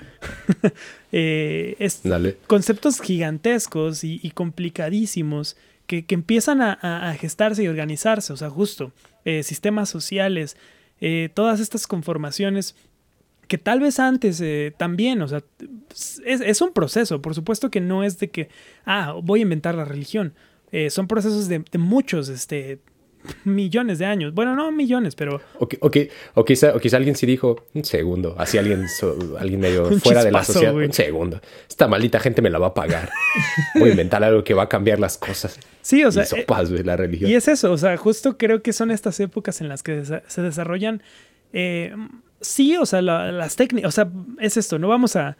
Eh, 1.14 1.90
conceptos 2.48 3.00
gigantescos 3.00 4.04
y, 4.04 4.30
complicadísimos 4.32 5.56
que, 5.88 6.06
empiezan 6.10 6.62
a, 6.62 7.16
gestarse 7.18 7.64
y 7.64 7.70
organizarse, 7.70 8.34
o 8.34 8.38
sea, 8.38 8.50
justo. 8.50 8.92
Eh, 9.28 9.44
sistemas 9.44 9.90
sociales, 9.90 10.56
eh, 11.02 11.28
todas 11.34 11.60
estas 11.60 11.86
conformaciones 11.86 12.78
que 13.50 13.58
tal 13.58 13.82
vez 13.82 14.00
antes 14.00 14.40
eh, 14.40 14.74
también, 14.78 15.22
o 15.22 15.28
sea, 15.28 15.44
es, 16.26 16.62
un 16.62 16.72
proceso, 16.72 17.22
por 17.22 17.36
supuesto 17.36 17.70
que 17.70 17.82
no 17.82 18.06
es 18.06 18.20
de 18.20 18.30
que, 18.30 18.48
ah, 18.86 19.16
voy 19.22 19.42
a 19.42 19.44
inventar 19.44 19.76
la 19.76 19.84
religión, 19.84 20.34
son 20.90 21.10
procesos 21.10 21.50
de, 21.50 21.60
de, 21.60 21.78
muchos, 21.78 22.30
este, 22.30 22.80
millones 23.44 24.00
de 24.00 24.06
años. 24.06 24.34
Bueno, 24.34 24.56
no 24.56 24.72
millones, 24.72 25.16
pero... 25.16 25.42
O, 25.60 25.68
o, 25.80 26.46
quizá, 26.46 26.76
o 26.76 26.80
quizá 26.80 26.98
alguien 26.98 27.16
sí 27.16 27.26
dijo, 27.26 27.66
un 27.74 27.84
segundo, 27.84 28.36
así 28.38 28.58
alguien, 28.58 28.86
alguien 29.40 29.60
medio 29.60 29.86
fuera 30.00 30.24
de 30.24 30.32
la 30.32 30.44
sociedad, 30.44 30.76
un 30.76 30.94
segundo, 30.94 31.42
esta 31.70 31.88
maldita 31.88 32.20
gente 32.20 32.42
me 32.42 32.50
la 32.50 32.60
va 32.60 32.68
a 32.68 32.74
pagar. 32.74 33.10
Voy 33.76 33.90
a 33.90 33.92
inventar 33.92 34.24
algo 34.24 34.44
que 34.44 34.54
va 34.54 34.64
a 34.64 34.70
cambiar 34.70 35.00
las 35.00 35.18
cosas. 35.18 35.60
Sí, 35.82 36.04
o 36.04 36.12
sea... 36.12 36.26
Y, 36.32 36.40
eh, 36.40 36.84
la 36.84 36.98
religión. 36.98 37.30
y 37.30 37.36
es 37.36 37.48
eso, 37.48 37.72
o 37.72 37.78
sea, 37.78 37.96
justo 37.98 38.38
creo 38.38 38.62
que 38.62 38.74
son 38.74 38.92
estas 38.92 39.20
épocas 39.20 39.62
en 39.62 39.70
las 39.70 39.84
que 39.84 40.04
se 40.06 40.42
desarrollan... 40.42 41.02
Eh, 41.54 41.96
sí, 42.42 42.76
o 42.78 42.86
sea, 42.86 43.02
las 43.02 43.56
técnicas, 43.56 43.90
o 43.90 43.92
sea, 43.92 44.10
es 44.40 44.58
esto, 44.58 44.80
no 44.80 44.88
vamos 44.88 45.16
a 45.16 45.38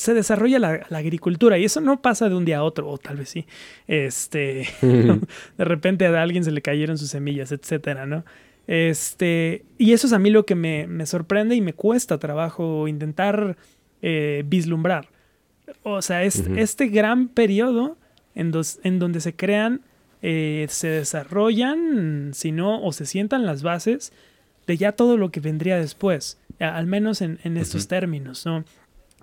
se 0.00 0.14
desarrolla 0.14 0.58
la, 0.58 0.86
agricultura 0.96 1.58
y 1.58 1.66
eso 1.66 1.82
no 1.82 2.00
pasa 2.00 2.30
de 2.30 2.34
un 2.34 2.46
día 2.46 2.58
a 2.58 2.62
otro, 2.62 2.88
o 2.88 2.96
tal 2.96 3.18
vez 3.18 3.28
sí. 3.28 3.44
Este, 3.86 4.66
de 4.80 5.64
repente 5.64 6.06
a 6.06 6.22
alguien 6.22 6.42
se 6.42 6.52
le 6.52 6.62
cayeron 6.62 6.96
sus 6.96 7.10
semillas, 7.10 7.52
etcétera, 7.52 8.06
¿no? 8.06 8.24
Este, 8.66 9.62
y 9.76 9.92
eso 9.92 10.06
es 10.06 10.14
a 10.14 10.18
mí 10.18 10.30
lo 10.30 10.46
que 10.46 10.54
me, 10.54 11.04
sorprende 11.04 11.54
y 11.54 11.60
me 11.60 11.74
cuesta 11.74 12.16
trabajo 12.16 12.88
intentar 12.88 13.58
eh, 14.00 14.42
vislumbrar. 14.46 15.10
O 15.82 16.00
sea, 16.00 16.24
es 16.24 16.46
este 16.56 16.86
gran 16.86 17.28
periodo 17.28 17.98
en, 18.34 18.52
en 18.82 18.98
donde 19.00 19.20
se 19.20 19.36
crean, 19.36 19.82
eh, 20.22 20.64
se 20.70 20.88
desarrollan, 20.88 22.30
si 22.32 22.52
no, 22.52 22.82
o 22.82 22.92
se 22.92 23.04
sientan 23.04 23.44
las 23.44 23.62
bases 23.62 24.14
de 24.66 24.78
ya 24.78 24.92
todo 24.92 25.18
lo 25.18 25.30
que 25.30 25.40
vendría 25.40 25.76
después, 25.76 26.38
al 26.58 26.86
menos 26.86 27.20
en, 27.20 27.38
estos 27.58 27.86
términos, 27.86 28.46
¿no? 28.46 28.64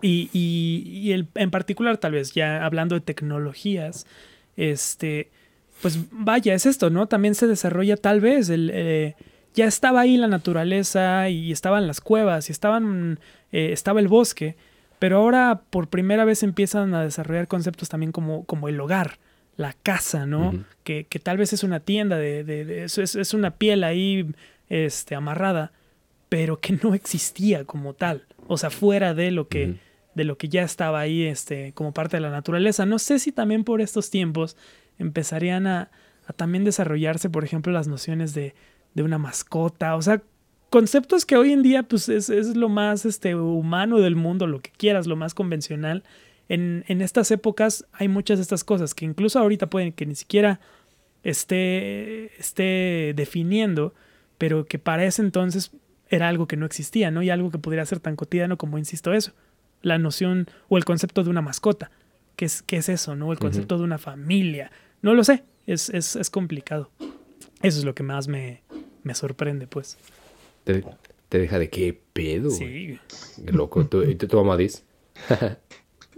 Y, 0.01 0.29
y, 0.33 1.11
el, 1.11 1.27
en 1.35 1.49
particular, 1.49 1.97
tal 1.97 2.11
vez 2.11 2.33
ya 2.33 2.63
hablando 2.65 2.95
de 2.95 3.01
tecnologías, 3.01 4.05
este, 4.55 5.29
pues 5.81 5.99
vaya, 6.11 6.53
es 6.53 6.65
esto, 6.65 6.89
¿no? 6.89 7.07
También 7.07 7.35
se 7.35 7.47
desarrolla 7.47 7.97
tal 7.97 8.21
vez 8.21 8.49
el... 8.49 8.69
Eh, 8.73 9.15
ya 9.55 9.65
estaba 9.65 10.01
ahí 10.01 10.17
la 10.17 10.27
naturaleza 10.27 11.29
y 11.29 11.51
estaban 11.51 11.87
las 11.87 11.99
cuevas 11.99 12.49
y 12.49 12.51
estaban, 12.51 13.19
eh, 13.51 13.71
estaba 13.73 13.99
el 13.99 14.07
bosque, 14.07 14.55
Pero 14.99 15.17
ahora 15.17 15.61
por 15.71 15.87
primera 15.89 16.25
vez 16.25 16.43
empiezan 16.43 16.93
a 16.93 17.03
desarrollar 17.03 17.47
conceptos 17.47 17.89
también 17.89 18.11
como, 18.11 18.45
como 18.45 18.67
el 18.69 18.79
hogar, 18.79 19.17
la 19.55 19.73
casa, 19.73 20.25
¿no? 20.27 20.63
Que, 20.83 21.05
que 21.09 21.17
tal 21.19 21.37
vez 21.37 21.53
es 21.53 21.63
una 21.63 21.79
tienda 21.79 22.17
de, 22.17 22.43
de- 22.43 22.65
de- 22.65 22.83
es, 22.83 23.33
una 23.33 23.51
piel 23.51 23.83
ahí 23.83 24.27
este, 24.69 25.15
amarrada, 25.15 25.71
pero 26.29 26.59
que 26.59 26.73
no 26.83 26.93
existía 26.93 27.63
como 27.65 27.93
tal. 27.93 28.25
O 28.47 28.57
sea, 28.57 28.69
fuera 28.69 29.13
de 29.15 29.31
lo 29.31 29.47
que. 29.47 29.75
De 30.17 30.23
lo 30.23 30.35
que 30.35 30.49
ya 30.49 30.63
estaba 30.63 30.99
ahí 30.99 31.23
este, 31.23 31.73
como 31.73 31.93
parte 31.93 32.17
de 32.17 32.21
la 32.21 32.31
naturaleza. 32.31 32.87
No 32.87 32.97
sé 32.97 33.19
si 33.19 33.31
también 33.31 33.63
por 33.63 33.81
estos 33.81 34.09
tiempos 34.09 34.57
empezarían 34.97 35.67
a, 35.67 35.91
también 36.35 36.63
desarrollarse, 36.63 37.29
por 37.29 37.43
ejemplo, 37.43 37.71
las 37.71 37.87
nociones 37.87 38.33
de, 38.33 38.55
de 38.95 39.03
una 39.03 39.19
mascota. 39.19 39.95
O 39.95 40.01
sea, 40.01 40.23
conceptos 40.71 41.23
que 41.23 41.37
hoy 41.37 41.53
en 41.53 41.61
día 41.61 41.83
pues, 41.83 42.09
es, 42.09 42.31
es 42.31 42.57
lo 42.57 42.67
más 42.67 43.05
este, 43.05 43.35
humano 43.35 43.99
del 43.99 44.15
mundo, 44.15 44.47
lo 44.47 44.59
que 44.59 44.71
quieras, 44.71 45.05
lo 45.05 45.15
más 45.15 45.35
convencional. 45.35 46.03
En, 46.49 46.83
en 46.87 47.01
estas 47.01 47.29
épocas 47.29 47.85
hay 47.93 48.07
muchas 48.07 48.39
de 48.39 48.41
estas 48.41 48.63
cosas 48.63 48.95
que 48.95 49.05
incluso 49.05 49.37
ahorita 49.37 49.69
pueden 49.69 49.93
que 49.93 50.07
ni 50.07 50.15
siquiera 50.15 50.59
esté, 51.23 52.35
esté 52.39 53.13
definiendo, 53.15 53.93
pero 54.39 54.65
que 54.65 54.79
para 54.79 55.05
ese 55.05 55.21
entonces 55.21 55.71
era 56.09 56.27
algo 56.27 56.47
que 56.47 56.57
no 56.57 56.65
existía, 56.65 57.11
¿no? 57.11 57.21
Y 57.21 57.29
algo 57.29 57.51
que 57.51 57.59
podría 57.59 57.85
ser 57.85 57.99
tan 57.99 58.15
cotidiano 58.15 58.57
como, 58.57 58.79
insisto, 58.79 59.13
eso. 59.13 59.33
La 59.81 59.97
noción 59.97 60.47
o 60.69 60.77
el 60.77 60.85
concepto 60.85 61.23
de 61.23 61.29
una 61.29 61.41
mascota. 61.41 61.91
¿Qué 62.35 62.45
es, 62.45 62.61
qué 62.61 62.77
es 62.77 62.89
eso, 62.89 63.15
no? 63.15 63.31
El 63.31 63.39
concepto 63.39 63.77
de 63.77 63.83
una 63.83 63.97
familia. 63.97 64.71
No 65.01 65.13
lo 65.13 65.23
sé. 65.23 65.43
Es, 65.65 65.89
es, 65.89 66.15
es 66.15 66.29
complicado. 66.29 66.91
Eso 67.61 67.79
es 67.79 67.83
lo 67.83 67.95
que 67.95 68.03
más 68.03 68.27
me, 68.27 68.61
me 69.03 69.15
sorprende, 69.15 69.67
pues. 69.67 69.97
Te, 70.63 70.83
te 71.29 71.39
deja 71.39 71.59
de 71.59 71.69
qué 71.69 71.99
pedo. 72.13 72.49
Sí. 72.49 72.99
Qué 73.45 73.51
loco. 73.51 73.85
¿Tú, 73.85 74.03
¿Y 74.03 74.15
tú, 74.15 74.27
tu 74.27 74.37
mamá 74.37 74.55
dice? 74.57 74.83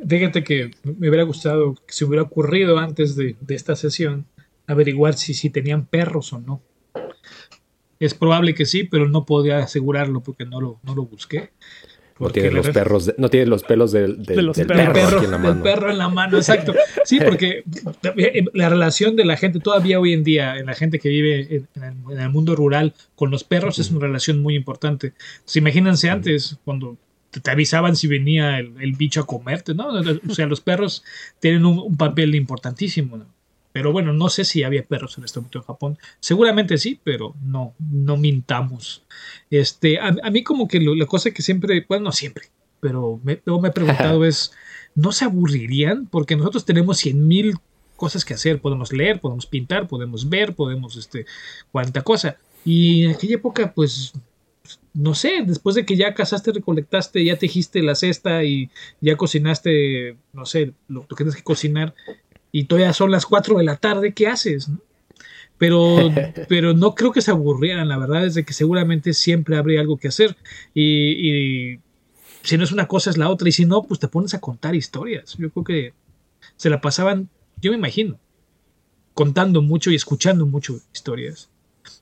Fíjate 0.08 0.44
que 0.44 0.72
me 0.84 1.10
hubiera 1.10 1.24
gustado 1.24 1.76
que 1.76 1.94
se 1.94 2.06
hubiera 2.06 2.24
ocurrido 2.24 2.78
antes 2.78 3.16
de, 3.16 3.36
de 3.40 3.56
esta 3.56 3.76
sesión 3.76 4.26
averiguar 4.68 5.16
si, 5.16 5.34
si 5.34 5.50
tenían 5.50 5.86
perros 5.86 6.32
o 6.34 6.40
no. 6.40 6.62
Es 8.00 8.14
probable 8.14 8.54
que 8.54 8.66
sí, 8.66 8.86
pero 8.86 9.10
no 9.10 9.26
podía 9.26 9.58
asegurarlo 9.58 10.22
porque 10.22 10.46
no 10.46 10.62
lo, 10.62 10.80
no 10.84 10.96
lo 10.96 11.06
busqué. 11.06 11.52
No 12.20 12.26
Porque 12.26 12.42
tiene 12.42 12.56
los 12.58 12.68
perros, 12.70 13.06
de- 13.06 13.16
no 13.18 13.30
tiene 13.30 13.46
los 13.46 13.64
pelos 13.64 13.92
del, 13.94 14.18
del- 14.24 14.36
De 14.36 14.42
los 14.44 14.58
del 14.58 14.68
perros. 14.68 14.88
perro, 14.88 14.94
perro, 14.94 15.18
aquí 15.18 15.26
en 15.26 15.32
la 15.32 15.38
del 15.38 15.48
mano. 15.52 15.64
perro 15.64 15.90
en 15.92 15.98
la 15.98 16.10
mano, 16.10 16.38
exacto. 16.38 16.74
Sí, 17.06 17.18
porque 17.26 17.64
la 18.54 18.68
relación 18.68 19.16
de 19.16 19.24
la 19.24 19.38
gente 19.38 19.60
todavía 19.62 20.00
hoy 20.02 20.12
en 20.14 20.24
día, 20.26 20.58
en 20.58 20.66
la 20.66 20.74
gente 20.74 21.00
que 21.00 21.08
vive 21.10 21.48
en, 21.50 21.68
en 21.76 21.84
el, 21.84 21.94
en 22.18 22.20
el 22.20 22.30
mundo 22.30 22.56
rural 22.58 22.94
con 23.16 23.32
los 23.32 23.44
perros 23.46 23.80
es 23.80 23.90
una 23.90 24.02
relación 24.02 24.42
muy 24.42 24.56
importante. 24.56 25.14
Entonces, 25.38 25.56
imagínense 25.56 26.10
antes, 26.10 26.58
cuando 26.66 26.98
te, 27.32 27.40
te 27.40 27.52
avisaban 27.52 27.96
si 27.96 28.08
venía 28.08 28.60
el, 28.60 28.74
el 28.82 28.94
bicho 28.98 29.22
a 29.22 29.26
comerte, 29.26 29.74
¿no? 29.74 29.88
O 30.28 30.34
sea, 30.34 30.46
los 30.46 30.60
perros 30.60 31.04
tienen 31.40 31.66
un, 31.66 31.80
un 31.80 31.96
papel 31.96 32.36
importantísimo, 32.36 33.16
¿no? 33.18 33.26
Pero 33.80 33.94
bueno, 33.94 34.12
no 34.12 34.28
sé 34.28 34.44
si 34.44 34.64
había 34.64 34.86
perros 34.86 35.18
en 35.18 35.24
este 35.24 35.40
momento 35.40 35.60
en 35.60 35.64
Japón. 35.64 35.98
Seguramente 36.20 36.78
sí, 36.78 37.00
pero 37.02 37.34
no, 37.42 37.74
no 37.80 38.18
mintamos. 38.18 39.04
Este, 39.50 40.00
a, 40.00 40.14
a 40.22 40.30
mí 40.32 40.44
como 40.44 40.68
que 40.68 40.82
lo- 40.82 40.96
la 40.96 41.06
cosa 41.06 41.32
que 41.32 41.42
siempre, 41.42 41.86
bueno, 41.88 42.04
no 42.06 42.12
siempre, 42.12 42.48
pero 42.82 43.22
me, 43.24 43.42
me 43.46 43.68
he 43.70 43.72
preguntado 43.72 44.26
es, 44.26 44.52
¿no 44.96 45.14
se 45.14 45.24
aburrirían? 45.24 46.08
Porque 46.08 46.36
nosotros 46.36 46.66
tenemos 46.66 46.98
cien 46.98 47.26
mil 47.26 47.56
cosas 47.96 48.26
que 48.26 48.34
hacer. 48.34 48.60
Podemos 48.60 48.92
leer, 48.92 49.22
podemos 49.22 49.46
pintar, 49.46 49.88
podemos 49.88 50.28
ver, 50.28 50.56
podemos, 50.56 50.98
este, 50.98 51.26
cuánta 51.72 52.02
cosa. 52.02 52.36
Y 52.66 53.06
en 53.06 53.12
aquella 53.12 53.36
época, 53.36 53.74
pues, 53.74 54.12
no 54.94 55.16
sé, 55.16 55.44
después 55.46 55.76
de 55.76 55.86
que 55.86 55.96
ya 55.96 56.14
cazaste, 56.14 56.52
recolectaste, 56.52 57.24
ya 57.24 57.38
tejiste 57.38 57.82
la 57.82 57.96
cesta 57.96 58.44
y 58.44 58.70
ya 59.00 59.16
cocinaste, 59.16 60.18
no 60.34 60.46
sé, 60.46 60.74
lo, 60.90 61.02
lo 61.02 61.08
que 61.08 61.16
tienes 61.24 61.36
que 61.38 61.44
cocinar, 61.44 61.94
y 62.52 62.66
todavía 62.66 62.94
son 62.94 63.12
las 63.12 63.26
4 63.26 63.58
de 63.58 63.64
la 63.64 63.78
tarde, 63.78 64.14
¿qué 64.14 64.28
haces? 64.28 64.70
no? 64.70 64.80
Pero, 65.58 66.10
pero 66.48 66.74
no 66.74 66.96
creo 66.96 67.12
que 67.12 67.22
se 67.22 67.32
aburrieran, 67.32 67.88
la 67.88 67.98
verdad 67.98 68.26
es 68.26 68.34
de 68.36 68.46
que 68.46 68.54
seguramente 68.54 69.14
siempre 69.14 69.58
habría 69.58 69.82
algo 69.82 69.98
que 69.98 70.08
hacer. 70.08 70.36
Y, 70.74 71.74
y 71.74 71.80
si 72.44 72.58
no 72.58 72.64
es 72.64 72.72
una 72.72 72.88
cosa 72.88 73.10
es 73.10 73.18
la 73.18 73.30
otra, 73.30 73.50
y 73.50 73.52
si 73.52 73.66
no, 73.66 73.84
pues 73.84 74.00
te 74.00 74.08
pones 74.08 74.34
a 74.34 74.40
contar 74.40 74.76
historias. 74.76 75.36
Yo 75.38 75.50
creo 75.52 75.64
que 75.64 75.94
se 76.56 76.70
la 76.70 76.80
pasaban, 76.82 77.30
yo 77.62 77.72
me 77.72 77.78
imagino, 77.78 78.18
contando 79.14 79.62
mucho 79.62 79.92
y 79.92 79.96
escuchando 79.96 80.46
mucho 80.46 80.80
historias. 80.94 81.50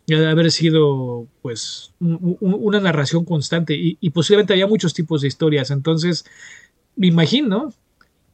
Y 0.06 0.16
de 0.16 0.30
haber 0.30 0.52
sido, 0.52 1.28
pues, 1.41 1.91
un- 2.00 2.38
un- 2.39 2.58
una 2.60 2.80
narración 2.80 3.26
constante. 3.26 3.76
Y, 3.76 3.98
y 4.00 4.10
posiblemente 4.12 4.54
había 4.54 4.68
muchos 4.68 4.93
tipos 4.93 5.22
de 5.22 5.28
historias. 5.28 5.72
Entonces, 5.72 6.26
me 6.95 7.08
imagino 7.08 7.74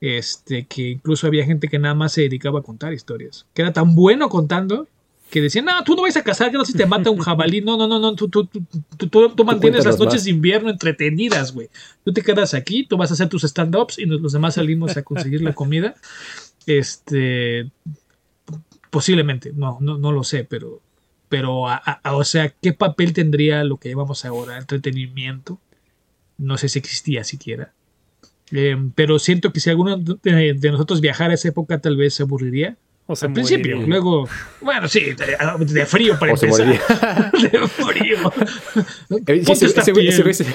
este, 0.05 0.65
que 0.65 0.89
incluso 0.89 1.27
había 1.27 1.45
gente 1.45 1.69
que 1.69 1.79
nada 1.79 1.95
más 1.95 2.11
se 2.11 2.23
dedicaba 2.23 2.59
a 2.59 2.63
contar 2.63 2.91
historias. 2.91 3.45
Que 3.53 3.61
era 3.61 3.71
tan 3.71 3.95
bueno 3.95 4.27
contando 4.27 4.87
que 5.31 5.39
decían, 5.41 5.63
no, 5.65 5.81
tú 5.85 5.95
no 5.95 6.01
vas 6.01 6.17
a 6.17 6.23
casar, 6.23 6.51
que 6.51 6.57
no 6.57 6.65
si 6.65 6.73
te 6.73 6.85
mata 6.85 7.09
un 7.09 7.19
jabalí. 7.19 7.61
No, 7.61 7.77
no, 7.77 7.87
no, 7.87 7.97
no, 7.99 8.13
tú, 8.13 8.27
tú, 8.27 8.45
tú, 8.45 9.07
tú- 9.07 9.45
mantienes 9.45 9.85
las 9.85 9.95
noches 10.05 10.23
de 10.25 10.31
invierno 10.31 10.69
entretenidas, 10.69 11.53
güey. 11.53 11.69
Tú 12.03 12.11
te 12.11 12.21
quedas 12.21 12.53
aquí, 12.53 12.85
tú 12.85 12.97
vas 12.97 13.11
a 13.11 13.13
hacer 13.13 13.29
tus 13.29 13.43
stand-ups 13.45 13.97
y 13.97 14.05
los 14.05 14.33
demás 14.33 14.55
salimos 14.55 14.95
a 14.97 15.03
conseguir 15.03 15.41
la 15.41 15.53
comida. 15.55 15.95
Este, 16.67 17.71
posiblemente, 18.89 19.53
no, 19.55 19.77
no, 19.81 19.97
no 19.97 20.11
lo 20.11 20.23
sé, 20.23 20.43
pero, 20.43 20.81
pero, 21.29 21.67
a- 21.69 21.75
a- 22.03 22.15
o 22.15 22.23
sea, 22.25 22.49
¿qué 22.49 22.73
papel 22.73 23.13
tendría 23.13 23.63
lo 23.63 23.77
que 23.77 23.89
llevamos 23.89 24.25
ahora? 24.25 24.57
Entretenimiento. 24.57 25.59
No 26.37 26.57
sé 26.57 26.67
si 26.69 26.77
existía 26.79 27.23
siquiera. 27.23 27.73
Eh, 28.51 28.75
pero 28.95 29.17
siento 29.19 29.51
que 29.53 29.59
si 29.59 29.69
alguno 29.69 29.97
de, 29.97 30.53
de 30.53 30.71
nosotros 30.71 31.01
viajara 31.01 31.31
a 31.31 31.35
esa 31.35 31.47
época, 31.49 31.79
tal 31.79 31.95
vez 31.97 32.13
se 32.15 32.23
aburriría. 32.23 32.75
O 33.05 33.17
se 33.17 33.25
Al 33.25 33.33
principio, 33.33 33.75
moriría. 33.75 33.87
luego, 33.89 34.29
bueno, 34.61 34.87
sí, 34.87 35.01
de, 35.01 35.65
de 35.65 35.85
frío 35.85 36.17
para 36.17 36.31
O 36.33 36.37
se 36.37 36.45
empezar. 36.45 37.31
de 37.33 37.67
frío. 37.67 38.17
Ese, 39.27 39.91
güey, 39.91 40.07
ese 40.07 40.23
piel. 40.23 40.23
güey 40.23 40.33
se, 40.33 40.45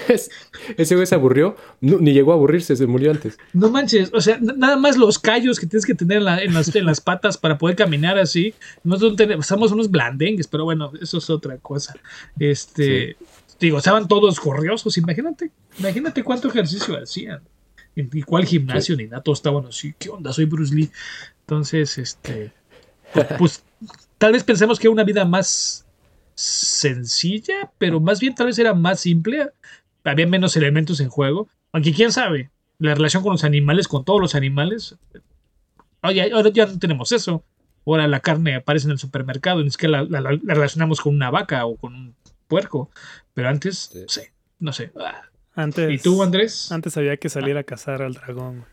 ese 0.78 0.94
güey 0.94 1.06
se 1.06 1.14
aburrió. 1.14 1.56
No, 1.82 1.98
ni 1.98 2.14
llegó 2.14 2.32
a 2.32 2.36
aburrirse, 2.36 2.74
se 2.74 2.86
murió 2.86 3.10
antes. 3.10 3.36
No 3.52 3.68
manches, 3.70 4.10
o 4.14 4.20
sea, 4.22 4.38
nada 4.40 4.76
más 4.78 4.96
los 4.96 5.18
callos 5.18 5.60
que 5.60 5.66
tienes 5.66 5.84
que 5.84 5.94
tener 5.94 6.18
en, 6.18 6.24
la- 6.24 6.42
en 6.42 6.54
las, 6.54 6.74
en 6.74 6.86
las 6.86 7.02
patas 7.02 7.36
para 7.36 7.58
poder 7.58 7.76
caminar 7.76 8.18
así. 8.18 8.54
Nosotros 8.82 9.16
tenemos, 9.16 9.46
somos 9.46 9.70
unos 9.72 9.90
blandengues, 9.90 10.46
pero 10.46 10.64
bueno, 10.64 10.90
eso 11.02 11.18
es 11.18 11.28
otra 11.28 11.58
cosa. 11.58 11.96
Este, 12.38 13.16
digo, 13.60 13.76
estaban 13.78 14.08
todos 14.08 14.40
corriosos, 14.40 14.96
imagínate, 14.96 15.50
imagínate 15.78 16.22
cuánto 16.24 16.48
ejercicio 16.48 16.96
hacían. 16.96 17.40
Y 18.00 18.18
y 18.18 18.22
cuál 18.22 18.44
gimnasio 18.46 18.96
ni 18.96 19.06
nada, 19.06 19.22
todos 19.22 19.38
estaban 19.38 19.66
así, 19.66 19.94
¿qué 19.98 20.08
onda? 20.08 20.32
Soy 20.32 20.44
Bruce 20.44 20.74
Lee. 20.74 20.90
Entonces, 21.40 21.98
este, 21.98 22.52
pues, 23.12 23.26
pues, 23.38 23.64
tal 24.18 24.32
vez 24.32 24.44
pensemos 24.44 24.78
que 24.78 24.86
era 24.86 24.92
una 24.92 25.04
vida 25.04 25.24
más 25.24 25.84
sencilla, 26.34 27.70
pero 27.78 28.00
más 28.00 28.20
bien 28.20 28.34
tal 28.34 28.46
vez 28.46 28.58
era 28.58 28.74
más 28.74 29.00
simple. 29.00 29.50
Había 30.04 30.26
menos 30.26 30.56
elementos 30.56 31.00
en 31.00 31.08
juego. 31.08 31.48
Aunque 31.72 31.92
quién 31.92 32.12
sabe, 32.12 32.50
la 32.78 32.94
relación 32.94 33.22
con 33.22 33.32
los 33.32 33.44
animales, 33.44 33.88
con 33.88 34.04
todos 34.04 34.20
los 34.20 34.34
animales. 34.34 34.96
Oye, 36.02 36.30
ahora 36.32 36.50
ya 36.50 36.66
no 36.66 36.78
tenemos 36.78 37.10
eso. 37.12 37.42
Ahora 37.84 38.06
la 38.06 38.20
carne 38.20 38.54
aparece 38.54 38.86
en 38.86 38.92
el 38.92 38.98
supermercado, 38.98 39.60
ni 39.62 39.68
es 39.68 39.76
que 39.76 39.88
la, 39.88 40.02
la- 40.04 40.20
la 40.20 40.30
relacionamos 40.54 41.00
con 41.00 41.14
una 41.14 41.30
vaca 41.30 41.66
o 41.66 41.76
con 41.76 41.94
un 41.94 42.14
puerco. 42.46 42.90
Pero 43.34 43.48
antes, 43.48 43.90
Sí. 43.92 44.00
no 44.00 44.08
sé, 44.08 44.32
no 44.60 44.72
sé. 44.72 44.92
Ah. 45.00 45.22
Antes, 45.58 45.90
¿Y 45.90 45.98
tú, 45.98 46.22
Andrés? 46.22 46.70
antes 46.70 46.96
había 46.96 47.16
que 47.16 47.28
salir 47.28 47.56
a 47.56 47.64
cazar 47.64 48.00
al 48.02 48.14
dragón. 48.14 48.58
güey. 48.58 48.68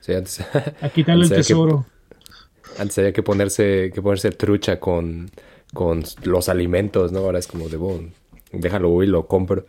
Sí, 0.00 0.12
antes, 0.14 0.40
A 0.80 0.88
quitarle 0.88 1.24
el 1.24 1.28
que- 1.30 1.36
tesoro. 1.36 1.84
antes 2.78 2.96
había 2.98 3.12
que 3.12 3.22
ponerse, 3.22 3.90
que 3.94 4.00
ponerse 4.00 4.30
trucha 4.30 4.80
con, 4.80 5.30
con 5.74 6.02
los 6.24 6.48
alimentos, 6.48 7.12
¿no? 7.12 7.18
Ahora 7.20 7.38
es 7.38 7.46
como 7.46 7.68
de, 7.68 7.76
bueno, 7.76 8.08
déjalo 8.52 8.88
voy 8.88 9.06
y 9.06 9.10
lo 9.10 9.26
compro. 9.26 9.66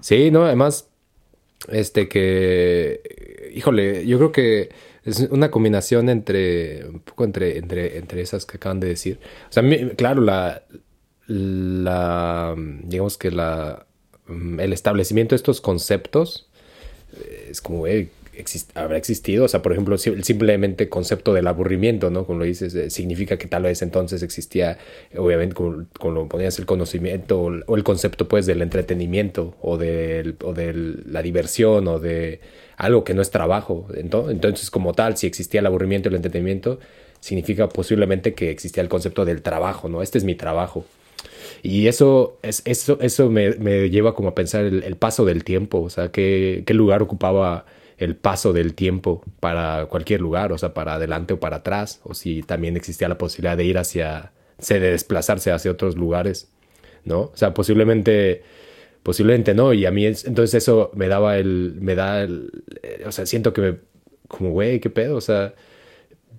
Sí, 0.00 0.30
no, 0.30 0.44
además, 0.44 0.88
este 1.68 2.08
que, 2.08 3.50
híjole, 3.54 4.06
yo 4.06 4.18
creo 4.18 4.30
que 4.32 4.68
es 5.04 5.20
una 5.30 5.50
combinación 5.50 6.08
entre, 6.08 6.84
un 6.86 7.00
poco 7.00 7.24
entre, 7.24 7.58
entre, 7.58 7.98
entre 7.98 8.20
esas 8.20 8.44
que 8.46 8.58
acaban 8.58 8.78
de 8.80 8.88
decir. 8.88 9.18
O 9.48 9.52
sea, 9.52 9.62
claro, 9.96 10.20
la, 10.22 10.62
la, 11.26 12.54
digamos 12.84 13.16
que 13.18 13.30
la, 13.30 13.85
el 14.28 14.72
establecimiento 14.72 15.34
de 15.34 15.36
estos 15.36 15.60
conceptos 15.60 16.46
eh, 17.16 17.48
es 17.50 17.60
como, 17.60 17.86
eh, 17.86 18.08
habrá 18.74 18.98
existido, 18.98 19.44
o 19.44 19.48
sea, 19.48 19.62
por 19.62 19.72
ejemplo, 19.72 19.94
el 19.96 20.24
simplemente 20.24 20.90
concepto 20.90 21.32
del 21.32 21.46
aburrimiento, 21.46 22.10
¿no? 22.10 22.26
Como 22.26 22.40
lo 22.40 22.44
dices, 22.44 22.74
eh, 22.74 22.90
significa 22.90 23.38
que 23.38 23.46
tal 23.48 23.62
vez 23.62 23.80
entonces 23.80 24.22
existía, 24.22 24.76
obviamente, 25.16 25.54
como, 25.54 25.86
lo 26.12 26.28
ponías, 26.28 26.58
el 26.58 26.66
conocimiento 26.66 27.40
o 27.40 27.74
el- 27.76 27.84
concepto, 27.84 28.28
pues, 28.28 28.44
del 28.44 28.60
entretenimiento 28.60 29.54
o 29.62 29.78
de 29.78 30.34
o 30.42 30.52
del- 30.52 31.04
la 31.10 31.22
diversión 31.22 31.88
o 31.88 31.98
de 31.98 32.40
algo 32.76 33.04
que 33.04 33.14
no 33.14 33.22
es 33.22 33.30
trabajo. 33.30 33.86
Ento- 33.94 34.30
Entonces, 34.30 34.70
como 34.70 34.92
tal, 34.92 35.16
si 35.16 35.26
existía 35.26 35.60
el 35.60 35.66
aburrimiento 35.66 36.08
y 36.08 36.10
el 36.10 36.16
entretenimiento, 36.16 36.78
significa 37.20 37.68
posiblemente 37.70 38.34
que 38.34 38.50
existía 38.50 38.82
el 38.82 38.90
concepto 38.90 39.24
del 39.24 39.40
trabajo, 39.40 39.88
¿no? 39.88 40.02
Este 40.02 40.18
es 40.18 40.24
mi 40.24 40.34
trabajo. 40.34 40.84
Y 41.68 41.88
eso, 41.88 42.38
es, 42.42 42.62
eso, 42.64 42.96
eso 43.00 43.28
me, 43.28 43.50
me 43.56 43.90
lleva 43.90 44.14
como 44.14 44.28
a 44.28 44.34
pensar 44.36 44.64
el, 44.66 44.96
paso 44.96 45.24
del 45.24 45.42
tiempo, 45.42 45.80
o 45.82 45.90
sea, 45.90 46.12
qué, 46.12 46.62
qué 46.64 46.74
lugar 46.74 47.02
ocupaba 47.02 47.66
el 47.98 48.14
paso 48.14 48.52
del 48.52 48.74
tiempo 48.74 49.24
para 49.40 49.86
cualquier 49.86 50.20
lugar, 50.20 50.52
o 50.52 50.58
sea, 50.58 50.74
para 50.74 50.94
adelante 50.94 51.34
o 51.34 51.40
para 51.40 51.56
atrás, 51.56 52.00
o 52.04 52.14
si 52.14 52.44
también 52.44 52.76
existía 52.76 53.08
la 53.08 53.18
posibilidad 53.18 53.56
de 53.56 53.64
ir 53.64 53.78
hacia, 53.78 54.30
de 54.68 54.78
desplazarse 54.78 55.50
hacia 55.50 55.72
otros 55.72 55.96
lugares, 55.96 56.52
¿no? 57.04 57.22
O 57.22 57.32
sea, 57.34 57.52
posiblemente, 57.52 58.44
posiblemente 59.02 59.52
no, 59.52 59.72
y 59.72 59.86
a 59.86 59.90
mí 59.90 60.06
entonces 60.06 60.54
eso 60.54 60.92
me 60.94 61.08
daba 61.08 61.36
el, 61.36 61.78
me 61.80 61.96
da 61.96 62.22
el, 62.22 62.62
o 63.04 63.10
sea, 63.10 63.26
siento 63.26 63.52
que 63.52 63.60
me, 63.60 63.78
como, 64.28 64.50
güey, 64.52 64.78
qué 64.78 64.88
pedo, 64.90 65.16
o 65.16 65.20
sea, 65.20 65.54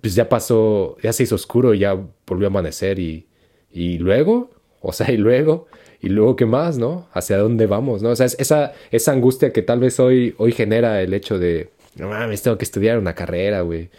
pues 0.00 0.14
ya 0.14 0.30
pasó, 0.30 0.96
ya 1.02 1.12
se 1.12 1.24
hizo 1.24 1.34
oscuro 1.34 1.74
ya 1.74 1.98
volvió 2.26 2.46
a 2.46 2.50
amanecer 2.50 2.98
y, 2.98 3.26
y 3.70 3.98
luego, 3.98 4.57
o 4.80 4.92
sea, 4.92 5.10
y 5.10 5.16
luego, 5.16 5.66
y 6.00 6.08
luego 6.08 6.36
qué 6.36 6.46
más, 6.46 6.78
¿no? 6.78 7.08
¿Hacia 7.12 7.38
dónde 7.38 7.66
vamos, 7.66 8.02
no? 8.02 8.10
O 8.10 8.16
sea, 8.16 8.26
esa, 8.26 8.72
esa 8.90 9.12
angustia 9.12 9.52
que 9.52 9.62
tal 9.62 9.80
vez 9.80 9.98
hoy, 10.00 10.34
hoy 10.38 10.52
genera 10.52 11.02
el 11.02 11.14
hecho 11.14 11.38
de, 11.38 11.70
no 11.96 12.08
mames, 12.08 12.42
tengo 12.42 12.56
que 12.58 12.64
estudiar 12.64 12.98
una 12.98 13.14
carrera, 13.14 13.62
güey. 13.62 13.90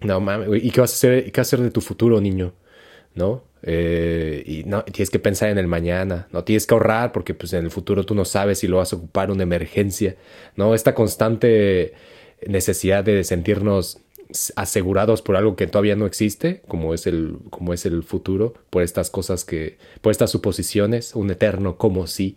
No 0.00 0.20
mames, 0.20 0.48
güey. 0.48 0.66
¿Y 0.66 0.70
qué 0.70 0.80
vas 0.80 0.92
a 0.92 0.94
hacer, 0.94 1.24
qué 1.24 1.40
vas 1.40 1.52
a 1.52 1.56
hacer 1.56 1.60
de 1.60 1.70
tu 1.70 1.80
futuro, 1.80 2.20
niño? 2.20 2.54
¿No? 3.14 3.44
Eh, 3.62 4.42
y 4.46 4.64
no, 4.64 4.84
tienes 4.84 5.10
que 5.10 5.18
pensar 5.18 5.48
en 5.50 5.58
el 5.58 5.66
mañana, 5.66 6.28
no 6.32 6.44
tienes 6.44 6.66
que 6.66 6.74
ahorrar 6.74 7.10
porque 7.12 7.34
pues 7.34 7.52
en 7.52 7.64
el 7.64 7.70
futuro 7.70 8.04
tú 8.04 8.14
no 8.14 8.24
sabes 8.24 8.60
si 8.60 8.68
lo 8.68 8.76
vas 8.76 8.92
a 8.92 8.96
ocupar 8.96 9.30
una 9.30 9.42
emergencia, 9.42 10.16
¿no? 10.54 10.74
Esta 10.74 10.94
constante 10.94 11.94
necesidad 12.46 13.02
de 13.02 13.24
sentirnos 13.24 13.98
asegurados 14.56 15.22
por 15.22 15.36
algo 15.36 15.56
que 15.56 15.66
todavía 15.66 15.96
no 15.96 16.06
existe, 16.06 16.62
como 16.68 16.94
es 16.94 17.06
el, 17.06 17.36
como 17.50 17.72
es 17.72 17.86
el 17.86 18.02
futuro, 18.02 18.54
por 18.70 18.82
estas 18.82 19.10
cosas 19.10 19.44
que, 19.44 19.78
por 20.00 20.10
estas 20.10 20.30
suposiciones, 20.30 21.14
un 21.14 21.30
eterno 21.30 21.76
como 21.76 22.06
si 22.06 22.36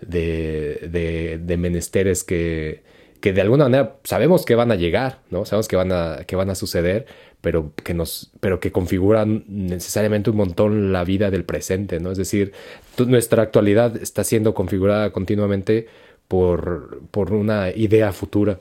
de, 0.00 0.88
de, 0.90 1.38
de 1.38 1.56
menesteres 1.56 2.24
que, 2.24 2.82
que 3.20 3.32
de 3.32 3.40
alguna 3.40 3.64
manera 3.64 3.96
sabemos 4.04 4.44
que 4.44 4.54
van 4.54 4.70
a 4.70 4.76
llegar, 4.76 5.20
¿no? 5.30 5.44
Sabemos 5.44 5.68
que 5.68 5.76
van 5.76 5.92
a, 5.92 6.24
que 6.26 6.36
van 6.36 6.50
a 6.50 6.54
suceder, 6.54 7.06
pero 7.40 7.72
que 7.84 7.94
nos, 7.94 8.30
pero 8.40 8.60
que 8.60 8.72
configuran 8.72 9.44
necesariamente 9.48 10.30
un 10.30 10.36
montón 10.36 10.92
la 10.92 11.04
vida 11.04 11.30
del 11.30 11.44
presente, 11.44 12.00
¿no? 12.00 12.12
Es 12.12 12.18
decir, 12.18 12.52
nuestra 12.98 13.42
actualidad 13.42 13.96
está 13.96 14.24
siendo 14.24 14.54
configurada 14.54 15.10
continuamente 15.10 15.88
por, 16.28 17.02
por 17.10 17.32
una 17.32 17.70
idea 17.70 18.12
futura. 18.12 18.60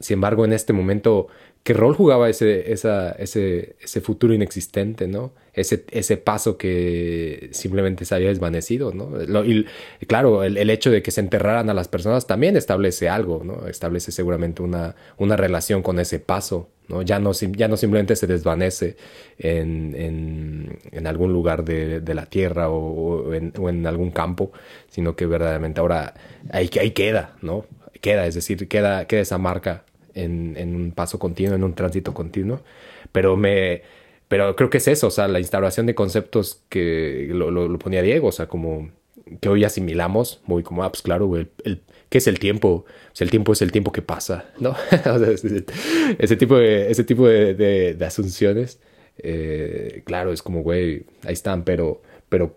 Sin 0.00 0.14
embargo, 0.14 0.44
en 0.44 0.52
este 0.52 0.72
momento 0.72 1.28
qué 1.62 1.74
rol 1.74 1.94
jugaba 1.94 2.28
ese, 2.28 2.72
ese, 2.72 3.76
ese 3.80 4.00
futuro 4.00 4.34
inexistente, 4.34 5.06
¿no? 5.06 5.32
Ese, 5.54 5.84
ese 5.90 6.16
paso 6.16 6.56
que 6.56 7.50
simplemente 7.52 8.04
se 8.04 8.14
había 8.14 8.28
desvanecido, 8.28 8.92
¿no? 8.94 9.10
y 9.44 9.66
claro, 10.06 10.44
el, 10.44 10.70
hecho 10.70 10.90
de 10.90 11.02
que 11.02 11.10
se 11.10 11.20
enterraran 11.20 11.68
a 11.68 11.74
las 11.74 11.88
personas 11.88 12.26
también 12.26 12.56
establece 12.56 13.10
algo, 13.10 13.42
¿no? 13.44 13.68
Establece 13.68 14.12
seguramente 14.12 14.62
una, 14.62 14.96
una 15.18 15.36
relación 15.36 15.82
con 15.82 16.00
ese 16.00 16.18
paso, 16.20 16.70
¿no? 16.88 17.02
Ya 17.02 17.18
no, 17.18 17.32
ya 17.32 17.68
no 17.68 17.76
simplemente 17.76 18.16
se 18.16 18.26
desvanece 18.26 18.96
en, 19.38 19.94
en, 19.94 20.78
en 20.90 21.06
algún 21.06 21.32
lugar 21.32 21.64
de, 21.64 22.00
de 22.00 22.14
la 22.14 22.26
tierra 22.26 22.70
o, 22.70 23.26
o, 23.28 23.34
en, 23.34 23.52
o, 23.58 23.68
en, 23.68 23.86
algún 23.86 24.10
campo, 24.10 24.52
sino 24.88 25.14
que 25.14 25.26
verdaderamente 25.26 25.80
ahora 25.80 26.14
ahí, 26.50 26.70
ahí 26.80 26.92
queda, 26.92 27.36
¿no? 27.42 27.66
Queda, 28.00 28.26
es 28.26 28.34
decir, 28.34 28.66
queda, 28.68 29.06
queda 29.06 29.20
esa 29.20 29.38
marca 29.38 29.84
en, 30.14 30.54
en, 30.56 30.74
un 30.74 30.92
paso 30.92 31.18
continuo, 31.18 31.54
en 31.54 31.64
un 31.64 31.74
tránsito 31.74 32.14
continuo, 32.14 32.60
pero 33.12 33.36
me... 33.36 33.82
Pero 34.28 34.56
creo 34.56 34.70
que 34.70 34.78
es 34.78 34.88
eso, 34.88 35.08
o 35.08 35.10
sea, 35.10 35.28
la 35.28 35.40
instauración 35.40 35.84
de 35.84 35.94
conceptos 35.94 36.62
que 36.70 37.28
lo, 37.30 37.50
lo, 37.50 37.68
lo 37.68 37.78
ponía 37.78 38.00
Diego, 38.00 38.28
o 38.28 38.32
sea, 38.32 38.46
como 38.46 38.88
que 39.40 39.48
hoy 39.48 39.64
asimilamos, 39.64 40.40
muy 40.46 40.62
como, 40.62 40.84
ah, 40.84 40.90
pues 40.90 41.02
claro, 41.02 41.36
el, 41.36 41.50
el, 41.64 41.82
¿qué 42.08 42.18
es 42.18 42.26
el 42.26 42.38
tiempo? 42.38 42.84
Sea, 43.12 43.24
el 43.24 43.30
tiempo 43.30 43.52
es 43.52 43.62
el 43.62 43.72
tiempo 43.72 43.92
que 43.92 44.02
pasa, 44.02 44.46
¿no? 44.58 44.70
o 44.90 45.18
sea, 45.18 45.30
ese, 45.30 45.64
ese, 46.18 46.36
tipo 46.36 46.56
de, 46.56 46.90
ese 46.90 47.04
tipo 47.04 47.26
de, 47.26 47.54
de, 47.54 47.94
de 47.94 48.04
asunciones, 48.04 48.80
eh, 49.18 50.02
claro, 50.04 50.32
es 50.32 50.42
como, 50.42 50.62
güey, 50.62 51.04
ahí 51.24 51.32
están, 51.32 51.64
pero, 51.64 52.02
pero, 52.28 52.56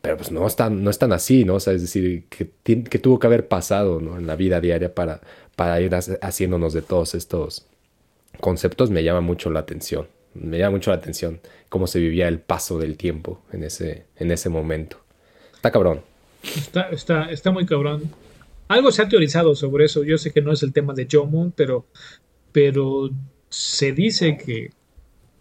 pero 0.00 0.16
pues 0.16 0.30
no 0.30 0.46
están, 0.46 0.82
no 0.82 0.90
están 0.90 1.12
así, 1.12 1.44
¿no? 1.44 1.54
O 1.54 1.60
sea, 1.60 1.72
es 1.72 1.82
decir, 1.82 2.24
que, 2.28 2.50
que 2.82 2.98
tuvo 2.98 3.18
que 3.18 3.26
haber 3.26 3.48
pasado, 3.48 4.00
¿no? 4.00 4.18
En 4.18 4.26
la 4.26 4.36
vida 4.36 4.60
diaria 4.60 4.94
para, 4.94 5.20
para 5.56 5.80
ir 5.80 5.92
haciéndonos 5.94 6.72
de 6.72 6.82
todos 6.82 7.14
estos 7.14 7.66
conceptos 8.40 8.90
me 8.90 9.02
llama 9.02 9.20
mucho 9.20 9.50
la 9.50 9.60
atención. 9.60 10.06
Me 10.34 10.58
llama 10.58 10.76
mucho 10.76 10.90
la 10.90 10.98
atención 10.98 11.40
cómo 11.68 11.86
se 11.86 11.98
vivía 11.98 12.28
el 12.28 12.38
paso 12.38 12.78
del 12.78 12.96
tiempo 12.96 13.42
en 13.52 13.64
ese, 13.64 14.06
en 14.16 14.30
ese 14.30 14.48
momento. 14.48 14.98
Está 15.54 15.70
cabrón. 15.70 16.02
Está, 16.42 16.88
está, 16.90 17.30
está 17.30 17.50
muy 17.50 17.66
cabrón. 17.66 18.10
Algo 18.68 18.92
se 18.92 19.02
ha 19.02 19.08
teorizado 19.08 19.54
sobre 19.54 19.86
eso. 19.86 20.04
Yo 20.04 20.18
sé 20.18 20.30
que 20.30 20.42
no 20.42 20.52
es 20.52 20.62
el 20.62 20.72
tema 20.72 20.94
de 20.94 21.08
Jomon, 21.10 21.52
pero, 21.52 21.86
pero 22.52 23.10
se 23.48 23.92
dice 23.92 24.36
que, 24.36 24.70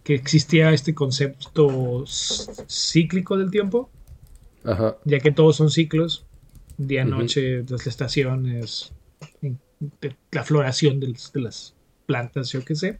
que 0.03 0.15
existía 0.15 0.71
este 0.71 0.95
concepto 0.95 2.05
cíclico 2.07 3.37
del 3.37 3.51
tiempo. 3.51 3.89
Ajá. 4.67 4.97
Ya 5.05 5.19
que 5.19 5.31
todos 5.31 5.55
son 5.55 5.71
ciclos. 5.71 6.25
Día, 6.77 7.05
noche, 7.05 7.61
uh 7.61 7.63
-huh. 7.63 7.71
las 7.71 7.87
estaciones, 7.87 8.93
la 10.31 10.43
floración 10.43 10.99
de, 10.99 11.07
de, 11.07 11.41
las 11.41 11.73
plantas, 12.05 12.51
yo 12.51 12.63
qué 12.63 12.75
sé. 12.75 12.99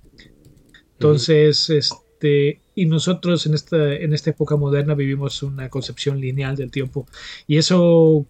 Entonces, 0.93 1.69
uh 1.69 1.73
-huh. 1.73 1.77
este, 1.77 2.61
y 2.73 2.85
nosotros 2.85 3.45
en 3.45 3.53
esta, 3.53 3.93
en 3.93 4.13
esta 4.13 4.31
época 4.31 4.55
moderna 4.55 4.95
vivimos 4.95 5.43
una 5.43 5.69
concepción 5.69 6.19
lineal 6.19 6.55
del 6.55 6.71
tiempo 6.71 7.05
y 7.45 7.57
eso 7.57 8.25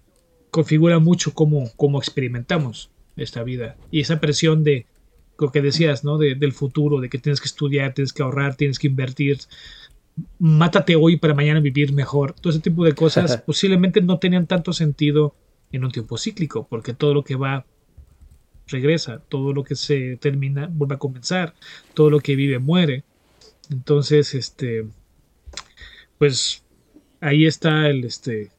configura 0.51 0.99
mucho 0.99 1.33
cómo, 1.33 1.71
cómo 1.77 1.99
experimentamos 1.99 2.89
esta 3.15 3.43
vida 3.43 3.77
y 3.91 4.01
esa 4.01 4.19
presión 4.19 4.63
de 4.63 4.85
lo 5.39 5.51
que 5.51 5.61
decías, 5.61 6.03
¿no? 6.03 6.17
De, 6.17 6.35
del 6.35 6.51
futuro, 6.51 6.99
de 6.99 7.09
que 7.09 7.19
tienes 7.19 7.39
que 7.39 7.47
estudiar, 7.47 7.93
tienes 7.93 8.11
que 8.11 8.23
ahorrar, 8.23 8.55
tienes 8.55 8.79
que 8.79 8.87
invertir, 8.87 9.37
mátate 10.39 10.95
hoy 10.95 11.17
para 11.17 11.33
mañana 11.33 11.59
vivir 11.59 11.93
mejor. 11.93 12.33
Todo 12.33 12.51
ese 12.51 12.61
tipo 12.61 12.83
de 12.83 12.93
cosas 12.93 13.37
posiblemente 13.45 14.01
no 14.01 14.19
tenían 14.19 14.47
tanto 14.47 14.73
sentido 14.73 15.35
en 15.71 15.83
un 15.83 15.91
tiempo 15.91 16.17
cíclico, 16.17 16.67
porque 16.69 16.93
todo 16.93 17.13
lo 17.13 17.23
que 17.23 17.35
va 17.35 17.65
regresa, 18.67 19.21
todo 19.29 19.53
lo 19.53 19.63
que 19.63 19.75
se 19.75 20.17
termina 20.17 20.67
vuelve 20.71 20.95
a 20.95 20.99
comenzar, 20.99 21.53
todo 21.93 22.09
lo 22.09 22.19
que 22.19 22.35
vive 22.35 22.59
muere. 22.59 23.03
Entonces, 23.69 24.33
este, 24.33 24.87
pues 26.17 26.63
ahí 27.21 27.45
está 27.45 27.87
el, 27.87 28.05
este, 28.05 28.51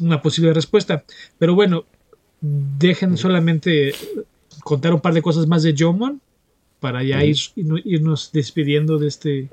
una 0.00 0.22
posible 0.22 0.52
respuesta. 0.52 1.04
Pero 1.38 1.54
bueno, 1.54 1.84
dejen 2.40 3.16
solamente 3.16 3.94
contar 4.62 4.94
un 4.94 5.00
par 5.00 5.14
de 5.14 5.22
cosas 5.22 5.46
más 5.46 5.62
de 5.62 5.74
Jomon 5.76 6.20
para 6.80 7.02
ya 7.02 7.24
ir, 7.24 7.36
irnos 7.56 8.30
despidiendo 8.32 8.98
de 8.98 9.08
este. 9.08 9.48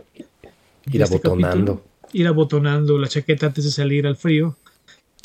Ir 0.92 1.02
este 1.02 1.16
abotonando. 1.16 1.76
Capítulo. 1.76 1.84
Ir 2.14 2.28
abotonando 2.28 2.98
la 2.98 3.08
chaqueta 3.08 3.48
antes 3.48 3.66
de 3.66 3.72
salir 3.72 4.08
al 4.08 4.16
frío. 4.16 4.58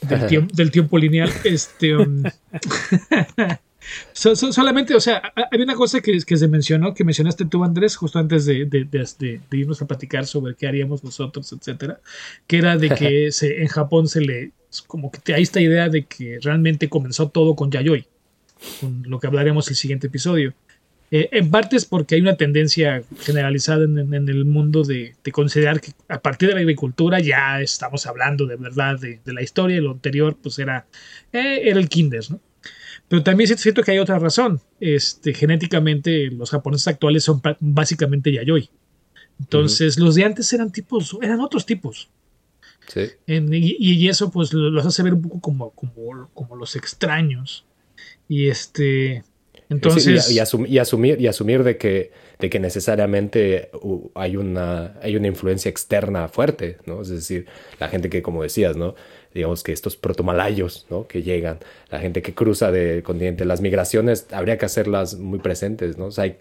Del, 0.09 0.27
tiempo, 0.29 0.55
del 0.55 0.71
tiempo 0.71 0.99
lineal. 0.99 1.31
Este. 1.45 1.97
Um, 1.97 2.23
So, 4.13 4.35
so, 4.37 4.53
solamente, 4.53 4.95
o 4.95 5.01
sea, 5.01 5.33
hay 5.51 5.61
una 5.61 5.75
cosa 5.75 6.01
que, 6.01 6.19
que, 6.21 6.37
se 6.37 6.49
mencionó, 6.49 6.95
que 6.95 7.05
mencionaste 7.05 7.45
tú, 7.45 7.65
Andrés, 7.65 7.97
justo 7.97 8.19
antes 8.19 8.47
de, 8.47 8.65
de, 8.65 8.85
de, 8.85 9.41
de, 9.51 9.57
irnos 9.57 9.83
a 9.83 9.87
platicar 9.87 10.27
sobre 10.27 10.55
qué 10.55 10.67
haríamos 10.67 11.05
nosotros, 11.05 11.53
etcétera, 11.53 12.01
que 12.47 12.59
era 12.59 12.77
de 12.77 12.91
que 12.91 13.33
se, 13.33 13.63
en 13.63 13.69
Japón 13.69 14.09
se 14.09 14.21
le, 14.21 14.53
como 14.87 15.11
que 15.11 15.35
hay 15.35 15.43
esta 15.43 15.61
idea 15.61 15.89
de 15.89 16.05
que 16.05 16.39
realmente 16.41 16.89
comenzó 16.89 17.29
todo 17.29 17.55
con 17.55 17.71
Yayoi, 17.71 18.07
con 18.81 19.03
lo 19.07 19.21
que 19.21 19.27
hablaremos 19.27 19.69
el 19.69 19.77
siguiente 19.77 20.07
episodio. 20.07 20.55
Eh, 21.17 21.29
en 21.31 21.49
parte 21.49 21.77
es 21.77 21.85
porque 21.85 22.17
hay 22.17 22.23
una 22.23 22.37
tendencia 22.37 23.05
generalizada 23.21 23.85
en, 23.85 23.97
en, 24.01 24.15
en 24.15 24.29
el 24.29 24.45
mundo 24.45 24.83
de, 24.83 25.15
considerar 25.31 25.81
que 25.81 25.93
a 26.09 26.21
partir 26.21 26.49
de 26.49 26.57
la 26.57 26.61
agricultura 26.63 27.21
ya 27.21 27.61
estamos 27.61 28.05
hablando 28.07 28.47
de 28.47 28.57
verdad 28.57 28.99
de, 28.99 29.21
la 29.33 29.41
historia 29.41 29.77
y 29.77 29.81
lo 29.81 29.93
anterior 29.93 30.37
pues 30.43 30.59
era, 30.59 30.89
eh, 31.33 31.61
era 31.67 31.79
el 31.79 31.89
kinder, 31.89 32.29
¿no? 32.33 32.41
Pero 33.07 33.23
también 33.23 33.57
siento 33.57 33.85
que 33.85 33.93
hay 33.93 33.99
otra 33.99 34.19
razón. 34.19 34.61
Este, 34.81 35.33
genéticamente, 35.33 36.33
los 36.33 36.51
japoneses 36.51 36.89
actuales 36.89 37.23
son 37.23 37.41
básicamente 37.61 38.33
yayoi. 38.33 38.69
Entonces, 39.39 39.97
uh 39.97 40.01
-huh. 40.01 40.05
los 40.07 40.15
de 40.17 40.25
antes 40.25 40.53
eran 40.53 40.73
tipos, 40.73 41.17
eran 41.23 41.39
otros 41.39 41.65
tipos. 41.65 42.09
Sí. 42.89 43.03
En, 43.29 43.55
y, 43.55 43.77
y, 43.79 44.09
eso, 44.09 44.33
pues, 44.33 44.53
los 44.53 44.85
hace 44.85 45.05
ver 45.05 45.15
un 45.15 45.23
poco 45.23 45.41
como, 45.41 45.71
como, 45.71 46.29
como 46.35 46.57
los 46.57 46.75
extraños. 46.75 47.65
Y 48.29 48.49
este. 48.49 49.23
Entonces. 49.71 50.25
Sí, 50.25 50.35
y, 50.35 50.37
y, 50.37 50.39
asum 50.41 50.67
y, 50.67 50.79
asumir, 50.79 51.21
y 51.21 51.27
asumir 51.27 51.63
de 51.65 51.77
que, 51.77 52.13
de 52.39 52.51
que 52.51 52.61
necesariamente 52.61 53.71
hay 54.15 54.37
una, 54.37 54.95
hay 55.03 55.17
una 55.17 55.27
influencia 55.27 55.69
externa 55.69 56.29
fuerte, 56.29 56.79
¿no? 56.87 57.03
Es 57.03 57.09
decir, 57.09 57.47
la 57.79 57.89
gente 57.89 58.09
que, 58.11 58.23
como 58.23 58.43
decías, 58.43 58.77
¿no? 58.77 58.95
digamos 59.35 59.65
que 59.65 59.73
estos 59.73 59.97
protomalayos 59.97 60.87
¿no? 60.91 61.09
que 61.09 61.23
llegan, 61.23 61.59
la 61.91 61.99
gente 61.99 62.23
que 62.23 62.35
cruza 62.35 62.71
del 62.71 63.03
continente, 63.03 63.45
las 63.45 63.61
migraciones 63.61 64.29
habría 64.31 64.57
que 64.59 64.65
hacerlas 64.65 65.19
muy 65.19 65.41
presentes, 65.41 65.99
¿no? 65.99 66.07
O 66.07 66.11
sea, 66.13 66.25
hay, 66.25 66.37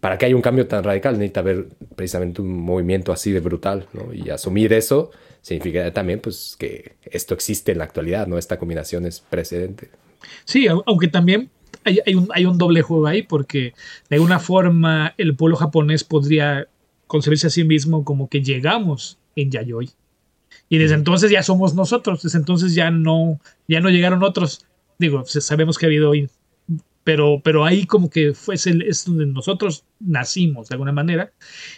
para 0.00 0.16
que 0.16 0.26
haya 0.26 0.34
un 0.34 0.42
cambio 0.42 0.66
tan 0.66 0.82
radical 0.82 1.14
necesita 1.14 1.40
haber 1.40 1.66
precisamente 1.94 2.40
un 2.40 2.48
movimiento 2.48 3.12
así 3.12 3.32
de 3.32 3.40
brutal, 3.40 3.86
¿no? 3.92 4.14
Y 4.14 4.30
asumir 4.30 4.72
eso 4.72 5.10
significa 5.42 5.92
también 5.92 6.20
pues 6.20 6.56
que 6.58 6.92
esto 7.04 7.34
existe 7.34 7.72
en 7.72 7.78
la 7.78 7.84
actualidad, 7.84 8.26
¿no? 8.26 8.38
Esta 8.38 8.58
combinación 8.58 9.04
es 9.06 9.20
precedente. 9.20 9.90
Sí, 10.44 10.66
aunque 10.68 11.08
también 11.08 11.50
hay, 11.88 12.00
hay, 12.06 12.14
un, 12.14 12.28
hay 12.34 12.44
un 12.44 12.58
doble 12.58 12.82
juego 12.82 13.06
ahí 13.06 13.22
porque 13.22 13.74
de 14.08 14.16
alguna 14.16 14.38
forma 14.38 15.14
el 15.18 15.34
pueblo 15.34 15.56
japonés 15.56 16.04
podría 16.04 16.68
concebirse 17.06 17.48
a 17.48 17.50
sí 17.50 17.64
mismo 17.64 18.04
como 18.04 18.28
que 18.28 18.42
llegamos 18.42 19.18
en 19.34 19.50
Yayoi. 19.50 19.90
Y 20.68 20.78
desde 20.78 20.94
entonces 20.94 21.30
ya 21.30 21.42
somos 21.42 21.74
nosotros, 21.74 22.22
desde 22.22 22.38
entonces 22.38 22.74
ya 22.74 22.90
no, 22.90 23.40
ya 23.66 23.80
no 23.80 23.88
llegaron 23.88 24.22
otros. 24.22 24.66
Digo, 24.98 25.24
sabemos 25.24 25.78
que 25.78 25.86
ha 25.86 25.88
habido 25.88 26.12
pero, 27.08 27.40
pero 27.42 27.64
ahí 27.64 27.86
como 27.86 28.10
que 28.10 28.34
fue, 28.34 28.56
es, 28.56 29.04
donde 29.06 29.24
nosotros 29.24 29.86
nacimos 29.98 30.68
de 30.68 30.74
alguna 30.74 30.92
manera. 30.92 31.32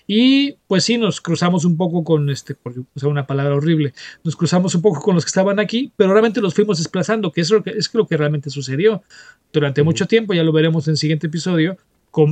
Y 0.04 0.56
pues 0.66 0.82
sí, 0.82 0.98
nos 0.98 1.20
cruzamos 1.20 1.64
un 1.64 1.76
poco 1.76 2.02
con, 2.02 2.30
este, 2.30 2.56
por 2.56 2.74
usar 2.96 3.08
una 3.08 3.28
palabra 3.28 3.54
horrible, 3.54 3.94
nos 4.24 4.34
cruzamos 4.34 4.74
un 4.74 4.82
poco 4.82 5.00
con 5.00 5.14
los 5.14 5.24
que 5.24 5.28
estaban 5.28 5.60
aquí, 5.60 5.92
pero 5.94 6.10
realmente 6.10 6.40
los 6.40 6.52
fuimos 6.52 6.78
desplazando, 6.78 7.30
que 7.30 7.42
es 7.42 7.50
lo 7.52 7.62
que, 7.62 7.70
es 7.70 7.94
lo 7.94 8.08
que 8.08 8.16
realmente 8.16 8.50
sucedió. 8.50 9.04
Durante 9.52 9.84
mucho 9.84 10.06
tiempo, 10.06 10.34
ya 10.34 10.42
lo 10.42 10.50
veremos 10.50 10.88
en 10.88 10.94
el 10.94 10.98
siguiente 10.98 11.28
episodio, 11.28 11.76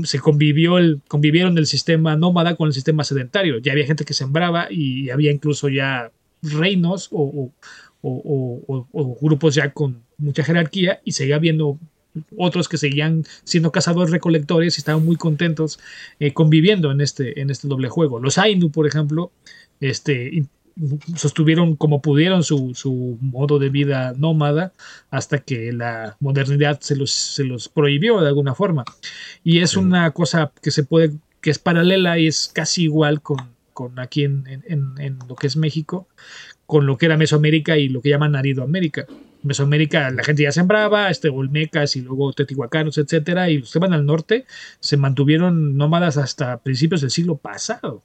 se 0.02 0.18
convivió 0.18 0.78
el, 0.78 1.00
convivieron 1.06 1.56
el 1.56 1.68
sistema 1.68 2.16
nómada 2.16 2.56
con 2.56 2.66
el 2.66 2.72
sistema 2.72 3.04
sedentario. 3.04 3.58
Ya 3.58 3.70
había 3.70 3.86
gente 3.86 4.04
que 4.04 4.12
sembraba 4.12 4.66
y 4.72 5.10
había 5.10 5.30
incluso 5.30 5.68
ya 5.68 6.10
reinos 6.42 7.10
o, 7.12 7.52
o 8.02 9.18
grupos 9.20 9.54
ya 9.54 9.72
con 9.72 10.02
mucha 10.16 10.42
jerarquía 10.42 11.00
y 11.04 11.12
seguía 11.12 11.36
habiendo 11.36 11.78
otros 12.36 12.68
que 12.68 12.78
seguían 12.78 13.24
siendo 13.44 13.72
cazadores 13.72 14.10
recolectores 14.10 14.76
y 14.76 14.80
estaban 14.80 15.04
muy 15.04 15.16
contentos 15.16 15.78
eh, 16.20 16.32
conviviendo 16.32 16.90
en 16.90 17.00
este, 17.00 17.40
en 17.40 17.50
este 17.50 17.68
doble 17.68 17.88
juego. 17.88 18.18
Los 18.20 18.38
Ainu, 18.38 18.70
por 18.70 18.86
ejemplo, 18.86 19.32
este, 19.80 20.44
sostuvieron 21.16 21.76
como 21.76 22.00
pudieron 22.00 22.42
su, 22.44 23.18
modo 23.20 23.58
de 23.58 23.68
vida 23.68 24.14
nómada 24.16 24.72
hasta 25.10 25.38
que 25.38 25.72
la 25.72 26.16
modernidad 26.20 26.80
se 26.80 26.96
los, 26.96 27.10
se 27.10 27.44
los 27.44 27.68
prohibió 27.68 28.20
de 28.20 28.28
alguna 28.28 28.54
forma. 28.54 28.84
Y 29.42 29.60
es 29.60 29.76
una 29.76 30.10
cosa 30.12 30.52
que 30.62 30.70
se 30.70 30.84
puede, 30.84 31.12
que 31.40 31.50
es 31.50 31.58
paralela 31.58 32.18
y 32.18 32.26
es 32.26 32.50
casi 32.52 32.84
igual 32.84 33.22
con, 33.22 33.38
con 33.72 33.98
aquí 33.98 34.24
en, 34.24 34.44
en, 34.66 35.18
lo 35.28 35.34
que 35.34 35.46
es 35.46 35.56
México, 35.56 36.08
con 36.66 36.86
lo 36.86 36.96
que 36.96 37.06
era 37.06 37.16
Mesoamérica 37.16 37.76
y 37.76 37.88
lo 37.88 38.00
que 38.00 38.10
llaman 38.10 38.36
Aridoamérica. 38.36 39.06
Mesoamérica 39.42 40.10
la 40.10 40.24
gente 40.24 40.42
ya 40.42 40.52
sembraba, 40.52 41.10
este, 41.10 41.28
Olmecas 41.28 41.96
y 41.96 42.00
luego 42.00 42.32
Teotihuacanos, 42.32 42.98
etcétera, 42.98 43.50
y 43.50 43.58
los 43.58 43.72
que 43.72 43.78
van 43.78 43.92
al 43.92 44.06
norte 44.06 44.46
se 44.80 44.96
mantuvieron 44.96 45.76
nómadas 45.76 46.16
hasta 46.16 46.58
principios 46.62 47.00
del 47.00 47.10
siglo 47.10 47.36
pasado. 47.36 48.02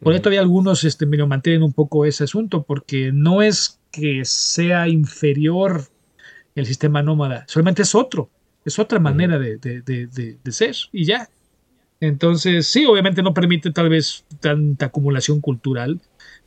Por 0.00 0.12
eso 0.12 0.22
todavía 0.22 0.40
algunos 0.40 0.84
este, 0.84 1.06
mantienen 1.06 1.62
un 1.62 1.72
poco 1.72 2.04
ese 2.04 2.24
asunto, 2.24 2.64
porque 2.64 3.12
no 3.12 3.40
es 3.40 3.80
que 3.90 4.24
sea 4.24 4.88
inferior 4.88 5.84
el 6.54 6.66
sistema 6.66 7.02
nómada, 7.02 7.44
solamente 7.46 7.82
es 7.82 7.94
otro, 7.94 8.28
es 8.64 8.78
otra 8.78 8.98
manera 8.98 9.38
de, 9.38 9.58
de 9.58 10.52
ser 10.52 10.74
y 10.92 11.04
ya. 11.04 11.28
Entonces, 12.02 12.66
sí, 12.66 12.84
obviamente 12.84 13.22
no 13.22 13.32
permite 13.32 13.70
tal 13.70 13.88
vez 13.88 14.24
tanta 14.40 14.86
acumulación 14.86 15.40
cultural, 15.40 16.00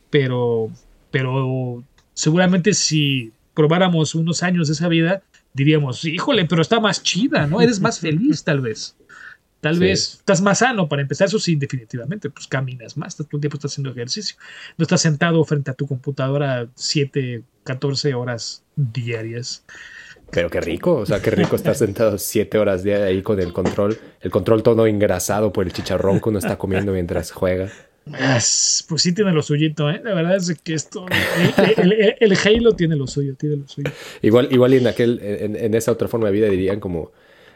pero, 0.10 0.70
pero 1.12 1.82
seguramente 2.14 2.74
si 2.74 3.32
probáramos 3.56 4.14
unos 4.14 4.44
años 4.44 4.68
de 4.68 4.74
esa 4.74 4.88
vida, 4.88 5.24
diríamos, 5.54 6.06
híjole, 6.06 6.46
pero 6.46 6.62
está 6.62 6.80
más 6.80 7.02
chida, 7.02 7.48
¿no? 7.48 7.62
Eres 7.62 7.80
más 7.80 8.00
feliz 8.00 8.44
tal 8.44 8.62
vez. 8.62 8.96
Tal 9.62 9.80
vez 9.80 10.18
estás 10.20 10.42
más 10.42 10.60
sano 10.60 10.88
para 10.88 11.02
empezar, 11.02 11.28
eso 11.28 11.40
sí, 11.40 11.56
definitivamente, 11.56 12.30
pues 12.30 12.46
caminas 12.46 12.98
más, 12.98 13.16
todo 13.16 13.28
el 13.32 13.40
tiempo 13.40 13.58
estás 13.58 13.72
haciendo 13.72 13.90
ejercicio. 13.90 14.36
No 14.78 14.84
estás 14.84 15.02
sentado 15.02 15.44
frente 15.44 15.72
a 15.72 15.74
tu 15.74 15.88
computadora 15.88 16.68
7, 16.76 17.42
14 17.64 18.14
horas 18.14 18.64
diarias. 18.76 19.66
Pero 20.30 20.52
qué 20.52 20.62
rico, 20.62 20.98
o 20.98 21.06
sea, 21.06 21.20
qué 21.20 21.32
rico 21.32 21.56
estar 21.56 21.74
sentado 21.74 22.18
siete 22.20 22.60
horas 22.60 22.84
de 22.84 22.96
ahí 22.96 23.24
con 23.24 23.40
el 23.40 23.54
control, 23.54 23.98
el 24.22 24.30
control 24.30 24.62
todo 24.62 24.86
engrasado 24.86 25.52
por 25.52 25.66
el 25.66 25.74
chicharrón 25.74 26.20
que 26.20 26.30
uno 26.30 26.40
está 26.40 26.58
comiendo 26.58 26.92
mientras 26.92 27.32
juega. 27.32 27.72
Pues 28.10 28.86
sí 29.02 29.14
tiene 29.14 29.32
lo 29.32 29.42
suyito, 29.42 29.90
¿eh? 29.90 30.00
La 30.04 30.14
verdad 30.14 30.36
es 30.36 30.56
que 30.64 30.76
esto, 30.76 31.08
el, 32.20 32.38
Halo 32.38 32.76
tiene 32.76 32.96
lo 32.96 33.08
suyo, 33.08 33.36
tiene 33.36 33.58
lo 33.58 33.68
suyo. 33.68 33.90
Igual, 34.22 34.50
igual 34.52 34.74
en 34.74 34.86
aquel, 34.86 35.20
en, 35.22 35.74
esa 35.74 35.92
otra 35.92 36.08
forma 36.08 36.28
de 36.28 36.34
vida 36.34 36.48
dirían 36.48 36.80
como, 36.80 37.12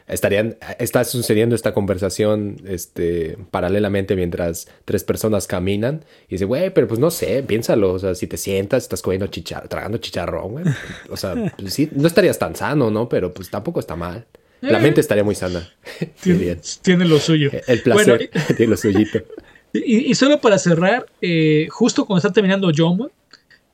estarían, 0.08 0.56
está 0.80 1.04
sucediendo 1.04 1.54
esta 1.54 1.72
conversación, 1.72 2.56
este, 2.66 3.38
paralelamente 3.52 4.16
mientras 4.16 4.66
tres 4.84 5.04
personas 5.04 5.46
caminan 5.46 6.04
y 6.26 6.32
dice, 6.32 6.46
güey, 6.46 6.70
pero 6.74 6.88
pues 6.88 6.98
no 6.98 7.12
sé, 7.12 7.44
piénsalo, 7.44 7.92
o 7.92 7.98
sea, 8.00 8.16
si 8.16 8.26
te 8.26 8.36
sientas, 8.36 8.82
estás 8.82 9.02
comiendo 9.02 9.28
chicharrón, 9.28 9.68
tragando 9.68 9.98
chicharrón, 9.98 10.50
güey, 10.50 10.64
o 11.10 11.16
sea, 11.16 11.54
pues 11.56 11.72
sí, 11.72 11.88
no 11.92 12.08
estarías 12.08 12.40
tan 12.40 12.56
sano, 12.56 12.90
¿no? 12.90 13.08
Pero 13.08 13.32
pues 13.32 13.50
tampoco 13.50 13.78
está 13.78 13.94
mal. 13.94 14.26
La 14.62 14.78
eh. 14.78 14.82
mente 14.82 15.00
estaría 15.00 15.24
muy 15.24 15.34
sana. 15.34 15.72
Tiene, 16.22 17.04
lo 17.06 17.18
suyo. 17.18 17.50
El 17.66 17.82
placer 17.82 18.30
tiene 18.56 18.70
lo 18.70 18.76
suyito. 18.76 19.20
Y, 19.72 20.14
solo 20.14 20.40
para 20.40 20.58
cerrar, 20.58 21.06
eh, 21.20 21.68
justo 21.70 22.04
cuando 22.04 22.18
está 22.18 22.32
terminando 22.32 22.72
Jomon, 22.76 23.10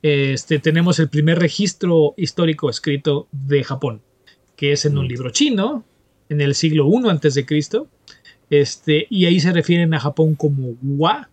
este, 0.03 0.59
tenemos 0.59 0.99
el 0.99 1.09
primer 1.09 1.38
registro 1.38 2.14
histórico 2.16 2.68
escrito 2.68 3.28
de 3.32 3.64
Japón, 3.64 4.03
que 4.57 4.72
es 4.72 4.84
en 4.84 4.99
un 4.99 5.09
libro 5.09 5.30
chino, 5.30 5.84
en 6.28 6.40
el 6.40 6.55
siglo 6.55 6.86
I 6.88 7.09
antes 7.09 7.34
de 7.34 7.47
Cristo, 7.47 7.88
este, 8.51 9.07
y 9.11 9.24
ahí 9.24 9.40
se 9.40 9.53
refieren 9.53 9.94
a 9.94 10.01
Japón 10.01 10.34
como 10.34 10.76
Wa, 10.82 11.28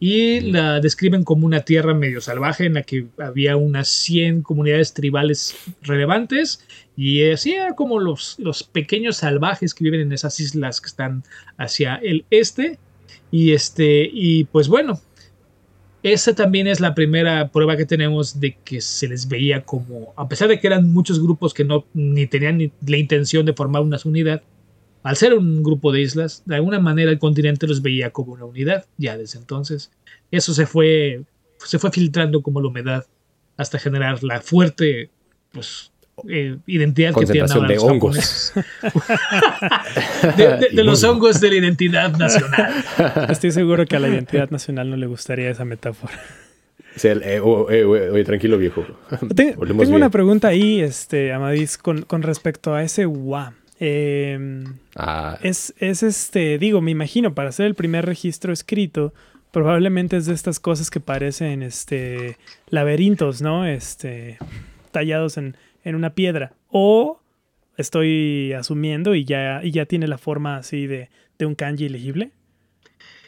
y 0.00 0.40
la 0.40 0.80
describen 0.80 1.24
como 1.24 1.44
una 1.46 1.60
tierra 1.60 1.92
medio 1.92 2.20
salvaje 2.20 2.66
en 2.66 2.74
la 2.74 2.82
que 2.82 3.06
había 3.18 3.56
unas 3.56 3.88
100 3.88 4.42
comunidades 4.42 4.94
tribales 4.94 5.56
relevantes 5.82 6.64
y 6.96 7.28
así 7.30 7.54
era 7.54 7.74
como 7.74 7.98
los, 7.98 8.36
los 8.38 8.62
pequeños 8.62 9.16
salvajes 9.18 9.74
que 9.74 9.84
viven 9.84 10.00
en 10.00 10.12
esas 10.12 10.38
islas 10.38 10.80
que 10.80 10.86
están 10.86 11.24
hacia 11.56 11.96
el 11.96 12.24
este 12.30 12.78
y 13.30 13.52
este, 13.52 14.08
y 14.12 14.44
pues 14.44 14.68
bueno, 14.68 15.00
esa 16.02 16.34
también 16.34 16.66
es 16.66 16.80
la 16.80 16.94
primera 16.94 17.48
prueba 17.48 17.76
que 17.76 17.84
tenemos 17.84 18.40
de 18.40 18.56
que 18.64 18.80
se 18.80 19.08
les 19.08 19.28
veía 19.28 19.64
como, 19.64 20.12
a 20.16 20.28
pesar 20.28 20.48
de 20.48 20.60
que 20.60 20.66
eran 20.66 20.92
muchos 20.92 21.20
grupos 21.20 21.52
que 21.52 21.64
no 21.64 21.84
ni 21.92 22.26
tenían 22.26 22.58
ni 22.58 22.72
la 22.86 22.96
intención 22.96 23.44
de 23.44 23.52
formar 23.52 23.82
una 23.82 23.98
unidad, 24.04 24.42
al 25.02 25.16
ser 25.16 25.34
un 25.34 25.62
grupo 25.62 25.92
de 25.92 26.02
islas, 26.02 26.42
de 26.46 26.56
alguna 26.56 26.78
manera 26.80 27.10
el 27.10 27.18
continente 27.18 27.66
los 27.66 27.82
veía 27.82 28.10
como 28.10 28.32
una 28.32 28.44
unidad, 28.44 28.86
ya 28.96 29.16
desde 29.16 29.38
entonces. 29.38 29.90
Eso 30.30 30.54
se 30.54 30.66
fue, 30.66 31.24
se 31.58 31.78
fue 31.78 31.90
filtrando 31.90 32.42
como 32.42 32.60
la 32.60 32.68
humedad 32.68 33.06
hasta 33.56 33.78
generar 33.78 34.22
la 34.22 34.40
fuerte 34.40 35.10
pues, 35.52 35.92
eh, 36.28 36.56
identidad 36.66 37.14
que 37.14 37.26
tienen 37.26 37.50
ahora 37.50 37.68
de 37.68 37.78
hongos. 37.78 38.52
de, 40.36 40.70
los 40.84 41.04
hongos 41.04 41.40
de 41.40 41.50
la 41.50 41.56
identidad 41.56 42.16
nacional. 42.16 42.72
Estoy 43.30 43.50
seguro 43.50 43.86
que 43.86 43.96
a 43.96 44.00
la 44.00 44.08
identidad 44.08 44.50
nacional 44.50 44.90
no 44.90 44.96
le 44.96 45.06
gustaría 45.06 45.50
esa 45.50 45.64
metáfora. 45.64 46.14
Eh, 47.04 47.40
oh, 47.42 47.70
eh, 47.70 47.84
oye, 47.84 48.24
tranquilo, 48.24 48.58
viejo. 48.58 48.84
tengo 49.34 49.94
una 49.94 50.10
pregunta 50.10 50.48
ahí, 50.48 50.80
este, 50.80 51.32
Amadís, 51.32 51.78
con, 51.78 52.02
con 52.02 52.22
respecto 52.22 52.74
a 52.74 52.82
ese 52.82 53.06
WA. 53.06 53.54
Em, 53.80 54.64
ah. 54.96 55.38
es, 55.42 55.72
es 55.78 56.02
este, 56.02 56.58
digo, 56.58 56.80
me 56.80 56.90
imagino, 56.90 57.34
para 57.34 57.50
hacer 57.50 57.66
el 57.66 57.74
primer 57.74 58.04
registro 58.06 58.52
escrito, 58.52 59.12
probablemente 59.52 60.16
es 60.16 60.26
de 60.26 60.34
estas 60.34 60.58
cosas 60.58 60.90
que 60.90 61.00
parecen 61.00 61.62
este 61.62 62.36
laberintos, 62.70 63.40
¿no? 63.40 63.64
Este 63.66 64.38
tallados 64.90 65.36
en, 65.36 65.56
en 65.88 65.94
una 65.94 66.14
piedra. 66.14 66.54
O 66.68 67.20
estoy 67.76 68.52
asumiendo 68.52 69.14
y 69.14 69.24
ya, 69.24 69.60
y 69.64 69.70
ya 69.70 69.86
tiene 69.86 70.06
la 70.06 70.18
forma 70.18 70.58
así 70.58 70.86
de, 70.86 71.08
un 71.40 71.54
kanji 71.54 71.88
legible. 71.88 72.32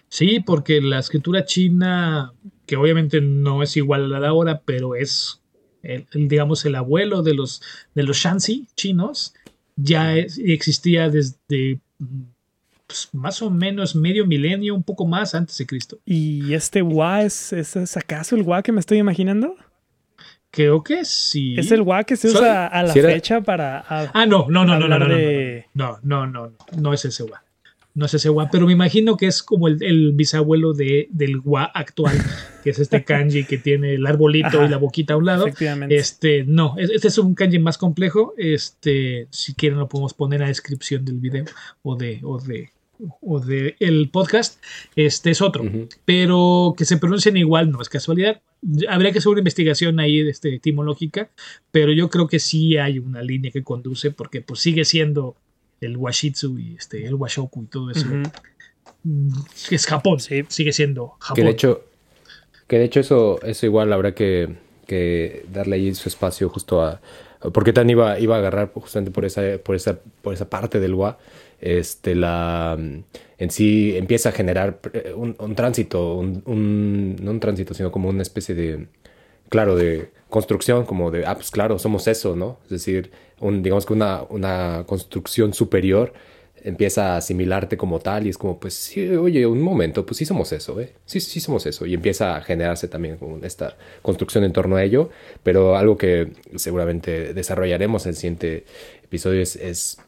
Sí, 0.08 0.40
porque 0.40 0.80
la 0.80 0.98
escritura 0.98 1.44
china, 1.44 2.32
que 2.66 2.76
obviamente 2.76 3.20
no 3.20 3.62
es 3.62 3.76
igual 3.76 4.04
a 4.04 4.08
la 4.08 4.20
de 4.20 4.26
ahora, 4.26 4.62
pero 4.64 4.96
es, 4.96 5.40
el, 5.82 6.06
digamos, 6.12 6.64
el 6.66 6.74
abuelo 6.74 7.22
de 7.22 7.34
los, 7.34 7.62
de 7.94 8.02
los 8.02 8.16
Shanxi 8.16 8.66
chinos, 8.74 9.34
ya 9.76 10.16
existía 10.16 11.08
desde 11.08 11.80
pues, 12.88 13.08
más 13.12 13.40
o 13.40 13.50
menos 13.50 13.94
medio 13.94 14.26
milenio, 14.26 14.74
un 14.74 14.82
poco 14.82 15.06
más 15.06 15.36
antes 15.36 15.56
de 15.58 15.66
Cristo. 15.66 16.00
¿Y 16.04 16.52
este 16.52 16.82
Wa 16.82 17.22
es, 17.22 17.52
es 17.52 17.96
acaso 17.96 18.34
el 18.34 18.42
Wa 18.42 18.64
que 18.64 18.72
me 18.72 18.80
estoy 18.80 18.98
imaginando? 18.98 19.54
Creo 20.50 20.82
que 20.82 21.04
sí. 21.04 21.54
Es 21.56 21.70
el 21.70 21.82
WA 21.82 22.02
que 22.04 22.16
se 22.16 22.28
usa 22.28 22.66
a 22.66 22.82
la 22.82 22.92
fecha 22.92 23.40
para. 23.40 23.84
ah, 23.88 24.26
no, 24.26 24.46
no, 24.48 24.64
no, 24.64 24.78
no, 24.78 24.88
no, 24.88 24.98
no, 24.98 25.06
no, 25.74 25.98
no, 26.02 26.26
no, 26.26 26.52
no, 26.76 26.92
es 26.92 27.04
ese 27.04 27.22
WA. 27.22 27.42
No 27.94 28.06
es 28.06 28.14
ese 28.14 28.30
WA, 28.30 28.48
pero 28.50 28.66
me 28.66 28.72
imagino 28.72 29.16
que 29.16 29.26
es 29.26 29.42
como 29.42 29.68
el, 29.68 30.12
bisabuelo 30.14 30.72
de, 30.72 31.08
del 31.10 31.40
WA 31.44 31.64
actual, 31.64 32.16
que 32.64 32.70
es 32.70 32.78
este 32.78 33.04
kanji 33.04 33.44
que 33.44 33.58
tiene 33.58 33.94
el 33.94 34.06
arbolito 34.06 34.64
y 34.64 34.68
la 34.68 34.76
boquita 34.76 35.14
a 35.14 35.16
un 35.16 35.26
lado. 35.26 35.46
Efectivamente. 35.46 35.96
Este, 35.96 36.44
no, 36.44 36.74
este 36.78 37.08
es 37.08 37.18
un 37.18 37.34
kanji 37.34 37.58
más 37.60 37.78
complejo. 37.78 38.34
Este, 38.36 39.28
si 39.30 39.54
quieren 39.54 39.78
lo 39.78 39.88
podemos 39.88 40.14
poner 40.14 40.42
a 40.42 40.48
descripción 40.48 41.04
del 41.04 41.18
video 41.18 41.44
o 41.82 41.96
de, 41.96 42.20
o 42.24 42.40
de, 42.40 42.70
o 43.20 43.40
de 43.40 43.76
el 43.80 44.08
podcast, 44.10 44.62
este 44.96 45.30
es 45.30 45.40
otro. 45.42 45.64
Pero 46.04 46.74
que 46.76 46.84
se 46.84 46.96
pronuncien 46.96 47.36
igual 47.36 47.70
no 47.70 47.80
es 47.82 47.88
casualidad. 47.88 48.40
Habría 48.88 49.12
que 49.12 49.18
hacer 49.18 49.30
una 49.30 49.40
investigación 49.40 50.00
ahí 50.00 50.20
este, 50.20 50.54
etimológica, 50.54 51.30
pero 51.70 51.92
yo 51.92 52.10
creo 52.10 52.26
que 52.28 52.38
sí 52.38 52.76
hay 52.76 52.98
una 52.98 53.22
línea 53.22 53.50
que 53.50 53.62
conduce 53.62 54.10
porque 54.10 54.42
pues 54.42 54.60
sigue 54.60 54.84
siendo 54.84 55.36
el 55.80 55.96
washitsu 55.96 56.58
y 56.58 56.74
este, 56.76 57.06
el 57.06 57.14
washoku 57.14 57.62
y 57.62 57.66
todo 57.66 57.90
eso. 57.90 58.06
Mm, 59.02 59.28
Es 59.70 59.86
Japón, 59.86 60.20
Sí. 60.20 60.42
sigue 60.48 60.72
siendo 60.72 61.16
Japón. 61.20 61.36
Que 61.36 61.44
de 61.44 61.50
hecho, 61.50 61.84
que 62.66 62.78
de 62.78 62.84
hecho 62.84 63.00
eso, 63.00 63.40
eso 63.42 63.64
igual 63.66 63.92
habrá 63.92 64.14
que, 64.14 64.56
que 64.86 65.46
darle 65.52 65.76
ahí 65.76 65.94
su 65.94 66.08
espacio 66.08 66.48
justo 66.50 66.82
a. 66.82 67.00
Porque 67.54 67.72
Tan 67.72 67.88
iba, 67.88 68.18
iba 68.20 68.36
a 68.36 68.38
agarrar 68.38 68.70
justamente 68.74 69.10
por 69.10 69.24
esa, 69.24 69.40
por 69.64 69.74
esa, 69.74 69.98
por 70.20 70.34
esa 70.34 70.50
parte 70.50 70.78
del 70.78 70.92
WA. 70.92 71.18
Este, 71.60 72.14
la 72.14 72.78
en 73.38 73.50
sí 73.50 73.96
empieza 73.96 74.30
a 74.30 74.32
generar 74.32 74.80
eh, 74.92 75.12
un, 75.14 75.34
tránsito, 75.54 76.16
un, 76.16 76.42
un- 76.46 77.16
no 77.22 77.30
un 77.32 77.40
tránsito, 77.40 77.74
sino 77.74 77.90
como 77.92 78.08
una 78.08 78.22
especie 78.22 78.54
de, 78.54 78.86
claro, 79.48 79.76
de 79.76 80.10
construcción, 80.28 80.84
como 80.86 81.10
de, 81.10 81.26
ah, 81.26 81.34
pues 81.34 81.50
claro, 81.50 81.78
somos 81.78 82.06
eso, 82.08 82.36
¿no? 82.36 82.58
Es 82.64 82.70
decir, 82.70 83.10
un, 83.40 83.62
digamos 83.62 83.86
que 83.86 83.92
una, 83.92 84.22
una 84.30 84.84
construcción 84.86 85.54
superior 85.54 86.12
empieza 86.62 87.14
a 87.14 87.16
asimilarte 87.18 87.76
como 87.78 88.00
tal 88.00 88.26
y 88.26 88.30
es 88.30 88.36
como, 88.38 88.60
pues 88.60 88.74
sí, 88.74 89.08
oye, 89.16 89.46
un 89.46 89.62
momento, 89.62 90.04
pues 90.04 90.18
sí 90.18 90.26
somos 90.26 90.52
eso, 90.52 90.78
¿eh? 90.80 90.92
Sí, 91.06 91.18
sí 91.20 91.40
somos 91.40 91.64
eso. 91.66 91.86
Y 91.86 91.94
empieza 91.94 92.36
a 92.36 92.42
generarse 92.42 92.86
también 92.88 93.18
esta 93.42 93.76
construcción 94.02 94.44
en 94.44 94.52
torno 94.52 94.76
a 94.76 94.84
ello, 94.84 95.08
pero 95.42 95.76
algo 95.76 95.96
que 95.96 96.32
seguramente 96.56 97.32
desarrollaremos 97.32 98.04
en 98.04 98.10
el 98.10 98.16
siguiente 98.16 98.64
episodio 99.02 99.40
es 99.40 99.98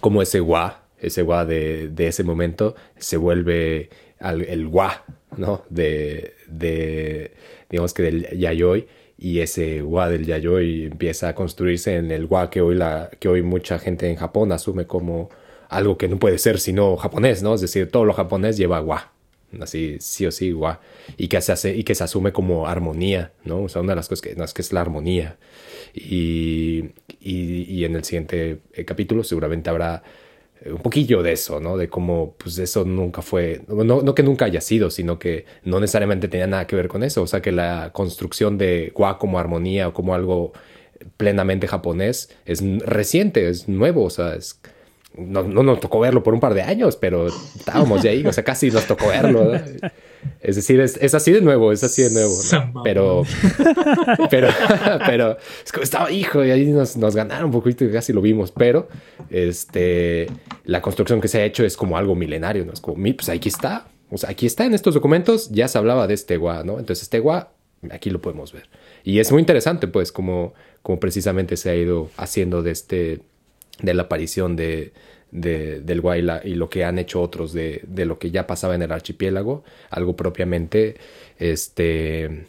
cómo 0.00 0.22
ese 0.22 0.40
gua, 0.40 0.82
ese 0.98 1.22
gua 1.22 1.44
de, 1.44 1.88
de 1.88 2.06
ese 2.08 2.24
momento 2.24 2.74
se 2.96 3.16
vuelve 3.16 3.90
al- 4.20 4.42
el 4.44 4.68
gua, 4.68 5.04
¿no? 5.36 5.62
De, 5.70 6.34
de, 6.48 7.32
digamos 7.70 7.94
que 7.94 8.02
del 8.02 8.28
yayoi 8.38 8.86
y 9.18 9.40
ese 9.40 9.82
gua 9.82 10.08
del 10.08 10.26
yayoi 10.26 10.86
empieza 10.86 11.28
a 11.28 11.34
construirse 11.34 11.96
en 11.96 12.10
el 12.10 12.26
gua 12.26 12.50
que 12.50 12.60
hoy, 12.60 12.74
la, 12.74 13.10
que 13.20 13.28
hoy 13.28 13.42
mucha 13.42 13.78
gente 13.78 14.08
en 14.10 14.16
Japón 14.16 14.52
asume 14.52 14.86
como 14.86 15.30
algo 15.68 15.96
que 15.98 16.08
no 16.08 16.18
puede 16.18 16.38
ser 16.38 16.58
sino 16.60 16.96
japonés, 16.96 17.42
¿no? 17.42 17.54
Es 17.54 17.60
decir, 17.60 17.90
todo 17.90 18.04
lo 18.04 18.12
japonés 18.12 18.56
lleva 18.56 18.80
gua. 18.80 19.12
Así, 19.60 19.96
sí 20.00 20.26
o 20.26 20.30
sí, 20.30 20.52
gua. 20.52 20.80
Y 21.16 21.28
que 21.28 21.40
se 21.40 21.52
hace, 21.52 21.76
y 21.76 21.84
que 21.84 21.94
se 21.94 22.04
asume 22.04 22.32
como 22.32 22.66
armonía, 22.66 23.32
¿no? 23.44 23.64
O 23.64 23.68
sea, 23.68 23.82
una 23.82 23.92
de 23.92 23.96
las 23.96 24.08
cosas 24.08 24.22
que, 24.22 24.30
es 24.30 24.54
que 24.54 24.62
es 24.62 24.72
la 24.72 24.80
armonía. 24.80 25.36
Y, 25.94 26.90
y, 27.20 27.84
en 27.84 27.96
el 27.96 28.04
siguiente 28.04 28.60
eh, 28.72 28.84
capítulo 28.84 29.24
seguramente 29.24 29.68
habrá 29.68 30.02
eh, 30.62 30.72
un 30.72 30.80
poquillo 30.80 31.22
de 31.22 31.32
eso, 31.32 31.60
¿no? 31.60 31.76
De 31.76 31.88
cómo, 31.88 32.34
pues 32.38 32.58
eso 32.58 32.84
nunca 32.84 33.22
fue, 33.22 33.62
no, 33.68 34.02
no 34.02 34.14
que 34.14 34.22
nunca 34.22 34.46
haya 34.46 34.60
sido, 34.60 34.90
sino 34.90 35.18
que 35.18 35.44
no 35.64 35.80
necesariamente 35.80 36.28
tenía 36.28 36.46
nada 36.46 36.66
que 36.66 36.76
ver 36.76 36.88
con 36.88 37.02
eso. 37.02 37.22
O 37.22 37.26
sea, 37.26 37.42
que 37.42 37.52
la 37.52 37.90
construcción 37.92 38.58
de 38.58 38.92
gua 38.94 39.18
como 39.18 39.38
armonía 39.38 39.88
o 39.88 39.92
como 39.92 40.14
algo 40.14 40.52
plenamente 41.16 41.66
japonés 41.66 42.30
es 42.46 42.62
reciente, 42.80 43.48
es 43.48 43.68
nuevo, 43.68 44.04
o 44.04 44.10
sea, 44.10 44.34
es, 44.34 44.60
no, 45.16 45.42
no 45.42 45.62
nos 45.62 45.80
tocó 45.80 46.00
verlo 46.00 46.22
por 46.22 46.34
un 46.34 46.40
par 46.40 46.54
de 46.54 46.62
años, 46.62 46.96
pero 46.96 47.26
estábamos 47.28 48.02
de 48.02 48.08
ahí, 48.08 48.26
o 48.26 48.32
sea, 48.32 48.44
casi 48.44 48.70
nos 48.70 48.86
tocó 48.86 49.08
verlo. 49.08 49.44
¿no? 49.44 49.60
Es 50.40 50.56
decir, 50.56 50.80
es, 50.80 50.96
es 51.00 51.14
así 51.14 51.32
de 51.32 51.40
nuevo, 51.40 51.72
es 51.72 51.84
así 51.84 52.02
de 52.02 52.10
nuevo. 52.10 52.34
¿no? 52.52 52.82
Pero, 52.82 53.24
pero, 54.30 54.48
pero, 55.06 55.36
es 55.64 55.72
como 55.72 55.84
estaba, 55.84 56.10
hijo, 56.10 56.44
y 56.44 56.50
ahí 56.50 56.66
nos, 56.66 56.96
nos 56.96 57.14
ganaron 57.14 57.46
un 57.46 57.52
poquito 57.52 57.84
y 57.84 57.92
casi 57.92 58.12
lo 58.12 58.20
vimos, 58.20 58.52
pero 58.52 58.88
este, 59.30 60.28
la 60.64 60.80
construcción 60.80 61.20
que 61.20 61.28
se 61.28 61.40
ha 61.40 61.44
hecho 61.44 61.64
es 61.64 61.76
como 61.76 61.96
algo 61.96 62.14
milenario, 62.14 62.64
¿no? 62.64 62.72
Es 62.72 62.80
como, 62.80 63.02
pues 63.14 63.28
aquí 63.28 63.48
está, 63.48 63.88
o 64.10 64.18
sea, 64.18 64.30
aquí 64.30 64.46
está 64.46 64.64
en 64.64 64.74
estos 64.74 64.94
documentos, 64.94 65.50
ya 65.50 65.68
se 65.68 65.78
hablaba 65.78 66.06
de 66.06 66.14
este 66.14 66.36
gua, 66.36 66.62
¿no? 66.64 66.78
Entonces, 66.78 67.02
este 67.02 67.18
gua, 67.18 67.52
aquí 67.90 68.10
lo 68.10 68.20
podemos 68.20 68.52
ver. 68.52 68.68
Y 69.04 69.18
es 69.18 69.32
muy 69.32 69.40
interesante, 69.40 69.88
pues, 69.88 70.12
como, 70.12 70.54
como 70.82 71.00
precisamente 71.00 71.56
se 71.56 71.70
ha 71.70 71.74
ido 71.74 72.10
haciendo 72.16 72.62
de 72.62 72.70
este, 72.70 73.20
de 73.82 73.94
la 73.94 74.02
aparición 74.04 74.56
de, 74.56 74.92
de- 75.30 75.80
del 75.80 76.00
gua 76.00 76.16
y, 76.18 76.22
lo 76.54 76.70
que 76.70 76.84
han 76.84 76.98
hecho 76.98 77.20
otros 77.20 77.52
de, 77.52 77.82
de 77.86 78.04
lo 78.06 78.18
que 78.18 78.30
ya 78.30 78.46
pasaba 78.46 78.74
en 78.74 78.82
el 78.82 78.92
archipiélago, 78.92 79.64
algo 79.90 80.16
propiamente 80.16 80.96
este, 81.38 82.46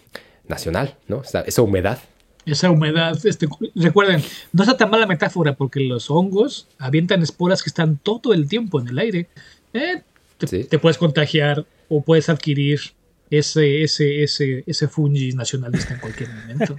nacional, 0.48 0.96
¿no? 1.08 1.18
O 1.18 1.24
sea, 1.24 1.42
esa 1.42 1.62
humedad. 1.62 2.00
Esa 2.46 2.70
humedad, 2.70 3.18
este, 3.26 3.48
recuerden, 3.74 4.22
no 4.52 4.64
está 4.64 4.76
tan 4.76 4.90
mala 4.90 5.06
metáfora 5.08 5.54
porque 5.56 5.80
los 5.80 6.10
hongos 6.12 6.68
avientan 6.78 7.22
esporas 7.24 7.64
que 7.64 7.70
están 7.70 7.98
todo 7.98 8.34
el 8.34 8.48
tiempo 8.50 8.82
en 8.82 8.90
el 8.90 9.00
aire. 9.00 9.28
Eh, 9.74 10.02
te, 10.38 10.48
Sí. 10.48 10.64
te 10.66 10.78
puedes 10.78 10.98
contagiar 10.98 11.66
o 11.88 12.02
puedes 12.04 12.28
adquirir 12.28 12.82
ese, 13.30 13.82
ese, 13.84 14.24
ese, 14.24 14.64
ese 14.68 14.88
fungi 14.90 15.32
nacionalista 15.32 15.94
en 15.94 16.00
cualquier 16.02 16.30
momento. 16.34 16.78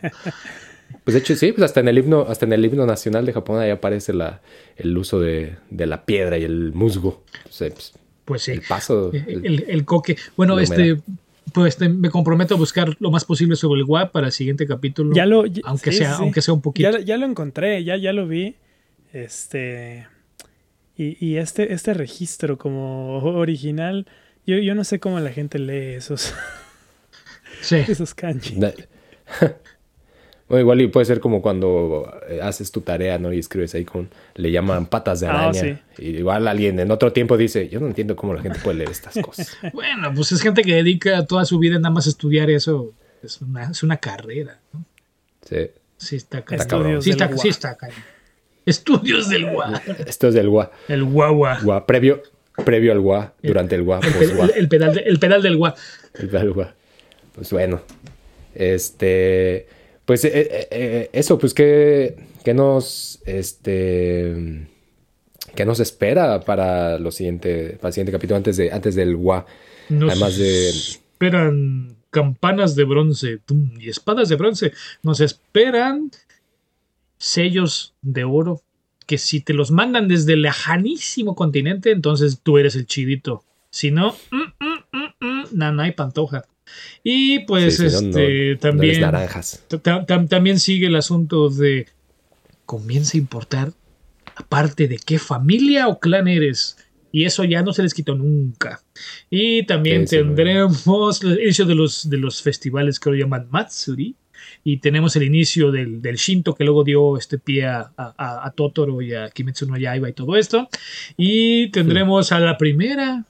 Pues 1.04 1.14
de 1.14 1.20
hecho 1.20 1.36
sí, 1.36 1.52
pues 1.52 1.64
hasta 1.64 1.80
en 1.80 1.88
el 1.88 1.98
himno, 1.98 2.22
hasta 2.28 2.46
en 2.46 2.52
el 2.54 2.64
himno 2.64 2.86
nacional 2.86 3.26
de 3.26 3.32
Japón 3.34 3.60
ahí 3.60 3.70
aparece 3.70 4.12
la, 4.14 4.40
el 4.76 4.96
uso 4.96 5.20
de, 5.20 5.56
de 5.70 5.86
la 5.86 6.04
piedra 6.06 6.38
y 6.38 6.44
el 6.44 6.72
musgo. 6.72 7.22
O 7.48 7.52
sea, 7.52 7.68
pues, 7.70 7.92
Pues 8.24 8.42
sí. 8.42 8.52
el 8.52 8.62
paso. 8.62 9.12
el- 9.12 9.44
El, 9.44 9.64
el 9.68 9.84
coque. 9.84 10.16
Bueno, 10.36 10.58
este, 10.58 10.96
pues 11.52 11.74
este, 11.74 11.90
me 11.90 12.08
comprometo 12.08 12.54
a 12.54 12.58
buscar 12.58 12.96
lo 13.00 13.10
más 13.10 13.26
posible 13.26 13.54
sobre 13.56 13.80
el 13.82 13.86
WAP 13.86 14.12
para 14.12 14.28
el 14.28 14.32
siguiente 14.32 14.66
capítulo. 14.66 15.14
Ya 15.14 15.26
lo, 15.26 15.44
ya- 15.44 15.60
aunque 15.64 15.92
sí, 15.92 15.98
sea, 15.98 16.16
sí. 16.16 16.22
aunque 16.22 16.40
sea 16.40 16.54
un 16.54 16.62
poquito. 16.62 16.90
Ya, 16.90 17.00
ya 17.00 17.16
lo 17.18 17.26
encontré, 17.26 17.84
ya, 17.84 17.96
ya 17.98 18.14
lo 18.14 18.26
vi. 18.26 18.56
Este. 19.12 20.06
Y, 20.96 21.16
y 21.24 21.36
este, 21.36 21.72
este 21.74 21.92
registro 21.92 22.56
como 22.56 23.18
original, 23.18 24.06
yo, 24.46 24.56
yo 24.56 24.74
no 24.74 24.84
sé 24.84 25.00
cómo 25.00 25.20
la 25.20 25.30
gente 25.32 25.58
lee 25.58 25.94
esos, 25.96 26.32
Sí. 27.60 27.76
esos 27.88 28.14
kanji. 28.14 28.58
Igual 30.58 30.80
y 30.80 30.88
puede 30.88 31.06
ser 31.06 31.20
como 31.20 31.40
cuando 31.42 32.12
eh, 32.28 32.40
haces 32.42 32.70
tu 32.72 32.80
tarea, 32.80 33.18
¿no? 33.18 33.32
Y 33.32 33.38
escribes 33.38 33.74
ahí 33.74 33.84
con, 33.84 34.08
le 34.34 34.50
llaman 34.50 34.86
patas 34.86 35.20
de 35.20 35.26
Ah, 35.26 35.48
araña. 35.48 35.60
sí. 35.60 35.76
Y 36.02 36.16
igual 36.18 36.46
alguien 36.48 36.78
en 36.80 36.90
otro 36.90 37.12
tiempo 37.12 37.36
dice, 37.36 37.68
yo 37.68 37.80
no 37.80 37.86
entiendo 37.86 38.16
cómo 38.16 38.34
la 38.34 38.42
gente 38.42 38.58
puede 38.62 38.78
leer 38.78 38.90
estas 38.90 39.14
cosas. 39.24 39.56
Bueno, 39.72 40.12
pues 40.14 40.32
es 40.32 40.40
gente 40.42 40.62
que 40.62 40.74
dedica 40.74 41.24
toda 41.26 41.44
su 41.44 41.58
vida 41.58 41.76
nada 41.78 41.90
más 41.90 42.06
a 42.06 42.10
estudiar 42.10 42.50
eso. 42.50 42.92
Es 43.22 43.40
una, 43.40 43.70
es 43.70 43.82
una 43.82 43.96
carrera. 43.96 44.58
¿no? 44.72 44.84
Sí. 45.48 45.70
Sí 45.96 46.16
está. 46.16 46.44
Estudios 46.50 47.04
Sí 47.04 47.10
del 47.10 47.20
está, 47.22 47.26
gua. 47.32 47.42
sí 47.42 47.48
está. 47.48 47.78
Estudios 48.66 49.28
del 49.28 49.50
gua. 49.50 49.82
Esto 50.06 50.28
es 50.28 50.34
del 50.34 50.48
gua. 50.48 50.70
El 50.88 51.04
guagua. 51.04 51.58
Gua, 51.62 51.86
previo, 51.86 52.22
previo 52.64 52.92
al 52.92 53.00
gua, 53.00 53.32
durante 53.42 53.74
el 53.74 53.82
gua, 53.82 54.00
El, 54.02 54.40
el- 54.40 54.50
el 54.56 54.68
pedal 54.68 54.94
de- 54.94 55.00
el 55.02 55.18
pedal 55.18 55.42
del 55.42 55.56
gua. 55.56 55.74
El 56.14 56.28
pedal 56.28 56.52
gua. 56.52 56.74
Pues 57.34 57.50
bueno. 57.50 57.80
Este. 58.54 59.66
Pues 60.04 60.24
eh, 60.24 60.32
eh, 60.34 60.68
eh, 60.70 61.10
eso, 61.12 61.38
pues 61.38 61.54
que, 61.54 62.16
que 62.44 62.54
nos. 62.54 63.20
Este. 63.24 64.68
¿Qué 65.54 65.64
nos 65.64 65.78
espera 65.78 66.40
para 66.40 66.98
lo 66.98 67.12
siguiente, 67.12 67.78
para 67.80 67.88
el 67.88 67.94
siguiente 67.94 68.12
capítulo 68.12 68.36
antes 68.36 68.56
de 68.56 68.72
antes 68.72 68.96
del 68.96 69.16
gua? 69.16 69.46
Nos 69.88 70.10
Además 70.10 70.36
de 70.36 70.70
esperan 70.70 71.96
campanas 72.10 72.74
de 72.74 72.84
bronce 72.84 73.38
tum, 73.38 73.70
y 73.78 73.88
espadas 73.88 74.28
de 74.28 74.36
bronce. 74.36 74.72
Nos 75.02 75.20
esperan 75.20 76.10
sellos 77.18 77.94
de 78.02 78.24
oro 78.24 78.62
que 79.06 79.18
si 79.18 79.40
te 79.40 79.54
los 79.54 79.70
mandan 79.70 80.08
desde 80.08 80.32
el 80.32 80.42
lejanísimo 80.42 81.34
continente, 81.34 81.90
entonces 81.90 82.40
tú 82.42 82.58
eres 82.58 82.74
el 82.74 82.86
chidito. 82.86 83.44
Si 83.70 83.90
no, 83.90 84.16
mm, 84.30 84.64
mm, 84.64 84.98
mm, 84.98 85.26
mm, 85.26 85.44
na, 85.52 85.82
hay 85.82 85.92
pantoja. 85.92 86.44
Y 87.02 87.40
pues 87.40 87.76
Sí, 87.76 87.82
no, 87.84 87.88
este 87.88 88.52
no 88.54 88.58
también 88.58 89.00
naranjas. 89.00 89.62
ta- 89.68 90.04
ta- 90.06 90.26
también 90.26 90.58
sigue 90.58 90.86
el 90.86 90.96
asunto 90.96 91.50
de 91.50 91.86
comienza 92.66 93.16
a 93.16 93.20
importar 93.20 93.72
aparte 94.36 94.88
de 94.88 94.96
qué 94.98 95.18
familia 95.18 95.88
o 95.88 96.00
clan 96.00 96.28
eres. 96.28 96.76
Y 97.12 97.24
eso 97.26 97.44
ya 97.44 97.62
no 97.62 97.72
se 97.72 97.82
les 97.84 97.94
quitó 97.94 98.16
nunca. 98.16 98.82
Y 99.30 99.64
también 99.66 100.08
Sí, 100.08 100.16
sí, 100.16 100.22
tendremos 100.22 101.22
el 101.22 101.38
inicio 101.40 101.64
de 101.64 101.74
los, 101.76 102.10
de 102.10 102.16
los 102.16 102.42
festivales 102.42 102.98
que 102.98 103.10
lo 103.10 103.16
llaman 103.16 103.46
Matsuri. 103.50 104.16
Y 104.64 104.78
tenemos 104.78 105.14
el 105.16 105.22
inicio 105.22 105.70
del, 105.70 106.02
del 106.02 106.16
Shinto 106.16 106.54
que 106.54 106.64
luego 106.64 106.82
dio 106.82 107.16
este 107.16 107.38
pie 107.38 107.66
a, 107.66 107.92
a- 107.96 108.46
a 108.46 108.50
Totoro 108.50 109.00
y 109.00 109.14
a 109.14 109.30
Kimetsu 109.30 109.66
no 109.66 109.76
Yaiba 109.76 110.08
y 110.08 110.12
todo 110.12 110.36
esto. 110.36 110.68
Y 111.16 111.68
tendremos 111.68 112.32
a 112.32 112.40
la 112.40 112.58
primera, 112.58 113.24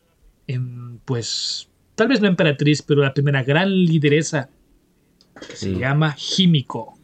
em, 0.46 0.98
pues 1.04 1.68
tal 1.94 2.08
vez 2.08 2.20
no 2.20 2.28
emperatriz, 2.28 2.82
pero 2.82 3.02
la 3.02 3.12
primera 3.14 3.42
gran 3.42 3.70
lideresa 3.70 4.48
que 5.48 5.56
se 5.56 5.68
Mm. 5.70 5.78
llama 5.78 6.16
Himiko. 6.38 6.98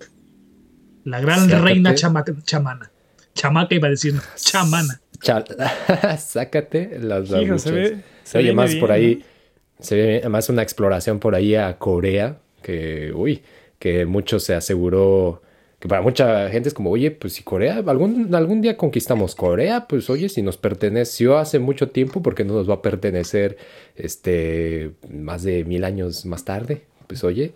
La 1.04 1.20
gran 1.20 1.40
Sácate. 1.48 1.62
reina 1.62 1.94
chamaca, 1.94 2.34
chamana. 2.44 2.90
Chamaca 3.34 3.74
iba 3.74 3.88
a 3.88 3.90
decir, 3.90 4.14
chamana. 4.36 5.00
Cha- 5.20 5.44
Sácate 6.18 6.98
las 7.00 7.30
Hijo, 7.30 7.58
se 7.58 7.70
ve- 7.72 8.00
se 8.22 8.38
Oye, 8.38 8.52
más 8.52 8.70
bien, 8.70 8.80
por 8.80 8.92
ahí. 8.92 9.16
¿no? 9.16 9.84
Se 9.84 9.94
ve 9.96 10.18
además 10.18 10.48
una 10.48 10.62
exploración 10.62 11.18
por 11.18 11.34
ahí 11.34 11.54
a 11.54 11.78
Corea. 11.78 12.38
Que, 12.62 13.12
uy, 13.14 13.42
que 13.78 14.04
mucho 14.04 14.38
se 14.38 14.54
aseguró. 14.54 15.42
Que 15.80 15.88
para 15.88 16.02
mucha 16.02 16.48
gente 16.50 16.68
es 16.68 16.74
como, 16.74 16.90
oye, 16.90 17.10
pues 17.10 17.32
si 17.32 17.42
Corea, 17.42 17.82
algún, 17.86 18.34
algún 18.34 18.60
día 18.60 18.76
conquistamos 18.76 19.34
Corea, 19.34 19.86
pues 19.88 20.10
oye, 20.10 20.28
si 20.28 20.42
nos 20.42 20.58
perteneció 20.58 21.38
hace 21.38 21.58
mucho 21.58 21.88
tiempo, 21.88 22.22
¿por 22.22 22.34
qué 22.34 22.44
no 22.44 22.52
nos 22.54 22.68
va 22.68 22.74
a 22.74 22.82
pertenecer 22.82 23.56
este 23.96 24.90
más 25.10 25.42
de 25.42 25.64
mil 25.64 25.84
años 25.84 26.26
más 26.26 26.44
tarde? 26.44 26.82
Pues 27.06 27.24
oye, 27.24 27.52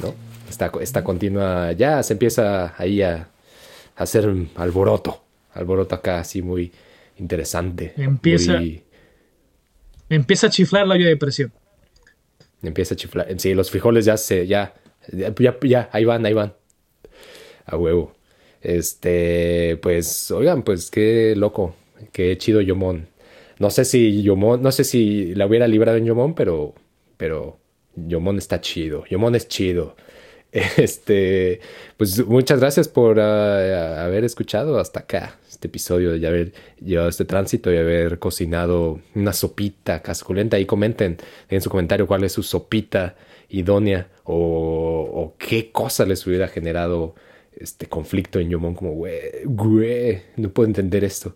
¿no? 0.00 0.14
Esta, 0.48 0.70
esta 0.80 1.02
continua, 1.02 1.72
ya 1.72 2.00
se 2.04 2.12
empieza 2.12 2.74
ahí 2.80 3.02
a, 3.02 3.28
a 3.96 4.02
hacer 4.04 4.32
alboroto, 4.54 5.24
alboroto 5.52 5.96
acá 5.96 6.20
así 6.20 6.42
muy, 6.42 6.70
interesante. 7.18 7.92
Empieza- 7.96 8.58
muy- 8.58 8.82
Empieza 10.10 10.46
a 10.46 10.50
chiflar 10.50 10.86
la 10.86 10.94
olla 10.94 11.08
de 11.08 11.16
presión. 11.16 11.52
empieza 12.62 12.94
a 12.94 12.96
chiflar. 12.96 13.26
Sí, 13.38 13.52
los 13.54 13.70
frijoles 13.70 14.04
ya 14.04 14.16
se, 14.16 14.46
ya, 14.46 14.74
ya, 15.12 15.34
ya, 15.34 15.56
ya, 15.62 15.88
ahí 15.92 16.04
van, 16.04 16.24
ahí 16.24 16.34
van. 16.34 16.54
A 17.66 17.76
huevo. 17.76 18.14
Este, 18.64 19.78
pues, 19.82 20.30
oigan, 20.30 20.62
pues 20.62 20.90
qué 20.90 21.34
loco, 21.36 21.74
qué 22.12 22.36
chido 22.38 22.60
Yomón. 22.62 23.08
No 23.58 23.70
sé 23.70 23.84
si 23.84 24.22
Yomón, 24.22 24.62
no 24.62 24.72
sé 24.72 24.84
si 24.84 25.34
la 25.34 25.46
hubiera 25.46 25.68
librado 25.68 25.98
en 25.98 26.06
Yomón, 26.06 26.34
pero, 26.34 26.74
pero 27.16 27.58
Yomón 27.94 28.38
está 28.38 28.60
chido. 28.60 29.04
Yomón 29.06 29.34
es 29.34 29.48
chido. 29.48 29.96
Este, 30.76 31.60
pues 31.96 32.24
muchas 32.26 32.60
gracias 32.60 32.86
por 32.88 33.18
ah, 33.18 34.04
haber 34.04 34.22
escuchado 34.22 34.78
hasta 34.78 35.00
acá 35.00 35.36
este 35.50 35.66
episodio, 35.66 36.16
de 36.18 36.26
haber 36.28 36.52
llevado 36.80 37.08
este 37.08 37.24
tránsito 37.24 37.72
y 37.72 37.76
haber 37.76 38.20
cocinado 38.20 39.00
una 39.16 39.32
sopita 39.32 40.00
casculenta. 40.00 40.58
Y 40.58 40.66
comenten 40.66 41.18
en 41.48 41.60
su 41.60 41.70
comentario 41.70 42.06
cuál 42.06 42.24
es 42.24 42.32
su 42.32 42.42
sopita 42.44 43.16
idónea 43.48 44.08
o 44.24 45.34
qué 45.38 45.70
cosa 45.72 46.06
les 46.06 46.26
hubiera 46.26 46.48
generado 46.48 47.14
este 47.56 47.86
conflicto 47.86 48.38
en 48.38 48.50
Yomón, 48.50 48.74
como, 48.74 48.92
güey, 48.92 50.20
no 50.36 50.50
puedo 50.50 50.66
entender 50.66 51.04
esto. 51.04 51.34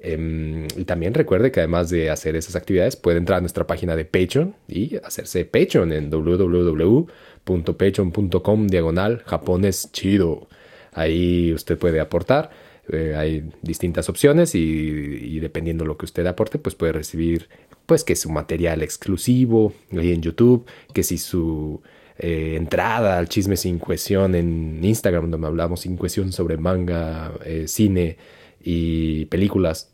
Em, 0.00 0.66
y 0.76 0.84
también 0.84 1.14
recuerde 1.14 1.50
que 1.50 1.60
además 1.60 1.88
de 1.88 2.10
hacer 2.10 2.36
esas 2.36 2.56
actividades, 2.56 2.96
puede 2.96 3.16
entrar 3.18 3.38
a 3.38 3.40
nuestra 3.40 3.66
página 3.66 3.96
de 3.96 4.04
Patreon 4.04 4.54
y 4.68 4.96
hacerse 5.02 5.46
Patreon 5.46 5.92
en 5.92 6.10
www.patreon.com 6.10 8.66
diagonal 8.66 9.22
japonés 9.24 9.90
chido. 9.92 10.46
Ahí 10.92 11.52
usted 11.54 11.78
puede 11.78 12.00
aportar. 12.00 12.50
eh, 12.92 13.14
hay 13.16 13.48
distintas 13.62 14.10
opciones 14.10 14.54
y, 14.54 14.60
y 14.60 15.40
dependiendo 15.40 15.86
lo 15.86 15.96
que 15.96 16.04
usted 16.04 16.26
aporte, 16.26 16.58
pues 16.58 16.74
puede 16.74 16.92
recibir 16.92 17.48
pues 17.86 18.04
que 18.04 18.16
su 18.16 18.30
material 18.30 18.82
exclusivo 18.82 19.72
ahí 19.92 20.12
en 20.12 20.22
YouTube, 20.22 20.66
que 20.92 21.02
si 21.02 21.18
su 21.18 21.82
eh, 22.18 22.54
entrada 22.56 23.18
al 23.18 23.28
chisme 23.28 23.56
sin 23.56 23.78
cuestión 23.78 24.34
en 24.34 24.84
Instagram, 24.84 25.30
donde 25.30 25.46
hablamos 25.46 25.80
sin 25.80 25.96
cuestión 25.96 26.32
sobre 26.32 26.56
manga, 26.56 27.32
eh, 27.44 27.66
cine 27.66 28.16
y 28.62 29.24
películas, 29.26 29.92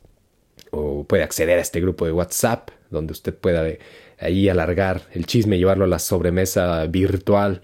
o 0.70 1.04
puede 1.04 1.22
acceder 1.22 1.58
a 1.58 1.62
este 1.62 1.80
grupo 1.80 2.04
de 2.06 2.12
WhatsApp, 2.12 2.70
donde 2.90 3.12
usted 3.12 3.34
pueda 3.34 3.66
eh, 3.68 3.78
ahí 4.18 4.48
alargar 4.48 5.02
el 5.12 5.26
chisme, 5.26 5.58
llevarlo 5.58 5.84
a 5.84 5.88
la 5.88 5.98
sobremesa 5.98 6.84
virtual 6.86 7.62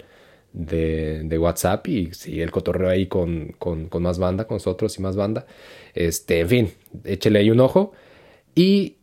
de, 0.53 1.37
WhatsApp 1.39 1.87
y 1.89 2.15
sigue 2.15 2.43
el 2.43 2.51
cotorreo 2.51 2.89
ahí 2.89 3.07
con, 3.07 3.55
con, 3.59 3.89
con 3.89 4.03
más 4.03 4.19
banda, 4.19 4.47
con 4.47 4.57
nosotros 4.57 4.99
y 4.99 5.03
más 5.03 5.17
banda. 5.17 5.47
Este, 5.95 6.41
en 6.41 6.49
fin, 6.49 6.73
échele 7.05 7.41
ahí 7.41 7.51
un 7.51 7.61
ojo. 7.61 7.93
¿Y 8.55 8.97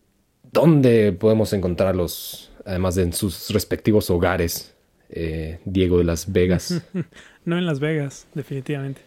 dónde 0.51 1.11
podemos 1.11 1.53
encontrarlos, 1.53 2.51
además 2.65 2.95
de 2.95 3.03
en 3.03 3.13
sus 3.13 3.51
respectivos 3.51 4.09
hogares, 4.09 4.72
eh, 5.15 5.59
Diego 5.65 5.97
de 5.99 6.03
Las 6.05 6.31
Vegas? 6.31 6.81
No 7.45 7.57
en 7.57 7.65
Las 7.65 7.81
Vegas, 7.81 8.25
definitivamente. 8.33 9.01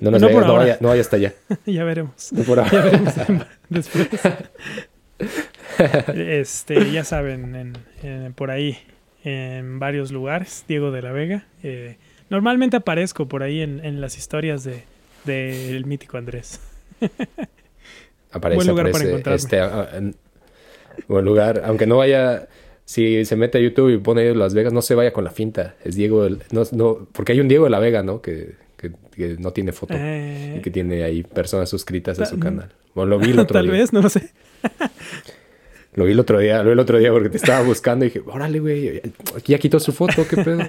No, 0.00 0.10
Las 0.10 0.22
No 0.22 0.28
por 0.30 0.40
no 0.46 0.46
ahora. 0.52 0.58
vaya, 0.62 0.78
no 0.80 0.88
vaya 0.88 1.00
hasta 1.02 1.16
allá. 1.16 1.34
ya 1.66 1.84
veremos. 1.84 2.32
No 2.32 2.42
por 2.44 2.58
ahora. 2.60 2.70
Ya 2.72 2.82
veremos 2.82 3.14
después. 3.68 4.08
Este, 6.16 6.90
ya 6.90 7.04
saben, 7.04 7.54
en- 7.54 7.76
en- 8.02 8.32
por 8.32 8.50
ahí, 8.50 8.78
en 9.24 9.78
varios 9.78 10.12
lugares, 10.12 10.64
Diego 10.68 10.90
de 10.90 11.02
la 11.02 11.12
Vega. 11.12 11.46
Eh, 11.62 11.96
normalmente 12.30 12.76
aparezco 12.78 13.26
por 13.28 13.42
ahí 13.42 13.60
en, 13.60 13.84
en 13.84 14.00
las 14.00 14.16
historias 14.16 14.64
de 14.64 14.84
del 15.24 15.84
mítico 15.86 16.16
Andrés. 16.16 16.60
Aparece, 18.30 18.56
Buen 18.56 18.68
lugar 18.68 18.90
para 18.92 19.04
aparece, 19.04 19.08
encontrarme. 19.10 19.36
este, 19.36 19.96
en- 19.98 20.16
buen 21.08 21.24
lugar, 21.24 21.62
aunque 21.64 21.86
no 21.86 21.96
vaya, 21.98 22.46
si 22.86 23.24
se 23.26 23.36
mete 23.36 23.58
a 23.58 23.60
YouTube 23.60 23.90
y 23.92 23.98
pone 23.98 24.34
Las 24.34 24.54
Vegas, 24.54 24.72
no 24.72 24.80
se 24.80 24.94
vaya 24.94 25.12
con 25.12 25.24
la 25.24 25.30
finta, 25.30 25.74
es 25.84 25.94
Diego, 25.96 26.24
del- 26.24 26.38
no, 26.52 26.62
no, 26.72 27.06
porque 27.12 27.32
hay 27.32 27.40
un 27.40 27.48
Diego 27.48 27.64
de 27.64 27.70
la 27.70 27.78
Vega, 27.80 28.02
¿no? 28.02 28.22
Que, 28.22 28.54
que- 28.78 28.92
que 29.14 29.36
no 29.38 29.52
tiene 29.52 29.72
foto 29.72 29.92
Eh, 29.96 30.56
y 30.58 30.62
que 30.62 30.70
tiene 30.70 31.02
ahí 31.04 31.22
personas 31.22 31.68
suscritas 31.68 32.18
a 32.20 32.24
su 32.24 32.36
tal- 32.36 32.44
canal. 32.44 32.72
Bueno, 32.94 33.10
lo 33.10 33.18
vi 33.18 33.30
el 33.32 33.38
otro 33.40 33.54
Tal 33.54 33.64
día. 33.66 33.72
vez, 33.72 33.92
no 33.92 34.00
lo 34.00 34.08
sé. 34.08 34.30
Lo 35.94 36.04
vi 36.04 36.12
el 36.12 36.20
otro 36.20 36.38
día, 36.38 36.58
lo 36.62 36.66
vi 36.70 36.72
el 36.72 36.78
otro 36.78 36.98
día 36.98 37.10
porque 37.10 37.28
te 37.30 37.36
estaba 37.38 37.62
buscando 37.62 38.04
y 38.04 38.08
dije, 38.08 38.22
órale, 38.26 38.60
güey, 38.60 39.02
ya 39.46 39.58
quitó 39.58 39.80
su 39.80 39.92
foto, 39.92 40.26
qué 40.28 40.36
pedo. 40.36 40.60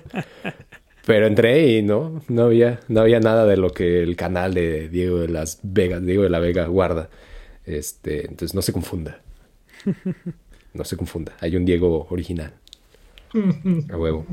Pero 1.05 1.28
entré 1.28 1.68
y 1.68 1.84
no, 1.84 2.22
no 2.30 2.43
había, 2.43 2.80
no 2.88 2.99
había 3.01 3.20
nada 3.20 3.45
de 3.45 3.57
lo 3.57 3.72
que 3.72 4.01
el 4.03 4.15
canal 4.15 4.53
de 4.53 4.89
Diego 4.89 5.20
de 5.20 5.28
las 5.30 5.59
Vegas, 5.63 6.05
Diego 6.05 6.24
de 6.24 6.30
la 6.30 6.39
Vega 6.39 6.65
guarda. 6.68 7.09
Este, 7.65 8.22
entonces 8.22 8.55
no 8.55 8.61
se 8.61 8.72
confunda. 8.74 9.22
No 10.78 10.84
se 10.86 10.95
confunda. 10.95 11.36
Hay 11.39 11.55
un 11.55 11.65
Diego 11.65 12.05
original. 12.11 12.53
A 13.89 13.97
huevo. 13.97 14.25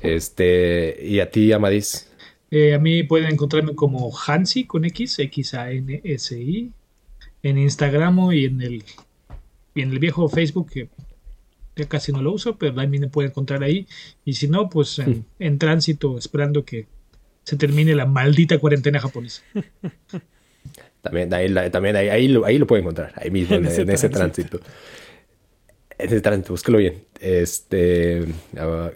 Este, 0.00 0.98
y 1.00 1.20
a 1.20 1.30
ti, 1.30 1.52
Amadís. 1.52 2.08
Eh, 2.50 2.74
a 2.74 2.78
mí 2.78 3.04
pueden 3.04 3.30
encontrarme 3.32 3.74
como 3.74 4.12
Hansi 4.26 4.64
con 4.64 4.84
X, 4.84 5.20
X-A-N-S-I, 5.20 6.72
en 7.44 7.58
Instagram 7.58 8.32
y 8.32 8.44
en 8.44 8.60
el, 8.60 8.84
y 9.74 9.82
en 9.82 9.92
el 9.92 9.98
viejo 10.00 10.28
Facebook, 10.28 10.70
que 10.70 10.88
ya 11.76 11.86
casi 11.88 12.12
no 12.12 12.20
lo 12.20 12.32
uso, 12.32 12.56
pero 12.56 12.74
también 12.74 13.00
me 13.02 13.08
pueden 13.08 13.30
encontrar 13.30 13.62
ahí. 13.62 13.86
Y 14.24 14.34
si 14.34 14.48
no, 14.48 14.68
pues 14.68 14.98
en, 14.98 15.24
en 15.38 15.58
tránsito, 15.58 16.18
esperando 16.18 16.64
que 16.64 16.86
se 17.44 17.56
termine 17.56 17.94
la 17.94 18.06
maldita 18.06 18.58
cuarentena 18.58 19.00
japonesa. 19.00 19.42
También, 21.02 21.34
ahí, 21.34 21.52
también 21.72 21.96
ahí, 21.96 22.08
ahí, 22.08 22.28
lo, 22.28 22.44
ahí 22.44 22.58
lo 22.58 22.66
puede 22.68 22.82
encontrar, 22.82 23.12
ahí 23.16 23.28
mismo, 23.28 23.56
en, 23.56 23.66
En 23.66 23.72
ese 23.72 23.82
en 23.82 23.90
ese 23.90 24.08
tránsito. 24.08 24.58
tránsito. 24.60 24.60
Tránsito, 26.22 26.52
búsquelo 26.52 26.78
bien. 26.78 27.04
Este, 27.20 28.24
ah, 28.58 28.90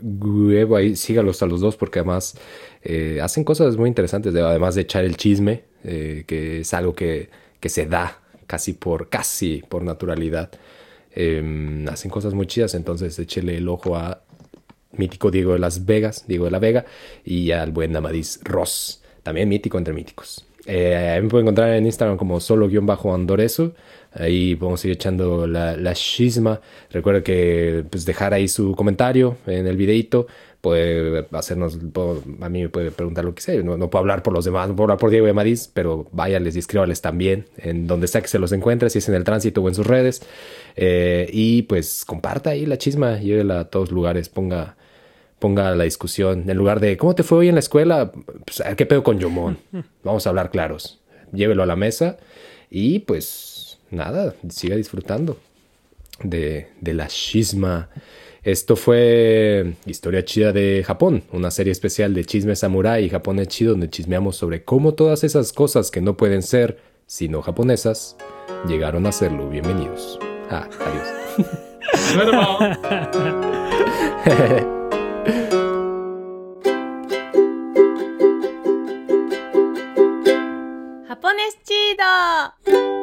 ahí 0.76 0.96
sígalos 0.96 1.42
a 1.42 1.46
los 1.46 1.61
dos 1.61 1.76
porque 1.76 2.00
además 2.00 2.36
eh, 2.82 3.20
hacen 3.22 3.44
cosas 3.44 3.76
muy 3.76 3.88
interesantes, 3.88 4.32
de- 4.32 4.40
además 4.42 4.74
de 4.74 4.82
echar 4.82 5.04
el 5.04 5.16
chisme, 5.16 5.64
eh, 5.84 6.24
que 6.26 6.61
es 6.61 6.74
algo 6.74 6.94
que, 6.94 7.28
que 7.61 7.68
se 7.68 7.86
da 7.86 8.20
casi 8.46 8.72
por, 8.72 9.09
casi 9.09 9.62
por 9.68 9.82
naturalidad. 9.82 10.50
Em, 11.12 11.88
hacen 11.88 12.11
cosas 12.11 12.34
muy 12.34 12.46
chidas, 12.46 12.74
entonces 12.74 13.18
échele 13.18 13.57
el 13.57 13.68
ojo 13.68 13.96
a 13.96 14.22
mítico 14.92 15.30
Diego 15.30 15.52
de 15.52 15.59
Las 15.59 15.84
Vegas, 15.86 16.24
Diego 16.28 16.44
de 16.46 16.50
la 16.50 16.59
Vega, 16.59 16.84
y 17.24 17.50
al 17.52 17.70
buen 17.72 17.96
Amadís 17.96 18.40
Ross, 18.44 19.02
también 19.22 19.48
mítico 19.48 19.78
entre 19.78 19.94
míticos. 19.94 20.44
Eh, 20.66 21.18
me 21.22 21.28
pueden 21.28 21.46
encontrar 21.46 21.72
en 21.74 21.86
Instagram 21.86 22.16
como 22.16 22.40
solo-andoreso. 22.40 23.74
Ahí 24.18 24.56
podemos 24.56 24.84
ir 24.84 24.92
echando 24.92 25.46
la, 25.46 25.76
la 25.76 25.94
chisma. 25.94 26.60
Recuerda 26.90 27.22
que 27.22 27.84
pues, 27.90 28.04
dejar 28.04 28.34
ahí 28.34 28.48
su 28.48 28.74
comentario 28.74 29.36
en 29.46 29.66
el 29.66 29.76
videito. 29.76 30.26
Puede 30.60 31.26
hacernos, 31.32 31.78
puedo- 31.92 32.22
a 32.40 32.48
mí 32.48 32.62
me 32.62 32.68
puede 32.68 32.90
preguntar 32.90 33.24
lo 33.24 33.34
que 33.34 33.42
sea. 33.42 33.62
No, 33.62 33.76
no 33.76 33.88
puedo 33.90 34.00
hablar 34.00 34.22
por 34.22 34.32
los 34.32 34.44
demás, 34.44 34.68
no 34.68 34.74
puedo 34.74 34.86
hablar 34.86 34.98
por 34.98 35.10
Diego 35.10 35.26
y 35.26 35.30
Amadís, 35.30 35.70
pero 35.72 36.08
váyales 36.12 36.56
y 36.56 36.58
escríbales 36.58 37.00
también 37.02 37.46
en 37.58 37.86
donde 37.86 38.08
sea 38.08 38.20
que 38.22 38.28
se 38.28 38.38
los 38.40 38.50
encuentre, 38.52 38.90
si 38.90 38.98
es 38.98 39.08
en 39.08 39.14
el 39.14 39.22
tránsito 39.22 39.62
o 39.62 39.68
en 39.68 39.74
sus 39.74 39.86
redes. 39.86 40.22
Eh, 40.74 41.28
y 41.32 41.62
pues 41.62 42.04
comparta 42.04 42.50
ahí 42.50 42.66
la 42.66 42.78
chisma, 42.78 43.18
llévela 43.20 43.60
a 43.60 43.64
todos 43.70 43.92
lugares, 43.92 44.28
ponga, 44.28 44.76
ponga 45.38 45.74
la 45.76 45.84
discusión. 45.84 46.48
En 46.50 46.56
lugar 46.56 46.80
de, 46.80 46.96
¿cómo 46.96 47.14
te 47.14 47.22
fue 47.22 47.38
hoy 47.38 47.49
en 47.49 47.54
la 47.54 47.61
escuela? 47.61 48.11
Pues, 48.45 48.62
¿qué 48.76 48.86
pedo 48.86 49.04
con 49.04 49.18
Yomón? 49.20 49.58
Vamos 50.03 50.26
a 50.26 50.30
hablar 50.30 50.50
claros. 50.50 51.00
Llévelo 51.32 51.62
a 51.62 51.66
la 51.66 51.76
mesa 51.76 52.16
y 52.70 53.00
pues 53.00 53.55
nada, 53.96 54.36
siga 54.48 54.76
disfrutando 54.76 55.38
de, 56.22 56.68
la 56.82 57.08
chisma. 57.08 57.88
Esto 58.42 58.76
fue 58.76 59.74
Historia 59.86 60.24
Chida 60.24 60.52
de 60.52 60.84
Japón, 60.86 61.24
una 61.32 61.50
serie 61.50 61.72
especial 61.72 62.14
de 62.14 62.24
Chisme 62.24 62.54
Samurai 62.54 63.04
y 63.04 63.08
Japón 63.08 63.40
es 63.40 63.48
Chido, 63.48 63.72
donde 63.72 63.90
chismeamos 63.90 64.36
sobre 64.36 64.62
cómo 64.62 64.94
todas 64.94 65.24
esas 65.24 65.52
cosas 65.52 65.90
que 65.90 66.00
no 66.00 66.16
pueden 66.16 66.42
ser 66.42 66.78
sino 67.06 67.42
japonesas 67.42 68.16
llegaron 68.68 69.06
a 69.06 69.12
serlo. 69.12 69.48
Bienvenidos. 69.48 70.18
Ah, 70.50 70.68
adiós. 70.80 71.08
japonés 81.08 81.58
chido. 81.64 82.95